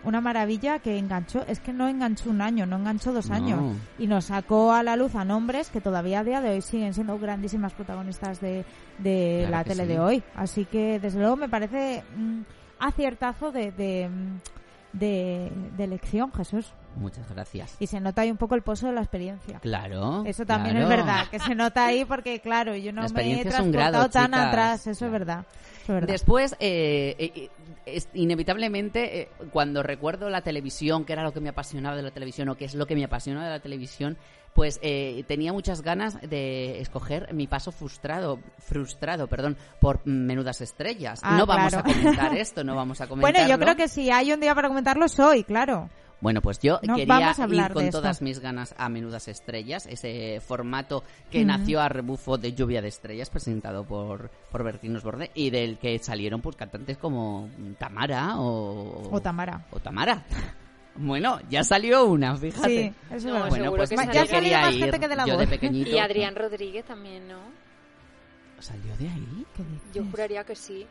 una 0.04 0.20
maravilla 0.20 0.78
que 0.78 0.98
enganchó. 0.98 1.44
Es 1.48 1.58
que 1.60 1.72
no 1.72 1.88
enganchó 1.88 2.30
un 2.30 2.40
año, 2.40 2.64
no 2.64 2.76
enganchó 2.76 3.12
dos 3.12 3.28
No. 3.28 3.34
años. 3.34 3.76
Y 3.98 4.06
nos 4.06 4.26
sacó 4.26 4.72
a 4.72 4.82
la 4.84 4.96
luz 4.96 5.14
a 5.16 5.24
nombres 5.24 5.70
que 5.70 5.80
todavía 5.80 6.20
a 6.20 6.24
día 6.24 6.40
de 6.40 6.50
hoy 6.50 6.62
siguen 6.62 6.94
siendo 6.94 7.18
grandísimas 7.18 7.72
protagonistas 7.72 8.40
de, 8.40 8.64
de 8.98 9.44
Claro 9.48 9.50
la 9.50 9.64
tele 9.64 9.82
sí. 9.82 9.88
de 9.88 9.98
hoy. 10.00 10.22
Así 10.36 10.64
que, 10.64 11.00
desde 11.00 11.18
luego, 11.18 11.36
me 11.36 11.48
parece 11.48 12.04
mm, 12.16 12.40
aciertazo 12.78 13.50
de, 13.50 13.72
de, 13.72 14.08
de, 14.92 15.50
de 15.76 15.84
elección, 15.84 16.32
Jesús. 16.32 16.72
Muchas 16.96 17.28
gracias. 17.30 17.76
Y 17.78 17.86
se 17.86 18.00
nota 18.00 18.22
ahí 18.22 18.30
un 18.30 18.36
poco 18.38 18.54
el 18.54 18.62
pozo 18.62 18.86
de 18.86 18.92
la 18.94 19.00
experiencia. 19.02 19.58
Claro. 19.60 20.24
Eso 20.26 20.44
también 20.46 20.76
claro. 20.76 20.90
es 20.90 20.96
verdad, 20.96 21.28
que 21.30 21.38
se 21.38 21.54
nota 21.54 21.86
ahí 21.86 22.04
porque, 22.04 22.40
claro, 22.40 22.74
yo 22.74 22.92
no 22.92 23.02
me 23.02 23.40
he 23.40 23.44
transportado 23.44 23.70
grado, 23.92 24.08
tan 24.10 24.26
chicas. 24.26 24.46
atrás, 24.46 24.86
eso 24.86 25.06
es 25.06 25.12
verdad. 25.12 25.44
Eso 25.82 25.92
es 25.92 26.00
verdad. 26.00 26.08
Después, 26.08 26.56
eh, 26.58 27.14
eh, 27.18 27.50
es- 27.84 28.08
inevitablemente, 28.14 29.20
eh, 29.20 29.28
cuando 29.52 29.82
recuerdo 29.82 30.30
la 30.30 30.40
televisión, 30.40 31.04
que 31.04 31.12
era 31.12 31.22
lo 31.22 31.32
que 31.32 31.40
me 31.40 31.48
apasionaba 31.50 31.96
de 31.96 32.02
la 32.02 32.10
televisión 32.10 32.48
o 32.48 32.56
qué 32.56 32.64
es 32.64 32.74
lo 32.74 32.86
que 32.86 32.94
me 32.94 33.04
apasiona 33.04 33.44
de 33.44 33.50
la 33.50 33.60
televisión, 33.60 34.16
pues 34.54 34.78
eh, 34.82 35.22
tenía 35.28 35.52
muchas 35.52 35.82
ganas 35.82 36.18
de 36.22 36.80
escoger 36.80 37.34
mi 37.34 37.46
paso 37.46 37.72
frustrado, 37.72 38.38
frustrado, 38.58 39.26
perdón, 39.26 39.58
por 39.80 40.00
menudas 40.06 40.62
estrellas. 40.62 41.20
Ah, 41.22 41.36
no 41.36 41.44
vamos 41.44 41.74
claro. 41.74 41.90
a 41.90 41.92
comentar 41.92 42.34
esto, 42.38 42.64
no 42.64 42.74
vamos 42.74 43.00
a 43.02 43.06
comentarlo. 43.06 43.38
Bueno, 43.38 43.50
yo 43.54 43.58
creo 43.62 43.76
que 43.76 43.88
si 43.88 44.10
hay 44.10 44.32
un 44.32 44.40
día 44.40 44.54
para 44.54 44.68
comentarlo, 44.68 45.08
soy, 45.08 45.44
claro. 45.44 45.90
Bueno, 46.20 46.40
pues 46.40 46.58
yo 46.60 46.80
No, 46.82 46.96
quería 46.96 47.18
vamos 47.18 47.38
a 47.38 47.44
hablar 47.44 47.70
ir 47.70 47.74
con 47.74 47.90
todas 47.90 48.22
mis 48.22 48.40
ganas 48.40 48.74
a 48.78 48.88
Menudas 48.88 49.28
Estrellas, 49.28 49.86
ese 49.86 50.40
formato 50.40 51.04
que 51.30 51.44
nació 51.44 51.80
a 51.80 51.88
rebufo 51.88 52.38
de 52.38 52.54
Lluvia 52.54 52.80
de 52.80 52.88
Estrellas, 52.88 53.28
presentado 53.28 53.84
por, 53.84 54.30
por 54.50 54.64
Bertinos 54.64 55.02
Borde, 55.02 55.30
y 55.34 55.50
del 55.50 55.78
que 55.78 55.98
salieron 55.98 56.40
pues 56.40 56.56
cantantes 56.56 56.96
como 56.96 57.50
Tamara 57.78 58.38
o... 58.38 59.10
O 59.10 59.20
Tamara. 59.20 59.66
o 59.70 59.80
Tamara. 59.80 60.24
Bueno, 60.98 61.38
ya 61.50 61.62
salió 61.62 62.06
una, 62.06 62.34
fíjate. 62.36 62.68
Sí, 62.68 63.14
eso 63.14 63.16
es 63.16 63.24
No. 63.26 63.48
Bueno, 63.48 63.74
pues 63.74 63.90
que. 63.90 63.96
Ya 63.96 64.02
salió 64.04 64.26
quería 64.26 64.60
más 64.62 64.74
ir, 64.74 64.80
gente 64.80 64.98
que 64.98 65.08
de 65.08 65.16
la 65.16 65.26
yo 65.26 65.34
voz. 65.34 65.40
de 65.40 65.46
pequeñito. 65.46 65.90
Y 65.90 65.98
Adrián 65.98 66.34
Rodríguez 66.34 66.84
también, 66.86 67.28
¿no? 67.28 67.38
¿Salió 68.60 68.96
de 68.96 69.08
ahí? 69.08 69.46
¿Qué 69.54 69.62
dices? 69.62 69.92
Yo 69.92 70.04
juraría 70.10 70.44
que 70.44 70.56
sí. 70.56 70.86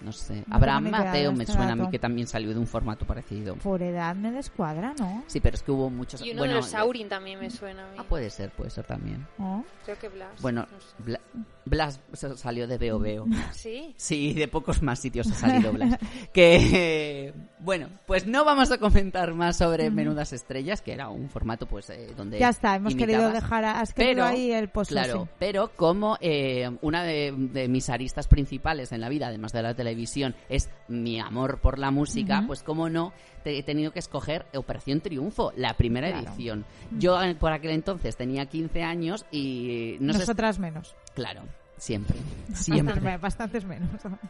No 0.00 0.12
sé. 0.12 0.44
No 0.46 0.56
Abraham 0.56 0.90
Mateo 0.90 1.32
me 1.32 1.44
este 1.44 1.54
suena 1.54 1.72
a 1.72 1.76
mí 1.76 1.88
que 1.90 1.98
también 1.98 2.26
salió 2.26 2.50
de 2.52 2.58
un 2.58 2.66
formato 2.66 3.06
parecido. 3.06 3.56
Por 3.56 3.82
edad 3.82 4.14
me 4.14 4.30
descuadra, 4.30 4.94
¿no? 4.98 5.24
Sí, 5.26 5.40
pero 5.40 5.54
es 5.54 5.62
que 5.62 5.70
hubo 5.70 5.90
muchos... 5.90 6.20
Y 6.22 6.30
uno 6.30 6.40
bueno, 6.40 6.54
de 6.54 6.60
los 6.60 6.68
Saurin 6.68 7.08
también 7.08 7.40
me 7.40 7.50
suena 7.50 7.86
a 7.86 7.90
mí. 7.92 7.96
Ah, 7.98 8.04
puede 8.04 8.30
ser, 8.30 8.50
puede 8.50 8.70
ser 8.70 8.84
también. 8.84 9.26
¿No? 9.38 9.64
Creo 9.84 9.98
que 9.98 10.08
Blas. 10.08 10.40
Bueno, 10.40 10.66
no 10.70 10.80
sé. 10.80 10.86
Bla- 10.98 11.20
Blas 11.66 12.00
salió 12.36 12.66
de 12.66 12.78
Veo 12.78 12.98
Veo. 12.98 13.26
Sí. 13.52 13.94
Sí, 13.96 14.34
de 14.34 14.48
pocos 14.48 14.82
más 14.82 14.98
sitios 14.98 15.30
ha 15.30 15.34
salido 15.34 15.72
Blas. 15.74 15.98
Que, 16.32 17.32
bueno, 17.60 17.88
pues 18.06 18.26
no 18.26 18.44
vamos 18.44 18.70
a 18.70 18.78
comentar 18.78 19.32
más 19.34 19.56
sobre 19.56 19.90
Menudas 19.90 20.32
Estrellas, 20.32 20.82
que 20.82 20.92
era 20.92 21.08
un 21.08 21.30
formato 21.30 21.66
pues 21.66 21.88
eh, 21.90 22.12
donde 22.16 22.38
Ya 22.38 22.50
está, 22.50 22.76
hemos 22.76 22.94
querido 22.94 23.30
dejar, 23.30 23.64
a- 23.64 23.80
has 23.80 23.94
querido 23.94 24.12
Pero, 24.16 24.24
ahí 24.26 24.52
el 24.52 24.68
pozo. 24.68 24.90
Claro, 24.90 25.24
sí. 25.24 25.30
pero 25.38 25.70
como 25.74 26.18
eh, 26.20 26.70
una 26.82 27.02
de, 27.04 27.32
de 27.36 27.68
mis 27.68 27.88
aristas 27.88 28.28
principales 28.28 28.92
en 28.92 29.00
la 29.00 29.08
vida, 29.08 29.28
además 29.28 29.52
de 29.52 29.62
la 29.62 29.74
televisión, 29.74 30.34
es 30.48 30.68
mi 30.88 31.18
amor 31.20 31.60
por 31.60 31.78
la 31.78 31.90
música, 31.90 32.44
pues 32.46 32.62
como 32.62 32.90
no, 32.90 33.12
te- 33.42 33.56
he 33.58 33.62
tenido 33.62 33.92
que 33.92 34.00
escoger 34.00 34.44
Operación 34.54 35.00
Triunfo, 35.00 35.52
la 35.56 35.74
primera 35.74 36.08
Claro. 36.10 36.28
edición. 36.28 36.64
Yo 36.98 37.22
eh, 37.22 37.34
por 37.34 37.52
aquel 37.52 37.70
entonces 37.70 38.16
tenía 38.16 38.46
15 38.46 38.82
años 38.82 39.24
y 39.30 39.96
no 40.00 40.12
sé... 40.12 40.18
Nosotras 40.20 40.58
menos. 40.58 40.94
Claro, 41.14 41.42
siempre, 41.76 42.16
siempre. 42.54 42.94
Bastantes, 42.94 43.02
me- 43.04 43.18
bastantes 43.18 43.64
menos. 43.64 43.88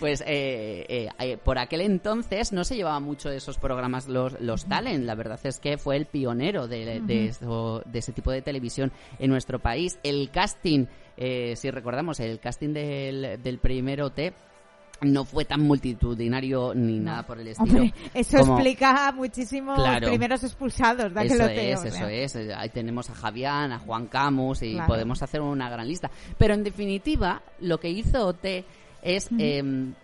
Pues 0.00 0.22
eh, 0.22 0.84
eh, 0.88 1.08
eh, 1.18 1.36
por 1.42 1.58
aquel 1.58 1.82
entonces 1.82 2.52
no 2.52 2.64
se 2.64 2.74
llevaba 2.74 3.00
mucho 3.00 3.30
de 3.30 3.36
esos 3.36 3.58
programas 3.58 4.06
los, 4.08 4.38
los 4.40 4.66
talent. 4.66 5.04
La 5.04 5.14
verdad 5.14 5.38
es 5.44 5.60
que 5.60 5.78
fue 5.78 5.96
el 5.96 6.04
pionero 6.06 6.68
de, 6.68 7.00
de 7.00 7.26
eso- 7.28 7.82
de 7.86 7.98
ese 8.00 8.12
tipo 8.12 8.30
de 8.30 8.42
televisión 8.42 8.92
en 9.18 9.30
nuestro 9.30 9.60
país. 9.60 9.98
El 10.02 10.30
casting, 10.30 10.86
eh, 11.16 11.54
si 11.56 11.70
recordamos, 11.70 12.18
el 12.20 12.38
casting 12.40 12.72
del, 12.74 13.40
del 13.42 13.58
primer 13.58 14.02
OT 14.02 14.32
no 15.02 15.24
fue 15.24 15.44
tan 15.44 15.60
multitudinario 15.62 16.74
ni 16.74 16.98
nada 16.98 17.24
por 17.26 17.38
el 17.40 17.48
estilo. 17.48 17.80
Hombre, 17.82 17.94
eso 18.14 18.38
como- 18.38 18.54
explica 18.54 19.12
muchísimo 19.12 19.74
Claro. 19.74 20.00
los 20.00 20.10
primeros 20.10 20.42
expulsados 20.44 21.12
de 21.12 21.26
Eso 21.26 21.44
es, 21.46 21.84
eso 21.84 22.08
es. 22.08 22.36
Eh, 22.36 22.54
Ahí 22.54 22.68
tenemos 22.70 23.08
a 23.10 23.14
Javián, 23.14 23.72
a 23.72 23.78
Juan 23.78 24.06
Camus 24.06 24.62
y 24.62 24.72
Claro. 24.74 24.86
podemos 24.88 25.22
hacer 25.22 25.40
una 25.40 25.68
gran 25.70 25.86
lista. 25.88 26.10
Pero 26.38 26.54
en 26.54 26.64
definitiva, 26.64 27.42
lo 27.60 27.78
que 27.78 27.90
hizo 27.90 28.26
OT 28.26 28.64
es 29.02 29.28
em, 29.38 29.94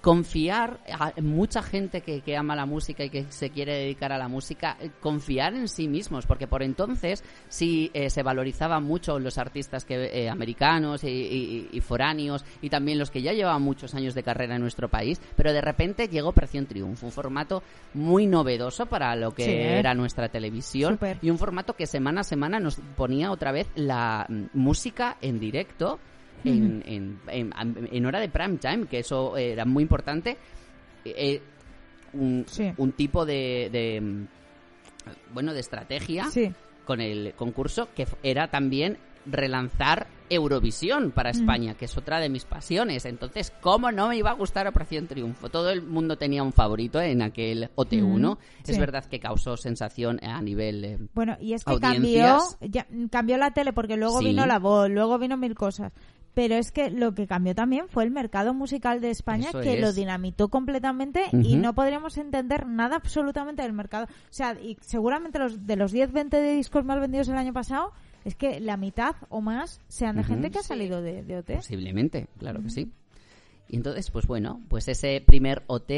confiar 0.00 0.78
a 0.92 1.12
mucha 1.20 1.62
gente 1.62 2.00
que, 2.02 2.20
que 2.20 2.36
ama 2.36 2.54
la 2.54 2.66
música 2.66 3.04
y 3.04 3.10
que 3.10 3.24
se 3.30 3.50
quiere 3.50 3.74
dedicar 3.74 4.12
a 4.12 4.18
la 4.18 4.28
música, 4.28 4.76
eh, 4.80 4.90
confiar 5.00 5.54
en 5.54 5.68
sí 5.68 5.88
mismos, 5.88 6.24
porque 6.26 6.46
por 6.46 6.62
entonces 6.62 7.24
sí 7.48 7.90
eh, 7.94 8.08
se 8.10 8.22
valorizaban 8.22 8.84
mucho 8.84 9.18
los 9.18 9.38
artistas 9.38 9.84
que 9.84 10.04
eh, 10.24 10.28
americanos 10.30 11.04
y, 11.04 11.08
y- 11.08 11.68
y 11.72 11.80
foráneos 11.80 12.44
y 12.62 12.70
también 12.70 12.98
los 12.98 13.10
que 13.10 13.22
ya 13.22 13.32
llevaban 13.32 13.62
muchos 13.62 13.94
años 13.94 14.14
de 14.14 14.22
carrera 14.22 14.54
en 14.56 14.62
nuestro 14.62 14.88
país, 14.88 15.20
pero 15.36 15.52
de 15.52 15.60
repente 15.60 16.08
llegó 16.08 16.28
Operación 16.28 16.66
Triunfo, 16.66 17.06
un 17.06 17.12
formato 17.12 17.62
muy 17.94 18.26
novedoso 18.26 18.86
para 18.86 19.16
lo 19.16 19.32
que 19.32 19.44
Sí, 19.44 19.50
¿eh? 19.50 19.78
era 19.78 19.94
nuestra 19.94 20.28
televisión 20.28 20.98
y 21.22 21.30
un 21.30 21.38
formato 21.38 21.74
que 21.74 21.86
semana 21.86 22.20
a 22.20 22.24
semana 22.24 22.60
nos 22.60 22.76
ponía 22.96 23.30
otra 23.32 23.50
vez 23.52 23.66
la 23.74 24.26
mm, 24.28 24.44
música 24.54 25.16
en 25.20 25.40
directo 25.40 25.98
en, 26.44 26.82
en, 26.86 27.20
en- 27.28 27.88
en 27.92 28.06
hora 28.06 28.20
de 28.20 28.28
prime 28.28 28.56
time, 28.58 28.86
que 28.86 28.98
eso 29.00 29.36
era 29.36 29.64
muy 29.64 29.82
importante. 29.82 30.36
Eh, 31.04 31.40
un, 32.12 32.44
Sí. 32.48 32.72
un 32.76 32.92
tipo 32.92 33.24
de, 33.26 33.68
de, 33.70 34.00
mm, 34.00 34.26
bueno 35.34 35.52
de 35.54 35.60
estrategia 35.60 36.24
Sí. 36.30 36.50
con 36.84 37.00
el 37.00 37.34
concurso 37.34 37.88
que 37.94 38.06
era 38.22 38.48
también 38.48 38.96
relanzar 39.26 40.06
Eurovisión 40.30 41.10
para 41.10 41.30
España, 41.30 41.74
que 41.74 41.86
es 41.86 41.96
otra 41.96 42.20
de 42.20 42.28
mis 42.28 42.44
pasiones. 42.44 43.04
Entonces, 43.06 43.50
¿cómo 43.62 43.90
no 43.90 44.08
me 44.08 44.16
iba 44.18 44.30
a 44.30 44.34
gustar 44.34 44.66
Operación 44.66 45.06
Triunfo? 45.06 45.48
Todo 45.48 45.70
el 45.70 45.82
mundo 45.82 46.16
tenía 46.16 46.42
un 46.42 46.52
favorito 46.52 47.00
en 47.00 47.22
aquel 47.22 47.70
OT1. 47.74 48.32
Ujú, 48.32 48.38
Es 48.66 48.78
verdad 48.78 49.04
que 49.06 49.20
causó 49.20 49.56
sensación 49.56 50.18
a 50.22 50.40
nivel 50.42 50.84
eh, 50.84 50.98
Bueno, 51.14 51.36
y 51.40 51.54
es 51.54 51.64
que 51.64 51.78
cambió, 51.78 52.38
ya, 52.60 52.86
cambió 53.10 53.38
la 53.38 53.52
tele 53.52 53.72
porque 53.72 53.96
luego 53.96 54.18
Sí. 54.18 54.26
vino 54.26 54.44
la 54.46 54.58
voz, 54.58 54.90
luego 54.90 55.18
vino 55.18 55.36
mil 55.38 55.54
cosas. 55.54 55.92
Pero 56.38 56.54
es 56.54 56.70
que 56.70 56.88
lo 56.88 57.14
que 57.14 57.26
cambió 57.26 57.52
también 57.52 57.88
fue 57.88 58.04
el 58.04 58.12
mercado 58.12 58.54
musical 58.54 59.00
de 59.00 59.10
España 59.10 59.48
Eso 59.48 59.58
que 59.58 59.74
es. 59.74 59.80
lo 59.80 59.92
dinamitó 59.92 60.46
completamente 60.50 61.24
y 61.32 61.56
no 61.56 61.74
podríamos 61.74 62.16
entender 62.16 62.64
nada 62.68 62.94
absolutamente 62.94 63.62
del 63.62 63.72
mercado. 63.72 64.04
O 64.04 64.08
sea, 64.30 64.52
y 64.52 64.76
seguramente 64.80 65.40
los, 65.40 65.66
de 65.66 65.74
los 65.74 65.90
10, 65.90 66.12
20 66.12 66.36
de 66.36 66.52
discos 66.54 66.84
más 66.84 67.00
vendidos 67.00 67.26
el 67.28 67.34
año 67.38 67.52
pasado, 67.52 67.92
es 68.24 68.36
que 68.36 68.60
la 68.60 68.76
mitad 68.76 69.16
o 69.30 69.40
más 69.40 69.80
sean 69.88 70.14
de 70.14 70.22
gente 70.22 70.52
que 70.52 70.58
ha 70.58 70.62
Sí. 70.62 70.68
salido 70.68 71.02
de, 71.02 71.24
de 71.24 71.38
OT. 71.38 71.56
Posiblemente, 71.56 72.28
claro 72.38 72.62
que 72.62 72.70
sí. 72.70 72.92
Y 73.68 73.74
entonces, 73.74 74.08
pues 74.12 74.24
bueno, 74.28 74.60
pues 74.68 74.86
ese 74.86 75.20
primer 75.26 75.64
OT 75.66 75.90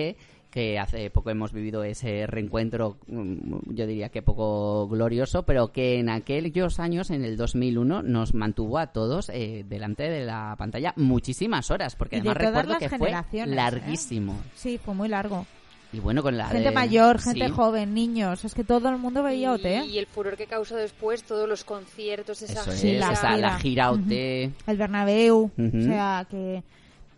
que 0.50 0.78
hace 0.78 1.10
poco 1.10 1.30
hemos 1.30 1.52
vivido 1.52 1.84
ese 1.84 2.26
reencuentro, 2.26 2.98
mm, 3.06 3.72
yo 3.74 3.86
diría 3.86 4.08
que 4.08 4.20
poco 4.22 4.88
glorioso, 4.88 5.44
pero 5.44 5.72
que 5.72 5.98
en 5.98 6.08
aquellos 6.08 6.80
años, 6.80 7.10
en 7.10 7.24
el 7.24 7.36
2001, 7.36 8.02
nos 8.02 8.34
mantuvo 8.34 8.78
a 8.78 8.88
todos 8.88 9.28
eh, 9.28 9.64
delante 9.68 10.10
de 10.10 10.24
la 10.24 10.56
pantalla 10.58 10.92
muchísimas 10.96 11.70
horas, 11.70 11.94
porque 11.96 12.16
además 12.16 12.36
recuerdo 12.36 12.78
que 12.78 12.88
fue 12.88 13.10
¿eh? 13.32 13.46
larguísimo. 13.46 14.36
Sí, 14.54 14.78
fue 14.78 14.94
muy 14.94 15.08
largo. 15.08 15.46
Y 15.92 15.98
bueno, 15.98 16.22
con 16.22 16.36
la 16.36 16.46
Gente 16.46 16.68
de- 16.68 16.74
mayor, 16.74 17.18
gente 17.20 17.46
sí, 17.46 17.50
joven, 17.50 17.94
niños. 17.94 18.44
Es 18.44 18.54
que 18.54 18.62
todo 18.62 18.88
el 18.90 18.98
mundo 18.98 19.24
veía 19.24 19.52
OT. 19.52 19.64
¿eh? 19.64 19.84
Y 19.86 19.98
el 19.98 20.06
furor 20.06 20.36
que 20.36 20.46
causó 20.46 20.76
después, 20.76 21.24
todos 21.24 21.48
los 21.48 21.64
conciertos, 21.64 22.42
esa 22.42 22.60
Eso 22.60 22.70
es, 22.72 22.78
Sí, 22.80 22.92
la 22.96 23.12
esa- 23.12 23.36
la 23.36 23.58
gira. 23.58 23.90
gira. 23.90 23.90
OT. 23.90 24.52
el 24.68 24.76
Bernabéu, 24.76 25.50
o 25.58 25.80
sea 25.82 26.26
que 26.30 26.62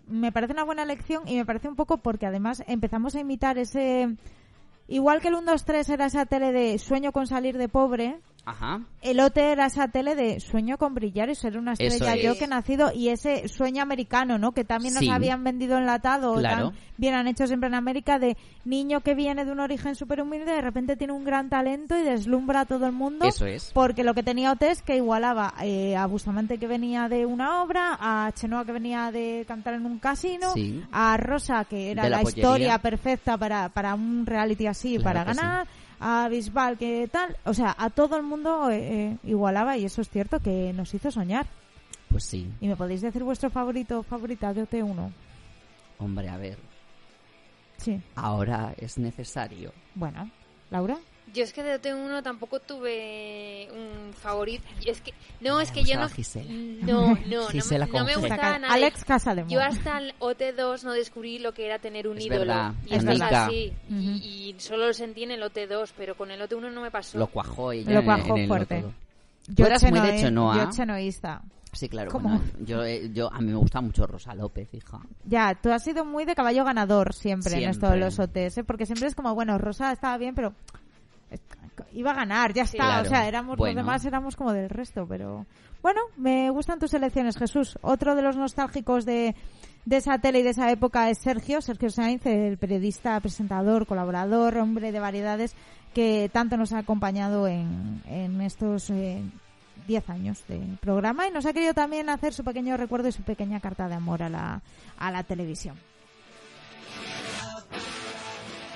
me 0.07 0.33
parece 0.33 0.53
una 0.53 0.65
buena 0.65 0.83
elección 0.83 1.27
y 1.27 1.37
me 1.37 1.47
parece 1.47 1.69
un 1.69 1.77
poco 1.77 1.99
porque 1.99 2.27
además 2.27 2.63
empezamos 2.67 3.15
a 3.15 3.21
imitar 3.21 3.59
ese 3.59 4.17
igual 4.89 5.21
que 5.21 5.29
el 5.29 5.35
1 5.35 5.51
2 5.51 5.65
3 5.65 5.89
era 5.91 6.07
esa 6.07 6.27
tele 6.27 6.53
de 6.53 6.79
sueño 6.79 7.13
con 7.13 7.27
salir 7.27 7.57
de 7.57 7.69
pobre, 7.69 8.21
Ajá. 8.45 8.81
el 9.03 9.21
OT 9.21 9.37
era 9.37 9.67
esa 9.67 9.87
tele 9.89 10.15
de 10.17 10.41
sueño 10.41 10.77
con 10.79 10.95
brillar 10.95 11.31
y 11.31 11.35
ser 11.37 11.57
una 11.59 11.75
estrella 11.75 12.15
es. 12.15 12.23
yo 12.25 12.37
que 12.37 12.45
he 12.45 12.49
nacido 12.49 12.91
y 12.93 13.09
ese 13.11 13.47
sueño 13.49 13.83
americano, 13.83 14.37
¿no? 14.39 14.53
Que 14.53 14.65
también 14.65 14.95
nos 14.95 15.01
Sí. 15.03 15.11
habían 15.11 15.45
vendido 15.45 15.79
enlatado 15.79 16.35
Claro. 16.35 16.71
tan 16.71 16.79
bien 16.97 17.15
han 17.15 17.27
hecho 17.29 17.47
siempre 17.47 17.69
en 17.69 17.75
América 17.75 18.19
de 18.19 18.37
niño 18.65 19.01
que 19.01 19.15
viene 19.15 19.45
de 19.45 19.53
un 19.53 19.61
origen 19.61 19.95
súper 19.95 20.21
humilde 20.23 20.53
de 20.53 20.61
repente 20.61 20.97
tiene 20.97 21.13
un 21.13 21.25
gran 21.25 21.49
talento 21.51 21.97
y 21.99 22.03
deslumbra 22.03 22.61
a 22.61 22.65
todo 22.67 22.87
el 22.87 22.93
mundo. 22.93 23.27
Eso 23.27 23.47
es. 23.47 23.71
Porque 23.73 24.03
lo 24.05 24.15
que 24.15 24.23
tenía 24.23 24.51
OT 24.53 24.63
es 24.71 24.83
que 24.83 24.97
igualaba 24.97 25.55
eh, 25.63 25.97
a 25.97 26.07
Bustamante 26.07 26.59
que 26.59 26.67
venía 26.67 27.09
de 27.09 27.27
una 27.27 27.63
obra, 27.63 27.97
a 28.01 28.33
Chenoa 28.33 28.65
que 28.65 28.73
venía 28.73 29.11
de 29.13 29.45
cantar 29.47 29.75
en 29.75 29.87
un 29.87 29.99
casino, 29.99 30.51
Sí. 30.55 30.83
a 30.93 31.17
Rosa 31.17 31.65
que 31.65 31.93
era 31.93 32.05
De 32.05 32.11
la, 32.11 32.23
historia 32.23 32.79
perfecta 32.79 33.37
para, 33.39 33.69
para 33.69 33.95
un 33.95 34.27
reality 34.27 34.67
así, 34.67 34.97
Claro 34.99 35.05
para 35.05 35.35
sí. 35.35 35.41
A 36.03 36.29
Bisbal 36.29 36.77
que 36.79 37.09
tal, 37.11 37.37
o 37.45 37.55
sea, 37.55 37.75
a 37.79 37.89
todo 37.91 38.17
el 38.17 38.23
mundo 38.25 38.69
eh, 38.71 38.79
eh, 39.13 39.17
igualaba 39.25 39.77
y 39.79 39.85
eso 39.85 40.01
es 40.03 40.11
cierto 40.11 40.41
que 40.41 40.73
nos 40.73 40.93
hizo 40.95 41.11
soñar. 41.11 41.47
Pues 42.11 42.25
sí. 42.25 42.51
¿Y 42.61 42.67
me 42.69 42.77
podéis 42.77 43.01
decir 43.01 43.23
vuestro 43.23 43.49
favorito 43.51 44.01
o 44.01 44.03
favorita 44.03 44.53
de 44.53 44.67
OT1? 44.69 45.11
Hombre, 45.99 46.29
a 46.29 46.37
ver. 46.37 46.59
Sí, 47.79 48.01
Ahora 48.17 48.75
es 48.77 48.99
necesario. 48.99 49.73
bueno. 49.95 50.31
¿Laura? 50.71 50.99
Yo 51.35 51.45
es 51.45 51.53
que 51.53 51.63
de 51.63 51.81
OT1 51.81 52.23
tampoco 52.23 52.61
tuve 52.61 53.69
un 53.73 54.13
favorito. 54.13 54.65
Es 54.85 55.01
que 55.01 55.15
no, 55.41 55.61
es 55.61 55.69
Me 55.71 55.75
que 55.75 55.81
yo 55.85 55.99
gustaba 55.99 56.09
no 56.09 56.15
Gisela. 56.15 56.53
No, 56.53 57.19
no, 57.27 57.47
Gisela 57.49 57.87
no, 57.87 57.93
me- 57.93 57.99
no 58.01 58.05
me 58.05 58.17
gustaba 58.17 58.59
nada. 58.59 58.75
Alex 58.75 59.05
Casademón. 59.05 59.51
Yo 59.51 59.61
hasta 59.61 59.99
el 59.99 60.15
OT2 60.19 60.83
no 60.85 60.93
descubrí 60.93 61.39
lo 61.39 61.55
que 61.55 61.65
era 61.67 61.79
tener 61.79 62.07
un 62.09 62.19
Es 62.19 62.27
ídolo. 62.27 62.41
verdad, 62.41 62.75
y 62.87 62.95
es 62.95 63.05
así. 63.07 63.73
Ujú. 63.89 63.99
y, 64.01 64.51
y 64.51 64.57
solo 64.59 64.89
lo 64.89 64.93
sentí 64.93 65.23
en 65.23 65.31
el 65.31 65.43
OT2, 65.43 65.93
pero 65.97 66.17
con 66.17 66.31
el 66.31 66.41
OT1 66.43 66.71
no 66.73 66.81
me 66.83 66.91
pasó. 66.91 67.17
Lo 67.19 67.27
cuajó 67.29 67.73
ella 67.73 67.93
Lo 67.93 68.05
cuajó 68.05 68.37
en 68.37 68.49
fuerte. 68.49 68.85
Yo 69.49 69.67
eras 69.67 69.83
muy 69.91 70.01
de 70.01 70.19
Chenoa. 70.21 70.57
Yo 70.65 70.71
chenoísta. 70.71 71.43
Sí, 71.73 71.89
claro. 71.89 72.11
¿Cómo? 72.11 72.29
bueno, 72.29 72.45
yo, 72.61 72.85
eh, 72.85 73.11
yo, 73.15 73.33
a 73.33 73.41
mí 73.41 73.47
me 73.51 73.57
gusta 73.57 73.81
mucho 73.81 74.07
Rosa 74.07 74.35
López, 74.35 74.69
hija. 74.75 75.01
Ya, 75.25 75.55
tú 75.55 75.71
has 75.73 75.83
sido 75.83 76.05
muy 76.05 76.27
de 76.27 76.35
caballo 76.35 76.65
ganador 76.67 77.15
siempre, 77.15 77.55
en 77.55 77.71
esto 77.71 77.87
de 77.87 77.93
Siempre. 77.97 78.01
los 78.01 78.19
OTs, 78.19 78.59
¿eh? 78.59 78.65
porque 78.65 78.85
siempre 78.85 79.09
es 79.09 79.15
como, 79.15 79.35
bueno, 79.35 79.57
Rosa 79.57 79.91
estaba 79.91 80.19
bien, 80.19 80.35
pero 80.35 80.53
iba 81.95 82.11
a 82.13 82.15
ganar, 82.15 82.53
ya 82.53 82.63
está. 82.63 82.77
Claro. 82.79 83.03
O 83.07 83.09
sea, 83.09 83.27
éramos 83.29 83.57
Bueno. 83.57 83.75
los 83.81 83.85
demás 83.87 84.05
éramos 84.05 84.37
como 84.37 84.53
del 84.53 84.69
resto, 84.71 85.07
pero 85.09 85.47
bueno, 85.83 86.01
me 86.17 86.51
gustan 86.51 86.79
tus 86.79 86.95
elecciones, 86.95 87.37
Jesús. 87.37 87.79
Otro 87.83 88.15
de 88.15 88.23
los 88.23 88.37
nostálgicos 88.37 89.05
de, 89.05 89.35
de 89.85 89.97
esa 89.97 90.19
tele 90.19 90.41
y 90.41 90.43
de 90.43 90.51
esa 90.51 90.71
época 90.71 91.11
es 91.11 91.19
Sergio, 91.19 91.61
Sergio 91.61 91.91
Sainz, 91.91 92.25
el 92.27 92.59
periodista, 92.59 93.19
presentador, 93.21 93.87
colaborador, 93.87 94.57
hombre 94.59 94.93
de 94.93 95.01
variedades 95.01 95.55
que 95.95 96.31
tanto 96.33 96.57
nos 96.57 96.73
ha 96.73 96.79
acompañado 96.79 97.47
en, 97.49 98.03
en 98.07 98.41
estos 98.41 98.89
eh, 98.91 99.23
10 99.87 100.11
años 100.11 100.45
de 100.49 100.61
programa 100.81 101.27
y 101.27 101.31
nos 101.33 101.45
ha 101.45 101.53
querido 101.53 101.75
también 101.75 102.09
hacer 102.09 102.33
su 102.33 102.45
pequeño 102.45 102.77
recuerdo 102.77 103.09
y 103.09 103.13
su 103.13 103.23
pequeña 103.23 103.61
carta 103.61 103.89
de 103.89 103.95
amor 103.95 104.23
a 104.23 104.29
la, 104.29 104.63
a 104.97 105.11
la 105.11 105.23
televisión. 105.25 105.77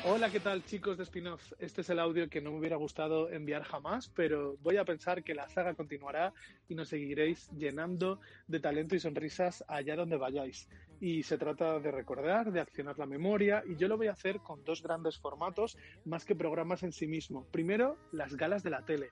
Hola, 0.08 0.30
¿qué 0.30 0.38
tal 0.38 0.64
chicos 0.64 0.96
de 0.96 1.02
Spin-off? 1.02 1.52
Este 1.58 1.80
es 1.80 1.90
el 1.90 1.98
audio 1.98 2.28
que 2.30 2.40
no 2.40 2.52
me 2.52 2.58
hubiera 2.58 2.76
gustado 2.76 3.28
enviar 3.28 3.64
jamás, 3.64 4.08
pero 4.14 4.56
voy 4.62 4.76
a 4.76 4.84
pensar 4.84 5.24
que 5.24 5.34
la 5.34 5.48
saga 5.48 5.74
continuará 5.74 6.32
y 6.68 6.76
nos 6.76 6.90
seguiréis 6.90 7.50
llenando 7.58 8.20
de 8.46 8.60
talento 8.60 8.94
y 8.94 9.00
sonrisas 9.00 9.64
allá 9.66 9.96
donde 9.96 10.16
vayáis. 10.16 10.68
Y 11.00 11.24
se 11.24 11.38
trata 11.38 11.80
de 11.80 11.90
recordar, 11.90 12.52
de 12.52 12.60
accionar 12.60 12.96
la 13.00 13.06
memoria, 13.06 13.64
y 13.66 13.74
yo 13.74 13.88
lo 13.88 13.96
voy 13.96 14.06
a 14.06 14.12
hacer 14.12 14.38
con 14.38 14.62
dos 14.62 14.80
grandes 14.80 15.18
formatos 15.18 15.76
más 16.04 16.24
que 16.24 16.36
programas 16.36 16.84
en 16.84 16.92
sí 16.92 17.08
mismo. 17.08 17.44
Primero, 17.50 17.96
las 18.12 18.36
galas 18.36 18.62
de 18.62 18.70
la 18.70 18.82
tele. 18.82 19.10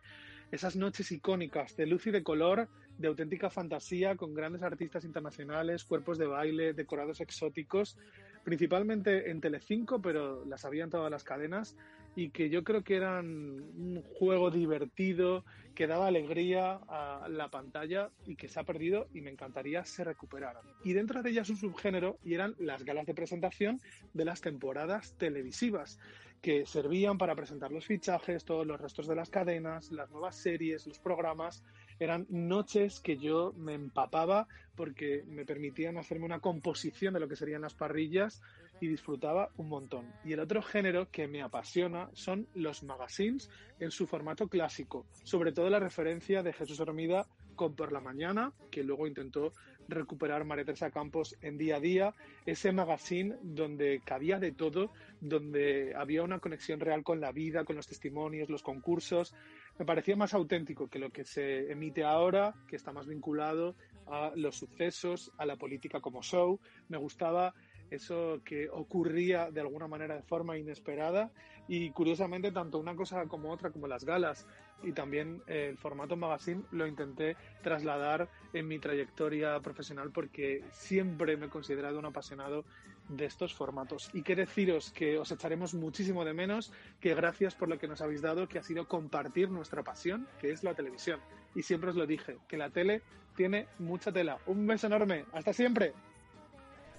Esas 0.53 0.76
noches 0.76 1.11
icónicas 1.11 1.76
de 1.76 1.86
luz 1.86 2.07
y 2.07 2.12
de 2.12 2.22
color, 2.22 2.68
de 2.99 3.09
auténtica 3.09 3.51
fantasía, 3.51 4.14
con 4.14 4.32
grandes 4.32 4.62
artistas 4.62 5.05
internacionales, 5.05 5.82
cuerpos 5.82 6.18
de 6.18 6.26
baile, 6.26 6.72
decorados 6.72 7.20
exóticos, 7.20 7.99
principalmente 8.45 9.30
en 9.30 9.40
Telecinco, 9.40 10.01
pero 10.01 10.45
las 10.45 10.64
había 10.64 10.84
en 10.84 10.90
todas 10.90 11.11
las 11.11 11.24
cadenas 11.24 11.76
y 12.16 12.30
que 12.30 12.49
yo 12.49 12.62
creo 12.62 12.84
que 12.84 12.97
eran 12.97 13.26
un 13.26 14.03
juego 14.03 14.51
divertido, 14.51 15.45
que 15.74 15.88
daba 15.88 16.07
alegría 16.07 16.78
a 16.88 17.26
la 17.28 17.49
pantalla 17.49 18.11
y 18.26 18.36
que 18.36 18.49
se 18.49 18.61
ha 18.61 18.64
perdido 18.64 19.09
y 19.12 19.20
me 19.20 19.30
encantaría 19.30 19.84
se 19.84 20.05
recuperaran. 20.05 20.62
Y 20.84 20.92
dentro 20.92 21.22
de 21.22 21.30
ellas 21.30 21.51
un 21.51 21.57
subgénero 21.57 22.18
y 22.22 22.34
eran 22.34 22.55
las 22.59 22.84
galas 22.84 23.07
de 23.07 23.14
presentación 23.14 23.80
de 24.12 24.24
las 24.24 24.40
temporadas 24.40 25.16
televisivas 25.18 25.99
que 26.40 26.66
servían 26.66 27.16
para 27.16 27.34
presentar 27.34 27.72
los 27.72 27.86
fichajes, 27.86 28.45
todos 28.45 28.66
los 28.66 28.80
restos 28.80 29.09
de 29.09 29.16
las 29.16 29.30
cadenas, 29.30 29.90
las 29.90 30.11
nuevas 30.11 30.36
series, 30.36 30.86
los 30.86 30.99
programas. 30.99 31.64
Eran 32.05 32.26
noches 32.28 33.00
que 33.00 33.16
yo 33.16 33.52
me 33.57 33.74
empapaba 33.74 34.46
porque 34.76 35.24
me 35.26 35.44
permitían 35.44 35.96
hacerme 35.96 36.26
una 36.26 36.40
composición 36.40 37.14
de 37.14 37.20
lo 37.20 37.28
que 37.28 37.36
serían 37.36 37.62
las 37.62 37.74
parrillas 37.74 38.42
y 38.80 38.88
disfrutaba 38.88 39.50
un 39.57 39.68
montón. 39.68 40.12
Y 40.24 40.32
el 40.32 40.40
otro 40.40 40.62
género 40.62 41.11
que 41.11 41.28
me 41.28 41.42
apasiona 41.42 42.11
son 42.12 42.46
los 42.55 42.82
magazines 42.82 43.50
en 43.80 43.90
su 43.90 44.07
formato 44.07 44.48
clásico, 44.48 45.07
sobre 45.22 45.52
todo 45.52 45.70
la 45.70 45.80
referencia 45.80 46.42
de 46.42 46.52
Jesús 46.52 46.80
Hermida 46.80 47.26
con 47.55 47.74
Por 47.74 47.92
la 47.92 48.00
Mañana, 48.00 48.52
que 48.70 48.82
luego 48.82 49.07
intentó 49.07 49.52
recuperar 49.88 50.44
María 50.44 50.64
Teresa 50.64 50.90
Campos 50.90 51.36
en 51.40 51.57
día 51.59 51.76
a 51.76 51.80
día, 51.80 52.14
ese 52.46 52.72
magazine 52.72 53.36
donde 53.42 54.00
cabía 54.05 54.38
de 54.38 54.52
todo, 54.52 54.90
donde 55.20 55.94
había 55.94 56.22
una 56.22 56.40
conexión 56.40 56.80
real 56.80 57.02
con 57.02 57.20
la 57.20 57.32
vida, 57.32 57.64
con 57.64 57.76
los 57.76 57.86
testimonios, 57.86 58.50
los 58.50 58.62
concursos. 58.62 59.34
Me 59.79 59.85
parecía 59.85 60.14
más 60.14 60.35
auténtico 60.35 60.89
que 60.89 61.01
lo 61.01 61.11
que 61.11 61.25
se 61.25 61.70
emite 61.72 62.05
ahora, 62.05 62.55
que 62.68 62.77
está 62.77 62.93
más 62.93 63.07
vinculado 63.07 63.75
a 64.07 64.33
los 64.37 64.57
sucesos, 64.57 65.33
a 65.37 65.47
la 65.47 65.57
política 65.57 66.01
como 66.01 66.22
show. 66.22 66.61
Me 66.89 66.97
gustaba 66.97 67.55
eso 67.91 68.41
que 68.45 68.68
ocurría 68.68 69.51
de 69.51 69.61
alguna 69.61 69.89
manera 69.89 70.16
de 70.16 70.22
forma 70.22 70.57
inesperada 70.57 71.31
y 71.68 71.91
curiosamente 71.91 72.53
tanto 72.53 72.79
una 72.79 72.95
cosa 72.95 73.27
como 73.27 73.51
otra 73.51 73.70
como 73.70 73.87
las 73.87 74.05
galas 74.05 74.47
y 74.83 74.93
también 74.93 75.43
eh, 75.47 75.68
el 75.70 75.79
formato 75.79 76.16
magazine 76.16 76.62
lo 76.72 76.87
intenté 76.87 77.37
trasladar 77.62 78.29
en 78.53 78.68
mi 78.68 78.79
trayectoria 78.79 79.59
profesional 79.61 80.11
porque 80.12 80.62
siempre 80.72 81.37
me 81.37 81.47
he 81.47 81.51
considerado 81.51 81.99
un 81.99 82.07
apasionado 82.07 82.64
de 83.09 83.26
estos 83.26 83.55
formatos 83.55 84.11
y 84.12 84.22
qué 84.22 84.34
deciros 84.34 84.90
que 84.92 85.18
os 85.18 85.30
echaremos 85.30 85.74
muchísimo 85.74 86.24
de 86.24 86.32
menos 86.32 86.72
que 87.00 87.14
gracias 87.14 87.55
por 87.55 87.68
lo 87.68 87.78
que 87.78 87.86
nos 87.88 88.00
habéis 88.00 88.22
dado 88.22 88.48
que 88.48 88.59
ha 88.59 88.62
sido 88.62 88.88
compartir 88.88 89.50
nuestra 89.50 89.82
pasión 89.82 90.26
que 90.40 90.50
es 90.50 90.64
la 90.64 90.74
televisión 90.74 91.20
y 91.55 91.62
siempre 91.62 91.90
os 91.90 91.96
lo 91.96 92.07
dije 92.07 92.38
que 92.48 92.57
la 92.57 92.70
tele 92.70 93.02
tiene 93.36 93.66
mucha 93.78 94.11
tela 94.12 94.38
un 94.46 94.66
beso 94.66 94.86
enorme 94.86 95.24
hasta 95.32 95.52
siempre 95.52 95.92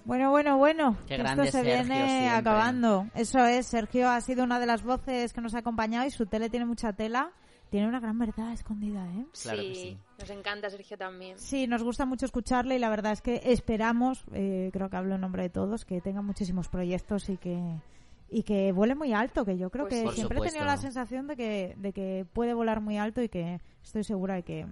Bueno, 0.04 0.30
bueno, 0.30 0.56
bueno. 0.56 0.96
Qué 1.08 1.16
esto 1.16 1.44
se 1.46 1.50
Sergio 1.50 1.72
viene 1.82 2.06
siempre. 2.06 2.28
acabando. 2.28 3.08
Eso 3.14 3.44
es, 3.44 3.66
Sergio 3.66 4.08
ha 4.08 4.20
sido 4.20 4.44
una 4.44 4.60
de 4.60 4.66
las 4.66 4.84
voces 4.84 5.32
que 5.32 5.40
nos 5.40 5.54
ha 5.56 5.58
acompañado 5.58 6.06
y 6.06 6.10
su 6.10 6.26
tele 6.26 6.48
tiene 6.48 6.64
mucha 6.64 6.92
tela. 6.92 7.32
Tiene 7.70 7.88
una 7.88 8.00
gran 8.00 8.18
verdad 8.18 8.52
escondida, 8.52 9.04
¿eh? 9.12 9.26
Claro 9.42 9.62
que 9.62 9.74
sí. 9.74 9.98
nos 10.18 10.30
encanta 10.30 10.70
Sergio 10.70 10.96
también. 10.96 11.38
Sí, 11.38 11.66
nos 11.66 11.82
gusta 11.82 12.06
mucho 12.06 12.24
escucharle 12.26 12.76
y 12.76 12.78
la 12.78 12.88
verdad 12.88 13.12
es 13.12 13.22
que 13.22 13.40
esperamos, 13.44 14.24
eh, 14.32 14.70
creo 14.72 14.88
que 14.88 14.96
hablo 14.96 15.16
en 15.16 15.20
nombre 15.20 15.42
de 15.42 15.50
todos, 15.50 15.84
que 15.84 16.00
tenga 16.00 16.22
muchísimos 16.22 16.68
proyectos 16.68 17.28
y 17.28 17.36
que 17.36 17.80
y 18.28 18.42
que 18.42 18.72
vuele 18.72 18.94
muy 18.94 19.12
alto, 19.12 19.44
que 19.44 19.56
yo 19.56 19.70
creo 19.70 19.86
Pues 19.88 20.02
que 20.02 20.08
sí. 20.10 20.16
Siempre 20.16 20.38
he 20.38 20.42
tenido 20.42 20.64
la 20.64 20.76
sensación 20.76 21.26
de 21.26 21.36
que, 21.36 21.74
de 21.78 21.92
que 21.92 22.26
puede 22.32 22.54
volar 22.54 22.80
muy 22.80 22.98
alto 22.98 23.22
y 23.22 23.28
que 23.28 23.60
estoy 23.82 24.04
segura 24.04 24.34
de 24.34 24.42
que, 24.42 24.66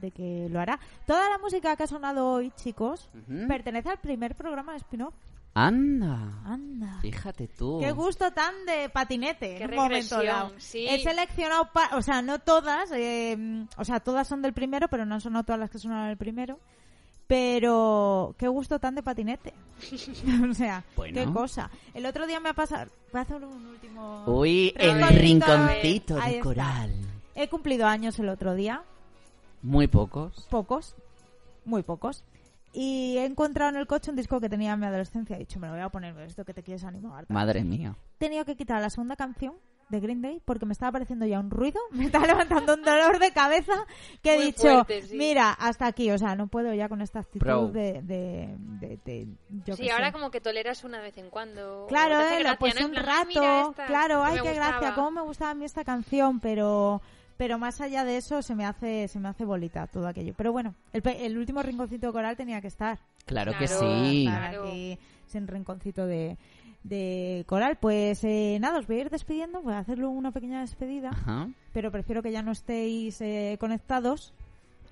de 0.00 0.10
que 0.10 0.48
lo 0.50 0.60
hará. 0.60 0.78
Toda 1.06 1.30
la 1.30 1.38
música 1.38 1.76
que 1.76 1.84
ha 1.84 1.86
sonado 1.86 2.28
hoy, 2.28 2.50
chicos, 2.56 3.08
pertenece 3.48 3.88
al 3.88 3.98
primer 3.98 4.34
programa 4.34 4.72
de 4.72 4.78
spin-off. 4.78 5.14
Anda. 5.54 6.42
Anda. 6.44 6.98
Fíjate 7.02 7.48
tú. 7.48 7.80
Qué 7.80 7.90
gusto 7.92 8.30
tan 8.32 8.54
de 8.66 8.88
patinete 8.88 9.56
Qué 9.56 9.64
en 9.64 9.70
un 9.70 9.76
momento 9.76 10.16
regresión, 10.18 10.26
dado. 10.48 10.52
sí. 10.58 10.86
He 10.88 11.02
seleccionado, 11.02 11.68
pa- 11.72 11.90
o 11.96 12.02
sea, 12.02 12.22
no 12.22 12.38
todas, 12.38 12.90
eh, 12.92 13.66
o 13.76 13.84
sea, 13.84 14.00
todas 14.00 14.28
son 14.28 14.42
del 14.42 14.52
primero, 14.52 14.88
pero 14.88 15.04
no 15.04 15.18
sonado 15.20 15.44
todas 15.44 15.58
las 15.60 15.70
que 15.70 15.78
sonaron 15.78 16.08
del 16.08 16.16
primero. 16.16 16.58
Pero 17.26 18.34
qué 18.38 18.48
gusto 18.48 18.78
tan 18.80 18.94
de 18.96 19.02
patinete. 19.02 19.54
o 20.50 20.54
sea, 20.54 20.84
Bueno. 20.96 21.14
qué 21.14 21.32
cosa. 21.32 21.70
El 21.94 22.06
otro 22.06 22.26
día 22.26 22.40
me 22.40 22.48
ha 22.48 22.54
pasado, 22.54 22.90
voy 23.12 23.18
a 23.20 23.22
hacer 23.22 23.36
un 23.44 23.66
último. 23.66 24.24
Uy, 24.26 24.72
el 24.76 25.00
Rinconcito. 25.08 26.16
de 26.16 26.28
está. 26.28 26.40
coral. 26.42 26.92
He 27.36 27.48
cumplido 27.48 27.86
años 27.86 28.18
el 28.18 28.28
otro 28.28 28.54
día, 28.54 28.82
Muy 29.62 29.86
pocos. 29.86 30.46
pocos, 30.50 30.96
muy 31.64 31.82
pocos. 31.82 32.24
Y 32.72 33.16
he 33.18 33.24
encontrado 33.24 33.70
en 33.70 33.76
el 33.76 33.86
coche 33.86 34.10
un 34.10 34.16
disco 34.16 34.40
que 34.40 34.48
tenía 34.48 34.72
en 34.74 34.80
mi 34.80 34.86
adolescencia. 34.86 35.36
He 35.36 35.40
dicho, 35.40 35.58
me 35.58 35.66
lo 35.66 35.72
voy 35.74 35.82
a 35.82 35.88
poner, 35.88 36.16
esto 36.20 36.44
que 36.44 36.54
te 36.54 36.62
quieres 36.62 36.84
animar. 36.84 37.26
Madre 37.28 37.64
mía. 37.64 37.96
he 38.16 38.18
tenido 38.18 38.44
que 38.44 38.54
quitar 38.56 38.80
la 38.80 38.90
segunda 38.90 39.16
canción 39.16 39.54
de 39.88 39.98
Green 39.98 40.22
Day 40.22 40.40
porque 40.44 40.66
me 40.66 40.72
estaba 40.72 40.90
apareciendo 40.90 41.26
ya 41.26 41.40
un 41.40 41.50
ruido, 41.50 41.80
me 41.90 42.04
estaba 42.04 42.24
levantando 42.24 42.74
un 42.74 42.82
dolor 42.82 43.18
de 43.18 43.32
cabeza 43.32 43.72
que 44.22 44.34
he 44.34 44.36
Muy 44.36 44.46
dicho, 44.46 44.62
fuerte, 44.62 45.02
sí. 45.02 45.16
mira, 45.16 45.50
hasta 45.50 45.86
aquí, 45.86 46.12
o 46.12 46.16
sea, 46.18 46.36
no 46.36 46.46
puedo 46.46 46.72
ya 46.74 46.88
con 46.88 47.00
esta 47.00 47.18
actitud 47.18 47.70
de, 47.70 48.00
de, 48.02 48.54
de- 48.78 49.00
de- 49.04 49.26
yo 49.66 49.74
sí, 49.74 49.90
ahora 49.90 50.06
sé. 50.06 50.12
como 50.12 50.30
que 50.30 50.40
toleras 50.40 50.84
una 50.84 51.00
vez 51.00 51.18
en 51.18 51.28
cuando. 51.28 51.86
Claro, 51.88 52.20
eh, 52.20 52.38
gracia, 52.38 52.56
pues 52.60 52.76
un 52.84 52.92
plan, 52.92 53.04
"Ah, 53.04 53.12
rato, 53.16 53.26
mira 53.28 53.60
esta, 53.62 53.86
claro, 53.86 54.22
ay, 54.22 54.38
qué 54.40 54.52
gracia, 54.54 54.74
gustaba". 54.76 54.94
cómo 54.94 55.10
me 55.10 55.20
gustaba 55.22 55.50
a 55.50 55.54
mí 55.54 55.64
esta 55.64 55.82
canción, 55.82 56.38
pero 56.38 57.02
pero 57.40 57.58
más 57.58 57.80
allá 57.80 58.04
de 58.04 58.18
eso 58.18 58.42
se 58.42 58.54
me 58.54 58.66
hace 58.66 59.08
se 59.08 59.18
me 59.18 59.28
hace 59.30 59.46
bolita 59.46 59.86
todo 59.86 60.06
aquello. 60.06 60.34
Pero 60.36 60.52
bueno, 60.52 60.74
el, 60.92 61.00
pe- 61.00 61.24
el 61.24 61.38
último 61.38 61.62
rinconcito 61.62 62.08
de 62.08 62.12
coral 62.12 62.36
tenía 62.36 62.60
que 62.60 62.66
estar. 62.68 62.98
Claro, 63.24 63.52
que 63.58 63.66
sí. 63.66 64.26
estar 64.26 64.50
Claro. 64.50 64.68
aquí 64.68 64.98
sin 65.26 65.46
rinconcito 65.48 66.06
de, 66.06 66.36
de 66.84 67.44
coral. 67.46 67.78
Pues 67.80 68.22
eh, 68.24 68.58
nada, 68.60 68.78
os 68.78 68.86
voy 68.86 68.96
a 68.98 69.00
ir 69.00 69.10
despidiendo, 69.10 69.62
voy 69.62 69.72
a 69.72 69.78
hacerlo 69.78 70.10
una 70.10 70.32
pequeña 70.32 70.60
despedida, 70.60 71.08
Ajá. 71.10 71.48
pero 71.72 71.90
prefiero 71.90 72.22
que 72.22 72.30
ya 72.30 72.42
no 72.42 72.52
estéis 72.52 73.22
eh, 73.22 73.56
conectados. 73.58 74.34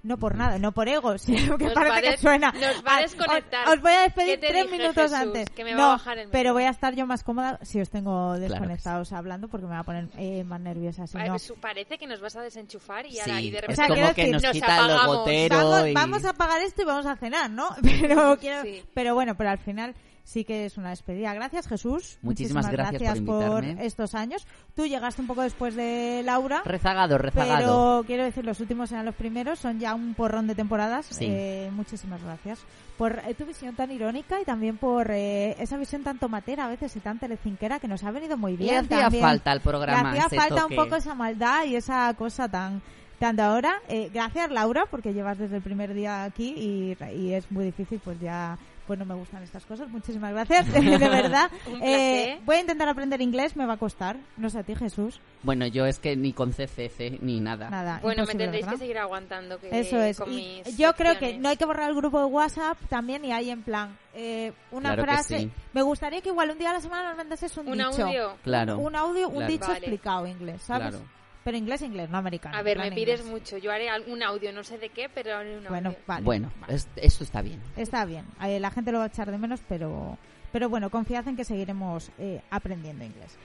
No 0.03 0.17
por 0.17 0.37
nada, 0.37 0.59
no 0.61 0.71
por 0.73 0.89
ego, 0.89 1.19
sino 1.19 1.59
que 1.59 1.65
Nos 1.65 1.75
parece 1.75 1.93
va 1.95 2.01
que 2.13 2.17
suena. 2.19 2.53
nos 2.53 2.85
va 2.87 2.93
a 2.93 2.97
Ah, 2.99 3.01
desconectar. 3.03 3.67
Os, 3.69 3.75
os 3.75 3.81
voy 3.83 3.93
a 3.93 4.01
despedir 4.03 4.39
¿Qué 4.39 4.39
te 4.39 4.47
tres 4.49 4.65
dije, 4.67 4.79
minutos 4.79 5.03
Jesús? 5.11 5.19
antes. 5.19 5.51
Que 5.51 5.65
me 5.65 5.73
va 5.75 5.79
no, 5.81 5.85
a 5.87 5.89
bajar 5.89 6.19
el 6.19 6.29
pero 6.31 6.53
voy 6.53 6.63
a 6.65 6.71
estar 6.71 6.95
yo 6.95 7.05
más 7.07 7.25
cómoda 7.25 7.59
si 7.63 7.81
os 7.81 7.91
tengo 7.91 8.39
desconectados 8.39 9.13
hablando 9.13 9.49
porque 9.49 9.67
me 9.67 9.73
va 9.73 9.81
a 9.81 9.85
poner 9.85 10.09
eh, 10.17 10.45
más 10.45 10.61
nerviosa. 10.61 11.07
Si 11.07 11.17
no. 11.19 11.39
su- 11.39 11.57
Parece 11.57 11.99
que 11.99 12.07
nos 12.07 12.21
vas 12.21 12.37
a 12.37 12.43
desenchufar 12.43 13.07
y, 13.07 13.13
Sí, 13.13 13.21
ahora, 13.21 13.41
y 13.41 13.51
de 13.51 13.61
repente 13.61 13.73
O 13.73 13.87
sea, 13.87 13.89
como 13.95 14.15
que 14.15 14.23
decir, 14.23 14.33
nos 14.35 14.43
nos 14.45 14.53
quita 14.53 14.67
el 14.67 14.85
apagamos. 14.85 15.17
gotero 15.17 15.57
Vamos, 15.57 15.89
y... 15.89 15.93
vamos 15.95 16.25
a 16.25 16.31
apagar 16.31 16.63
esto 16.63 16.83
y 16.83 16.85
vamos 16.85 17.07
a 17.07 17.17
cenar, 17.17 17.51
¿no? 17.51 17.69
Pero, 17.83 18.39
quiero, 18.39 18.63
Sí. 18.63 18.83
pero 18.95 19.15
bueno, 19.15 19.35
pero 19.37 19.51
al 19.51 19.59
final 19.59 19.95
sí 20.29 20.45
que 20.45 20.67
es 20.67 20.77
una 20.77 20.91
despedida. 20.91 21.33
Gracias, 21.33 21.67
Jesús. 21.67 22.19
Muchísimas 22.21 22.71
gracias 22.71 23.19
por 23.21 23.65
invitarme. 23.65 23.87
estos 23.87 24.15
años. 24.15 24.47
Tú 24.77 24.87
llegaste 24.87 25.23
un 25.23 25.27
poco 25.27 25.41
después 25.43 25.75
de 25.75 26.21
Laura. 26.23 26.61
Rezagado, 26.67 27.17
rezagado. 27.17 27.57
Pero 27.59 28.07
quiero 28.07 28.25
decir, 28.25 28.45
los 28.45 28.61
últimos 28.61 28.93
eran 28.93 29.07
los 29.07 29.15
primeros, 29.15 29.59
son 29.59 29.81
ya 29.81 29.95
un 29.95 30.13
porrón 30.13 30.47
de 30.47 30.55
temporadas. 30.55 31.07
Sí. 31.07 31.27
Eh, 31.29 31.71
muchísimas 31.73 32.23
gracias 32.23 32.61
por 32.99 33.21
eh, 33.27 33.35
tu 33.35 33.47
visión 33.47 33.75
tan 33.75 33.91
irónica 33.91 34.39
y 34.41 34.45
también 34.45 34.77
por 34.77 35.11
eh, 35.11 35.57
esa 35.61 35.79
visión 35.79 36.03
tan 36.03 36.19
tomatera 36.19 36.67
a 36.67 36.69
veces 36.69 36.95
y 36.97 37.01
tan 37.01 37.19
telecinquera 37.19 37.81
que 37.81 37.89
nos 37.89 38.05
ha 38.05 38.11
venido 38.11 38.37
muy 38.37 38.57
bien. 38.57 38.71
Le 38.71 38.79
hacía 38.79 39.01
también. 39.05 39.23
falta 39.23 39.51
al 39.51 39.61
programa 39.63 40.13
Le 40.13 40.21
hacía 40.21 40.41
falta 40.41 40.63
toque. 40.63 40.77
un 40.77 40.85
poco 40.85 40.97
esa 40.97 41.15
maldad 41.15 41.65
y 41.65 41.77
esa 41.77 42.13
cosa 42.15 42.49
tan 42.49 42.83
tan 43.19 43.35
de 43.35 43.43
ahora. 43.43 43.81
Eh, 43.89 44.11
gracias 44.13 44.51
Laura 44.51 44.85
porque 44.91 45.15
llevas 45.15 45.39
desde 45.39 45.57
el 45.57 45.63
primer 45.63 45.95
día 45.95 46.25
aquí 46.25 46.55
y, 46.57 46.97
y 47.17 47.33
es 47.33 47.51
muy 47.51 47.65
difícil 47.65 48.01
pues 48.05 48.21
ya 48.21 48.59
pues 48.89 48.99
no 48.99 49.05
me 49.05 49.15
gustan 49.15 49.43
estas 49.45 49.65
cosas. 49.67 49.89
Muchísimas 49.91 50.33
gracias, 50.33 50.73
de 50.73 50.81
verdad. 50.99 51.49
Un 51.71 51.81
Eh, 51.83 52.41
voy 52.45 52.57
a 52.57 52.61
intentar 52.63 52.89
aprender 52.89 53.21
inglés, 53.21 53.55
me 53.55 53.67
va 53.67 53.75
a 53.75 53.77
costar. 53.77 54.17
No 54.37 54.51
sé 54.51 54.59
a 54.59 54.63
ti, 54.65 54.75
Jesús. 54.75 55.21
Bueno, 55.45 55.67
yo 55.69 55.87
es 55.87 56.01
que 56.01 56.17
ni 56.17 56.33
con 56.33 56.51
CCC 56.53 57.19
ni 57.21 57.39
nada. 57.39 57.71
Nada. 57.71 58.01
Bueno, 58.03 58.25
me 58.25 58.35
tendréis 58.35 58.65
¿verdad? 58.65 58.73
que 58.73 58.79
seguir 58.79 58.99
aguantando 58.99 59.61
que, 59.61 59.79
Eso 59.79 60.01
es. 60.01 60.19
con 60.19 60.33
Y 60.33 60.63
mis 60.65 60.77
yo 60.77 60.93
creo 60.95 61.17
que 61.19 61.39
no 61.39 61.49
hay 61.51 61.57
que 61.57 61.65
borrar 61.67 61.91
el 61.91 61.95
grupo 61.95 62.19
de 62.19 62.25
WhatsApp 62.25 62.79
también 62.89 63.25
y 63.25 63.31
hay 63.33 63.51
en 63.51 63.63
plan 63.63 63.97
eh, 64.15 64.53
una 64.73 64.95
Claro 64.95 65.03
que 65.05 65.11
frase. 65.13 65.39
sí. 65.39 65.51
Me 65.75 65.83
gustaría 65.83 66.21
que 66.23 66.31
igual 66.31 66.51
un 66.51 66.59
día 66.59 66.71
a 66.71 66.73
la 66.73 66.81
semana 66.81 67.09
nos 67.11 67.17
mandases 67.19 67.57
un, 67.59 67.69
Un 67.69 67.79
dicho. 67.79 68.07
audio. 68.07 68.37
Claro. 68.43 68.79
Un 68.79 68.97
audio, 68.97 69.29
un 69.29 69.35
Claro. 69.37 69.53
dicho 69.53 69.67
Vale. 69.69 69.79
explicado 69.79 70.27
inglés, 70.27 70.63
¿sabes? 70.63 70.89
Claro. 70.89 71.05
Pero 71.49 71.57
inglés, 71.57 71.81
inglés, 71.81 72.11
no 72.11 72.19
americano. 72.19 72.59
A 72.59 72.61
ver, 72.61 72.77
me 72.77 72.93
pides 72.93 73.21
inglés. 73.21 73.25
mucho. 73.25 73.57
Yo 73.57 73.73
haré 73.73 73.89
un 74.07 74.23
audio, 74.23 74.53
no 74.53 74.63
sé 74.63 74.77
de 74.77 74.91
qué, 74.91 75.09
pero 75.09 75.35
haré 75.35 75.53
un 75.53 75.61
audio. 75.61 75.71
Bueno, 75.71 75.95
vale. 76.07 76.23
Bueno, 76.23 76.53
es- 76.69 76.89
esto 76.97 77.25
está 77.25 77.41
bien. 77.41 77.59
Está 77.75 78.05
bien. 78.05 78.27
Eh, 78.45 78.61
la 78.61 78.71
gente 78.71 78.93
lo 78.93 78.99
va 78.99 79.05
a 79.05 79.07
echar 79.07 79.31
de 79.31 79.39
menos, 79.39 79.61
pero, 79.67 80.19
pero 80.53 80.69
bueno, 80.69 80.91
confiad 80.91 81.27
en 81.27 81.37
que 81.37 81.47
seguiremos 81.47 82.11
eh, 82.19 82.43
aprendiendo 82.51 83.03
inglés. 83.03 83.39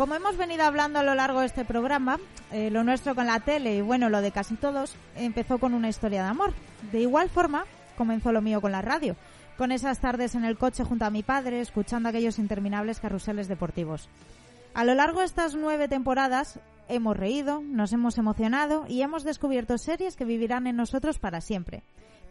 Como 0.00 0.14
hemos 0.14 0.38
venido 0.38 0.64
hablando 0.64 0.98
a 0.98 1.02
lo 1.02 1.14
largo 1.14 1.40
de 1.40 1.46
este 1.46 1.66
programa, 1.66 2.18
eh, 2.52 2.70
lo 2.70 2.84
nuestro 2.84 3.14
con 3.14 3.26
la 3.26 3.40
tele 3.40 3.76
y 3.76 3.80
bueno, 3.82 4.08
lo 4.08 4.22
de 4.22 4.32
casi 4.32 4.54
todos, 4.54 4.96
empezó 5.14 5.58
con 5.58 5.74
una 5.74 5.90
historia 5.90 6.22
de 6.22 6.30
amor. 6.30 6.54
De 6.90 7.02
igual 7.02 7.28
forma, 7.28 7.66
comenzó 7.98 8.32
lo 8.32 8.40
mío 8.40 8.62
con 8.62 8.72
la 8.72 8.80
radio, 8.80 9.14
con 9.58 9.72
esas 9.72 10.00
tardes 10.00 10.34
en 10.34 10.46
el 10.46 10.56
coche 10.56 10.84
junto 10.84 11.04
a 11.04 11.10
mi 11.10 11.22
padre, 11.22 11.60
escuchando 11.60 12.08
aquellos 12.08 12.38
interminables 12.38 12.98
carruseles 12.98 13.46
deportivos. 13.46 14.08
A 14.72 14.84
lo 14.84 14.94
largo 14.94 15.20
de 15.20 15.26
estas 15.26 15.54
nueve 15.54 15.86
temporadas 15.86 16.60
hemos 16.88 17.14
reído, 17.14 17.60
nos 17.60 17.92
hemos 17.92 18.16
emocionado 18.16 18.86
y 18.88 19.02
hemos 19.02 19.22
descubierto 19.22 19.76
series 19.76 20.16
que 20.16 20.24
vivirán 20.24 20.66
en 20.66 20.76
nosotros 20.76 21.18
para 21.18 21.42
siempre. 21.42 21.82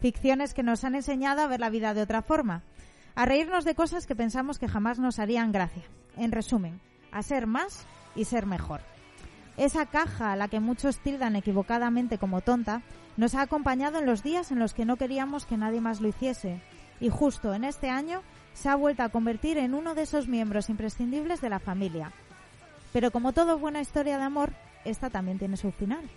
Ficciones 0.01 0.55
que 0.55 0.63
nos 0.63 0.83
han 0.85 0.95
enseñado 0.95 1.43
a 1.43 1.47
ver 1.47 1.59
la 1.59 1.69
vida 1.69 1.93
de 1.93 2.01
otra 2.01 2.23
forma, 2.23 2.63
a 3.13 3.25
reírnos 3.25 3.63
de 3.63 3.75
cosas 3.75 4.07
que 4.07 4.15
pensamos 4.15 4.57
que 4.57 4.67
jamás 4.67 4.97
nos 4.97 5.19
harían 5.19 5.51
gracia. 5.51 5.83
En 6.17 6.31
resumen, 6.31 6.81
a 7.11 7.23
ser 7.23 7.47
más 7.47 7.85
y 8.15 8.25
ser 8.25 8.45
mejor. 8.45 8.81
Esa 9.57 9.85
caja 9.85 10.31
a 10.31 10.35
la 10.35 10.47
que 10.47 10.59
muchos 10.59 10.99
tildan 10.99 11.35
equivocadamente 11.35 12.17
como 12.17 12.41
tonta, 12.41 12.81
nos 13.17 13.35
ha 13.35 13.41
acompañado 13.41 13.99
en 13.99 14.05
los 14.05 14.23
días 14.23 14.51
en 14.51 14.59
los 14.59 14.73
que 14.73 14.85
no 14.85 14.95
queríamos 14.95 15.45
que 15.45 15.57
nadie 15.57 15.81
más 15.81 15.99
lo 15.99 16.07
hiciese. 16.07 16.61
Y 17.01 17.09
justo 17.09 17.53
en 17.53 17.65
este 17.65 17.89
año 17.89 18.21
se 18.53 18.69
ha 18.69 18.75
vuelto 18.75 19.03
a 19.03 19.09
convertir 19.09 19.57
en 19.57 19.73
uno 19.73 19.95
de 19.95 20.03
esos 20.03 20.27
miembros 20.27 20.69
imprescindibles 20.69 21.41
de 21.41 21.49
la 21.49 21.59
familia. 21.59 22.13
Pero 22.93 23.11
como 23.11 23.33
toda 23.33 23.55
buena 23.55 23.81
historia 23.81 24.17
de 24.17 24.23
amor, 24.23 24.53
esta 24.85 25.09
también 25.09 25.39
tiene 25.39 25.57
su 25.57 25.71
final. 25.71 26.09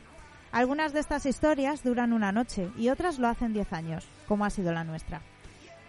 Algunas 0.53 0.93
de 0.93 1.01
estas 1.01 1.27
historias 1.27 1.83
duran 1.83 2.13
una 2.13 2.31
noche 2.31 2.71
y 2.77 2.91
otras 2.91 3.19
lo 3.19 3.27
hacen 3.27 3.53
diez 3.53 3.73
años, 3.73 4.07
como 4.29 4.45
ha 4.45 4.51
sido 4.51 4.73
la 4.73 4.85
nuestra. 4.85 5.21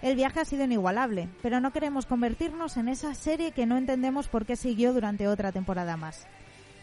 El 0.03 0.17
viaje 0.17 0.41
ha 0.41 0.45
sido 0.45 0.65
inigualable, 0.65 1.29
pero 1.41 1.61
no 1.61 1.71
queremos 1.71 2.05
convertirnos 2.05 2.75
en 2.75 2.89
esa 2.89 3.13
serie 3.13 3.53
que 3.53 3.65
no 3.65 3.77
entendemos 3.77 4.27
por 4.27 4.45
qué 4.45 4.57
siguió 4.57 4.91
durante 4.91 5.29
otra 5.29 5.53
temporada 5.53 5.95
más. 5.95 6.27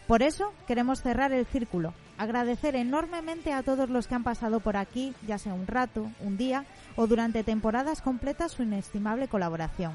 Por 0.07 0.23
eso 0.23 0.51
queremos 0.65 1.03
cerrar 1.03 1.31
el 1.31 1.45
círculo, 1.45 1.93
agradecer 2.17 2.75
enormemente 2.75 3.53
a 3.53 3.61
todos 3.61 3.91
los 3.91 4.07
que 4.07 4.15
han 4.15 4.23
pasado 4.23 4.59
por 4.59 4.75
aquí, 4.75 5.13
ya 5.27 5.37
sea 5.37 5.53
un 5.53 5.67
rato, 5.67 6.09
un 6.19 6.35
día 6.35 6.65
o 6.95 7.05
durante 7.05 7.43
temporadas 7.43 8.01
completas 8.01 8.53
su 8.53 8.63
inestimable 8.63 9.27
colaboración. 9.27 9.93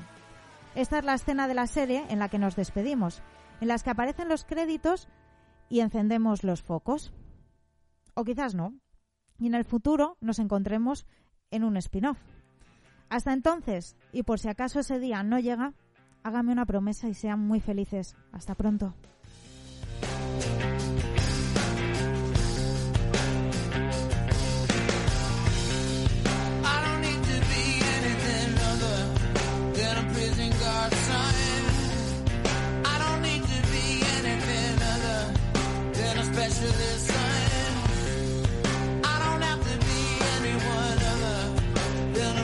Esta 0.76 1.00
es 1.00 1.04
la 1.04 1.14
escena 1.14 1.48
de 1.48 1.54
la 1.54 1.66
serie 1.66 2.04
en 2.08 2.20
la 2.20 2.28
que 2.28 2.38
nos 2.38 2.54
despedimos, 2.54 3.22
en 3.60 3.66
las 3.66 3.82
que 3.82 3.90
aparecen 3.90 4.28
los 4.28 4.44
créditos 4.44 5.08
y 5.68 5.80
encendemos 5.80 6.44
los 6.44 6.62
focos. 6.62 7.12
O 8.14 8.22
quizás 8.22 8.54
no. 8.54 8.72
Y 9.36 9.48
en 9.48 9.56
el 9.56 9.64
futuro 9.64 10.16
nos 10.20 10.38
encontremos 10.38 11.08
en 11.50 11.64
un 11.64 11.76
spin-off. 11.76 12.18
Hasta 13.08 13.32
entonces, 13.32 13.96
y 14.12 14.22
por 14.22 14.38
si 14.38 14.48
acaso 14.48 14.80
ese 14.80 14.98
día 14.98 15.22
no 15.22 15.38
llega, 15.38 15.74
hágame 16.22 16.52
una 16.52 16.66
promesa 16.66 17.08
y 17.08 17.14
sean 17.14 17.40
muy 17.40 17.60
felices. 17.60 18.16
Hasta 18.32 18.54
pronto. 18.54 18.94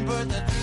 Than 0.07 0.31
a 0.33 0.62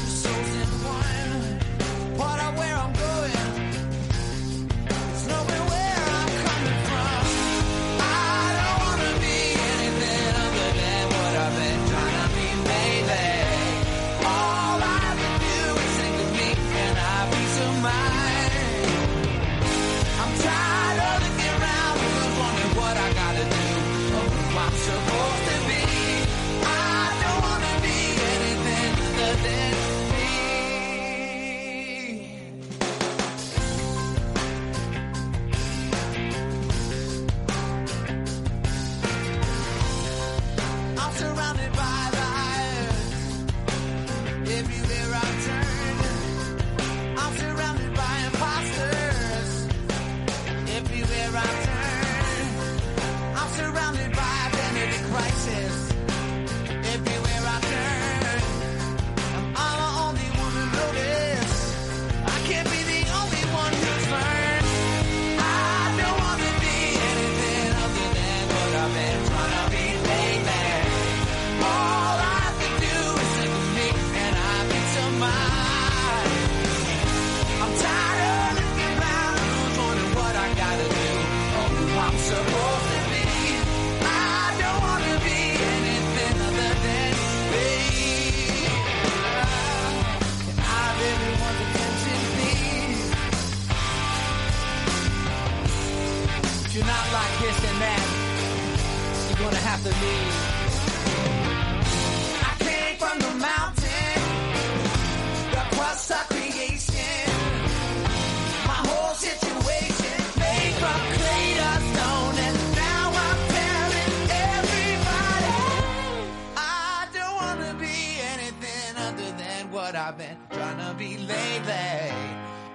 I've 120.10 120.18
been 120.18 120.38
trying 120.50 120.78
to 120.80 120.96
be 120.98 121.18
lately. 121.20 122.12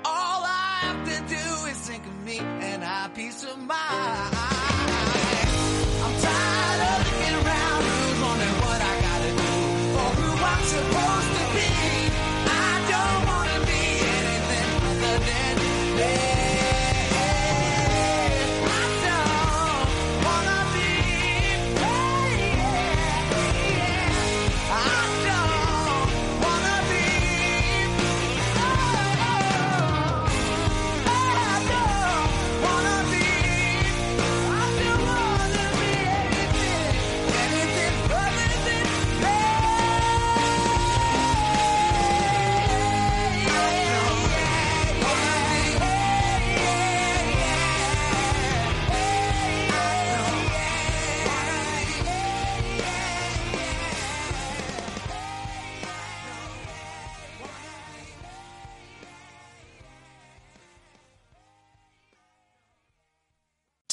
All 0.04 0.44
I 0.44 0.78
have 0.82 1.04
to 1.04 1.34
do 1.34 1.66
is 1.66 1.76
think 1.80 2.06
of 2.06 2.24
me 2.24 2.38
and 2.38 2.84
I 2.84 3.08
peace 3.08 3.42
of 3.42 3.58
mind. 3.58 4.63